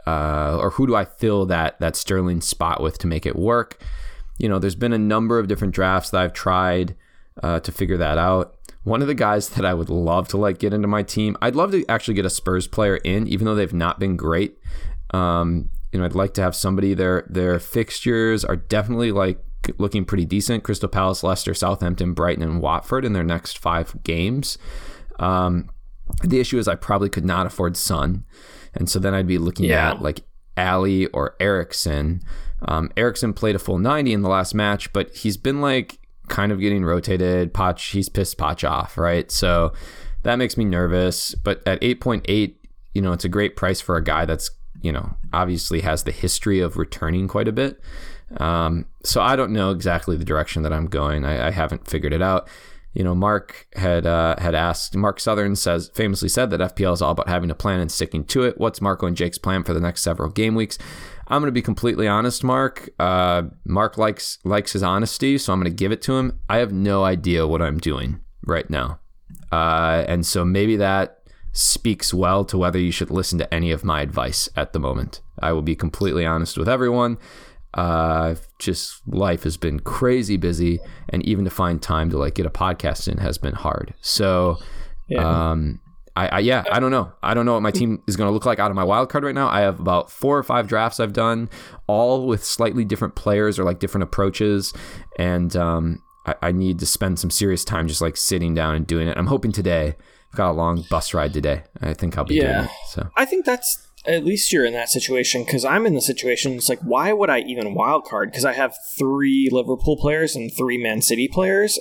uh, 0.07 0.59
or 0.61 0.71
who 0.71 0.87
do 0.87 0.97
I 0.97 1.05
fill 1.05 1.47
that 1.47 1.79
that 1.81 1.97
Sterling 1.97 2.41
spot 2.41 2.83
with 2.83 2.99
to 2.99 3.07
make 3.07 3.27
it 3.27 3.37
work? 3.37 3.83
You 4.39 4.49
know, 4.49 4.59
there's 4.59 4.75
been 4.75 4.93
a 4.93 4.99
number 4.99 5.39
of 5.39 5.49
different 5.49 5.75
drafts 5.75 6.11
that 6.11 6.21
I've 6.21 6.33
tried 6.33 6.97
uh, 7.43 7.61
to 7.61 7.73
figure 7.73 7.99
that 7.99 8.19
out. 8.19 8.57
One 8.85 9.01
of 9.01 9.07
the 9.09 9.15
guys 9.15 9.51
that 9.51 9.65
I 9.65 9.75
would 9.75 9.91
love 9.91 10.27
to 10.29 10.37
like 10.37 10.59
get 10.59 10.73
into 10.75 10.89
my 10.89 11.05
team, 11.05 11.37
I'd 11.41 11.55
love 11.55 11.71
to 11.71 11.87
actually 11.89 12.15
get 12.15 12.27
a 12.27 12.31
Spurs 12.31 12.67
player 12.67 12.97
in, 12.97 13.29
even 13.29 13.45
though 13.45 13.55
they've 13.55 13.73
not 13.73 14.01
been 14.01 14.17
great. 14.17 14.59
Um, 15.11 15.69
you 15.93 15.99
know, 15.99 16.05
I'd 16.05 16.15
like 16.15 16.35
to 16.35 16.43
have 16.43 16.57
somebody 16.57 16.95
their 16.95 17.27
their 17.29 17.59
fixtures 17.59 18.45
are 18.45 18.57
definitely 18.57 19.13
like 19.13 19.39
looking 19.79 20.05
pretty 20.05 20.25
decent. 20.25 20.65
Crystal 20.65 20.89
Palace, 20.89 21.23
Leicester, 21.23 21.55
Southampton, 21.55 22.15
Brighton, 22.15 22.43
and 22.43 22.61
Watford 22.61 23.05
in 23.05 23.13
their 23.13 23.23
next 23.25 23.59
five 23.59 23.95
games. 24.03 24.59
Um, 25.21 25.69
the 26.25 26.41
issue 26.41 26.59
is 26.59 26.67
I 26.67 26.75
probably 26.75 27.09
could 27.09 27.25
not 27.25 27.47
afford 27.47 27.77
Son, 27.77 28.25
and 28.75 28.89
so 28.91 28.99
then 28.99 29.15
I'd 29.15 29.27
be 29.27 29.39
looking 29.39 29.67
Yeah. 29.67 29.91
at 29.93 30.03
like 30.03 30.21
Alli 30.57 31.07
or 31.09 31.37
Eriksen. 31.41 32.23
Um, 32.63 32.91
Eriksen 32.97 33.33
played 33.33 33.57
a 33.57 33.59
full 33.59 33.79
90 33.79 34.13
in 34.13 34.23
the 34.23 34.29
last 34.29 34.55
match, 34.55 34.93
but 34.93 35.15
he's 35.17 35.37
been 35.37 35.61
like 35.61 35.99
kind 36.29 36.53
of 36.53 36.61
getting 36.61 36.85
rotated. 36.85 37.53
Potch, 37.53 37.87
he's 37.87 38.09
pissed 38.09 38.39
Potch 38.39 38.63
off, 38.65 38.97
right? 38.97 39.31
So 39.31 39.73
that 40.23 40.37
makes 40.37 40.57
me 40.57 40.65
nervous. 40.65 41.35
But 41.35 41.67
at 41.67 41.81
8.8, 41.81 42.55
you 42.95 43.03
know, 43.03 43.13
it's 43.13 43.25
a 43.25 43.29
great 43.29 43.57
price 43.57 43.81
for 43.81 43.97
a 43.97 44.05
guy 44.05 44.25
that's, 44.27 44.51
you 44.83 44.93
know, 44.93 45.17
obviously 45.33 45.81
has 45.81 46.03
the 46.03 46.13
history 46.13 46.61
of 46.61 46.77
returning 46.77 47.29
quite 47.29 47.49
a 47.49 47.53
bit. 47.53 47.81
Um, 48.37 48.87
so 49.05 49.21
I 49.21 49.37
don't 49.37 49.53
know 49.53 49.71
exactly 49.71 50.17
the 50.17 50.25
direction 50.25 50.63
that 50.63 50.73
I'm 50.73 50.87
going. 50.87 51.25
I, 51.25 51.49
I 51.49 51.51
haven't 51.51 51.89
figured 51.89 52.13
it 52.13 52.23
out. 52.23 52.49
You 52.95 53.05
know, 53.05 53.15
Mark 53.15 53.69
had 53.75 54.05
uh, 54.05 54.37
had 54.39 54.55
asked. 54.55 54.95
Mark 54.95 55.19
Sutherns 55.19 55.63
says 55.63 55.91
famously 55.95 56.29
said 56.29 56.51
that 56.51 56.61
FPL 56.61 56.93
is 56.93 57.01
all 57.01 57.13
about 57.13 57.29
having 57.29 57.51
a 57.51 57.55
plan 57.55 57.81
and 57.81 57.91
sticking 57.91 58.25
to 58.27 58.43
it. 58.43 58.59
What's 58.59 58.83
Marco 58.83 59.07
and 59.07 59.17
Jake's 59.17 59.39
plan 59.39 59.65
for 59.65 59.73
the 59.73 59.81
next 59.81 60.03
several 60.03 60.29
game 60.29 60.55
weeks? 60.55 60.77
I'm 61.29 61.41
going 61.41 61.49
to 61.49 61.53
be 61.53 61.63
completely 61.63 62.07
honest, 62.07 62.45
Mark. 62.45 62.91
Uh, 62.99 63.45
Mark 63.65 63.97
likes 63.97 64.39
likes 64.45 64.75
his 64.75 64.83
honesty, 64.83 65.39
so 65.39 65.53
I'm 65.53 65.61
going 65.61 65.71
to 65.71 65.77
give 65.77 65.93
it 65.93 66.03
to 66.03 66.19
him. 66.19 66.39
I 66.51 66.59
have 66.59 66.73
no 66.73 67.05
idea 67.05 67.47
what 67.47 67.63
I'm 67.63 67.79
doing 67.79 68.21
right 68.45 68.69
now, 68.69 68.99
uh, 69.51 70.05
and 70.07 70.27
so 70.27 70.45
maybe 70.45 70.77
that 70.77 71.22
speaks 71.53 72.13
well 72.15 72.45
to 72.47 72.59
whether 72.59 72.79
you 72.79 72.91
should 72.91 73.11
listen 73.11 73.39
to 73.39 73.55
any 73.55 73.71
of 73.71 73.85
my 73.85 74.01
advice 74.01 74.49
at 74.57 74.73
the 74.73 74.81
moment. 74.81 75.21
I 75.39 75.53
will 75.53 75.63
be 75.63 75.77
completely 75.77 76.25
honest 76.25 76.57
with 76.57 76.69
everyone. 76.69 77.19
Uh, 77.75 78.35
just 78.59 79.07
life 79.07 79.45
has 79.45 79.57
been 79.57 79.81
crazy 79.81 80.37
busy, 80.37 80.79
and 81.09 81.25
even 81.25 81.45
to 81.45 81.51
find 81.51 81.81
time 81.81 82.11
to 82.11 82.19
like 82.19 82.35
get 82.35 82.47
a 82.47 82.51
podcast 82.51 83.09
in 83.09 83.19
has 83.19 83.39
been 83.39 83.55
hard. 83.55 83.95
So, 84.01 84.59
um, 85.19 85.81
I, 86.15 86.29
I 86.29 86.39
yeah, 86.41 86.65
I 86.71 86.81
don't 86.81 86.91
know. 86.91 87.13
I 87.23 87.33
don't 87.33 87.47
know 87.47 87.55
what 87.55 87.63
my 87.63 87.71
team 87.71 88.03
is 88.07 88.17
going 88.17 88.29
to 88.29 88.33
look 88.33 88.45
like 88.45 88.59
out 88.59 88.71
of 88.71 88.75
my 88.75 88.85
wild 88.85 89.09
card 89.09 89.25
right 89.25 89.35
now. 89.35 89.49
I 89.49 89.61
have 89.61 89.81
about 89.81 90.11
four 90.11 90.37
or 90.37 90.43
five 90.43 90.69
drafts 90.69 91.01
I've 91.01 91.15
done, 91.15 91.49
all 91.87 92.27
with 92.27 92.45
slightly 92.45 92.85
different 92.85 93.15
players 93.15 93.59
or 93.59 93.65
like 93.65 93.79
different 93.79 94.03
approaches, 94.03 94.75
and 95.19 95.57
um, 95.57 96.03
I, 96.27 96.35
I 96.43 96.53
need 96.53 96.79
to 96.81 96.87
spend 96.87 97.19
some 97.19 97.31
serious 97.31 97.65
time 97.65 97.89
just 97.89 98.03
like 98.03 98.19
sitting 98.19 98.55
down 98.55 98.75
and 98.75 98.87
doing 98.87 99.09
it. 99.09 99.17
I'm 99.17 99.27
hoping 99.27 99.53
today. 99.53 99.97
I've 100.33 100.37
got 100.37 100.51
a 100.51 100.53
long 100.53 100.85
bus 100.89 101.13
ride 101.13 101.33
today. 101.33 101.63
I 101.81 101.93
think 101.95 102.17
I'll 102.17 102.25
be 102.25 102.37
doing 102.41 102.51
Yeah. 102.51 102.65
it. 102.65 102.71
So 102.89 103.09
I 103.17 103.25
think 103.25 103.45
that's 103.45 103.87
at 104.07 104.25
least 104.25 104.53
you're 104.53 104.65
in 104.65 104.73
that 104.73 104.89
situation 104.89 105.45
because 105.45 105.65
I'm 105.65 105.87
in 105.87 105.95
the 105.95 106.01
situation. 106.01 106.55
It's 106.55 106.69
like, 106.69 106.81
why 106.81 107.13
would 107.13 107.31
I 107.31 107.41
even 107.41 107.75
wild 107.75 108.05
card? 108.05 108.31
Because 108.31 108.45
I 108.45 108.55
have 108.55 108.75
three 108.99 109.49
Liverpool 109.53 109.97
players 109.97 110.35
and 110.35 110.51
three 110.57 110.77
Man 110.83 111.03
City 111.03 111.29
players, 111.29 111.79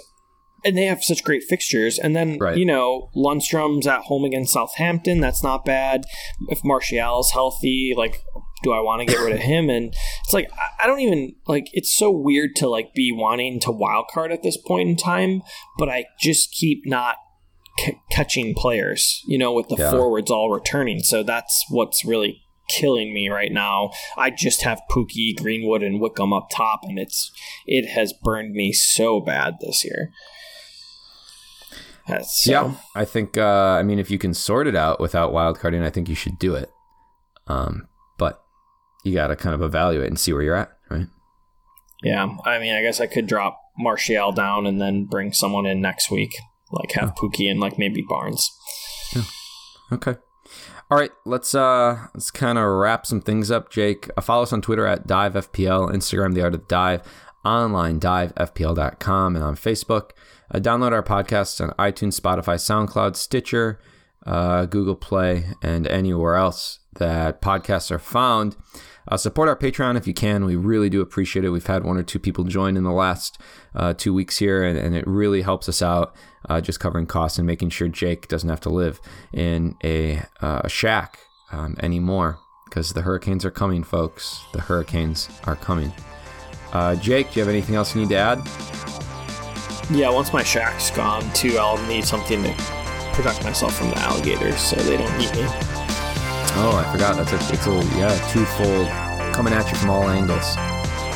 and 0.66 0.78
they 0.78 0.86
have 0.86 1.02
such 1.04 1.24
great 1.24 1.44
fixtures. 1.44 1.98
And 1.98 2.16
then 2.16 2.38
Right. 2.40 2.58
you 2.58 2.66
know, 2.66 3.10
Lundstram's 3.16 3.88
at 3.88 4.02
home 4.02 4.26
against 4.26 4.54
Southampton. 4.54 5.20
That's 5.22 5.42
not 5.44 5.64
bad. 5.66 6.04
If 6.50 6.64
Martial's 6.64 7.32
healthy, 7.32 7.94
like. 7.96 8.22
Do 8.64 8.72
I 8.74 8.80
want 8.80 9.00
to 9.00 9.08
get 9.12 9.20
rid 9.20 9.34
of 9.34 9.40
him? 9.40 9.72
And 9.72 9.92
it's 10.24 10.34
like 10.34 10.48
I- 10.54 10.84
I 10.84 10.86
don't 10.88 11.00
even 11.00 11.34
like. 11.48 11.66
It's 11.74 11.98
so 11.98 12.12
weird 12.12 12.56
to 12.58 12.70
like 12.70 12.94
be 12.94 13.12
wanting 13.12 13.60
to 13.62 13.72
wild 13.72 14.06
card 14.14 14.32
at 14.32 14.44
this 14.44 14.56
point 14.56 14.88
in 14.88 14.96
time, 14.96 15.42
but 15.80 15.90
I 15.90 16.06
just 16.20 16.52
keep 16.54 16.84
not 16.86 17.16
c- 17.82 18.00
catching 18.12 18.54
players, 18.54 19.22
you 19.28 19.38
know, 19.38 19.52
with 19.54 19.68
the 19.70 19.76
Yeah. 19.78 19.92
forwards 19.92 20.30
all 20.32 20.50
returning. 20.52 21.00
So 21.00 21.24
that's 21.24 21.66
what's 21.70 22.06
really 22.06 22.42
killing 22.70 23.14
me 23.14 23.28
right 23.30 23.52
now. 23.52 23.92
I 24.18 24.30
just 24.30 24.62
have 24.64 24.82
Pukki, 24.90 25.36
Greenwood, 25.36 25.84
and 25.84 26.00
Wickham 26.00 26.32
up 26.34 26.50
top, 26.52 26.82
and 26.84 26.98
it's 27.00 27.32
it 27.66 27.90
has 27.90 28.14
burned 28.14 28.54
me 28.54 28.72
so 28.72 29.20
bad 29.20 29.56
this 29.60 29.84
year. 29.84 30.12
That's, 32.08 32.44
so, 32.44 32.52
Yeah, 32.52 32.74
I 32.96 33.06
think. 33.06 33.38
Uh, 33.38 33.78
I 33.80 33.84
mean, 33.84 34.00
if 34.00 34.10
you 34.10 34.18
can 34.18 34.34
sort 34.34 34.68
it 34.68 34.76
out 34.76 35.00
without 35.00 35.32
wildcarding, 35.32 35.84
I 35.84 35.90
think 35.90 36.10
you 36.10 36.16
should 36.16 36.40
do 36.40 36.56
it. 36.56 36.70
Um, 37.48 37.88
but 38.18 38.42
you 39.04 39.14
got 39.14 39.28
to 39.28 39.36
kind 39.36 39.54
of 39.56 39.62
evaluate 39.62 40.08
and 40.08 40.20
see 40.20 40.34
where 40.34 40.42
you're 40.42 40.56
at, 40.56 40.72
right? 40.90 41.08
yeah. 42.04 42.28
I 42.46 42.58
mean, 42.60 42.74
I 42.74 42.82
guess 42.82 43.00
I 43.00 43.06
could 43.08 43.28
drop 43.28 43.60
Martial 43.78 44.32
down 44.32 44.66
and 44.66 44.82
then 44.82 45.06
bring 45.06 45.32
someone 45.34 45.66
in 45.68 45.82
next 45.82 46.10
week, 46.10 46.32
like 46.72 46.92
have 46.94 47.16
Pukki 47.16 47.50
and 47.50 47.60
like 47.60 47.78
maybe 47.78 48.04
Barnes. 48.08 48.50
Okay. 49.92 50.16
All 50.90 50.98
right, 50.98 51.12
let's 51.26 51.56
uh 51.56 52.08
let's 52.14 52.32
kind 52.32 52.58
of 52.58 52.66
wrap 52.66 53.06
some 53.06 53.22
things 53.22 53.52
up, 53.52 53.70
Jake. 53.70 54.10
Uh, 54.18 54.22
follow 54.22 54.44
us 54.44 54.54
on 54.54 54.62
Twitter 54.62 54.86
at 54.86 55.08
Dive 55.08 55.34
FPL, 55.34 55.92
Instagram 55.94 56.34
The 56.34 56.42
Art 56.44 56.54
of 56.54 56.68
Dive, 56.68 57.02
online 57.46 58.00
divefpl.com, 58.00 59.36
and 59.36 59.44
on 59.44 59.56
Facebook. 59.56 60.12
Uh, 60.54 60.60
download 60.60 60.92
our 60.92 61.04
podcasts 61.04 61.62
on 61.62 61.70
iTunes, 61.72 62.20
Spotify, 62.20 62.56
SoundCloud, 62.56 63.16
Stitcher, 63.16 63.80
uh, 64.26 64.66
Google 64.66 64.96
Play, 64.96 65.46
and 65.64 65.88
anywhere 65.88 66.36
else 66.36 66.80
that 66.98 67.42
podcasts 67.42 67.90
are 67.90 68.00
found. 68.00 68.58
Uh, 69.12 69.18
support 69.18 69.50
our 69.50 69.58
Patreon 69.58 69.98
if 69.98 70.08
you 70.08 70.14
can. 70.14 70.46
We 70.46 70.56
really 70.56 70.90
do 70.90 71.02
appreciate 71.02 71.44
it. 71.44 71.50
We've 71.50 71.68
had 71.68 71.84
one 71.84 71.98
or 71.98 72.04
two 72.04 72.18
people 72.18 72.46
join 72.46 72.78
in 72.78 72.84
the 72.84 72.94
last 72.94 73.42
uh, 73.76 73.94
two 73.94 74.14
weeks 74.14 74.38
here, 74.38 74.64
and, 74.64 74.78
and 74.78 74.96
it 74.96 75.06
really 75.06 75.42
helps 75.42 75.68
us 75.68 75.82
out 75.82 76.16
uh, 76.48 76.62
just 76.62 76.80
covering 76.80 77.06
costs 77.06 77.38
and 77.38 77.46
making 77.46 77.72
sure 77.72 77.90
Jake 77.90 78.30
doesn't 78.30 78.48
have 78.48 78.62
to 78.62 78.70
live 78.70 79.02
in 79.34 79.76
a, 79.84 80.24
uh, 80.40 80.66
shack 80.70 81.20
um, 81.52 81.76
anymore 81.84 82.40
because 82.70 82.94
the 82.94 83.02
hurricanes 83.02 83.44
are 83.44 83.52
coming, 83.52 83.84
folks. 83.84 84.40
The 84.54 84.62
hurricanes 84.62 85.30
are 85.44 85.58
coming. 85.58 85.92
Uh, 86.72 86.96
Jake, 86.96 87.34
do 87.34 87.42
you 87.42 87.46
have 87.46 87.50
anything 87.54 87.76
else 87.76 87.94
you 87.94 88.00
need 88.00 88.10
to 88.10 88.16
add? 88.16 88.38
Yeah, 89.92 90.10
once 90.10 90.32
my 90.32 90.42
shack's 90.42 90.90
gone 90.90 91.30
too, 91.34 91.58
I'll 91.58 91.86
need 91.90 92.06
something 92.06 92.42
to 92.44 92.54
protect 93.12 93.44
myself 93.44 93.76
from 93.76 93.90
the 93.90 93.98
alligators 93.98 94.58
so 94.58 94.78
they 94.78 94.96
don't 94.96 95.22
eat 95.22 95.36
me. 95.36 95.81
Oh, 96.58 96.84
I 96.86 96.92
forgot. 96.92 97.16
That's 97.16 97.32
a 97.32 97.54
it's 97.54 97.68
a 97.68 97.98
yeah 97.98 98.14
twofold 98.32 98.88
coming 99.34 99.54
at 99.54 99.70
you 99.72 99.78
from 99.78 99.90
all 99.90 100.10
angles. 100.10 100.56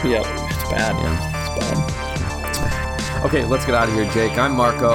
Yep, 0.04 0.26
it's 0.26 0.64
bad. 0.70 0.96
Yeah. 0.96 1.60
It's 1.60 1.72
bad. 1.72 3.26
Okay, 3.26 3.46
let's 3.46 3.66
get 3.66 3.76
out 3.76 3.88
of 3.90 3.94
here, 3.94 4.10
Jake. 4.12 4.38
I'm 4.38 4.54
Marco. 4.56 4.94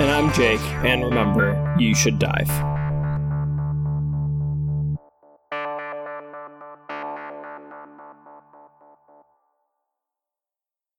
And 0.00 0.10
I'm 0.10 0.32
Jake, 0.32 0.60
and 0.84 1.04
remember, 1.04 1.74
you 1.78 1.94
should 1.94 2.18
dive. 2.18 2.48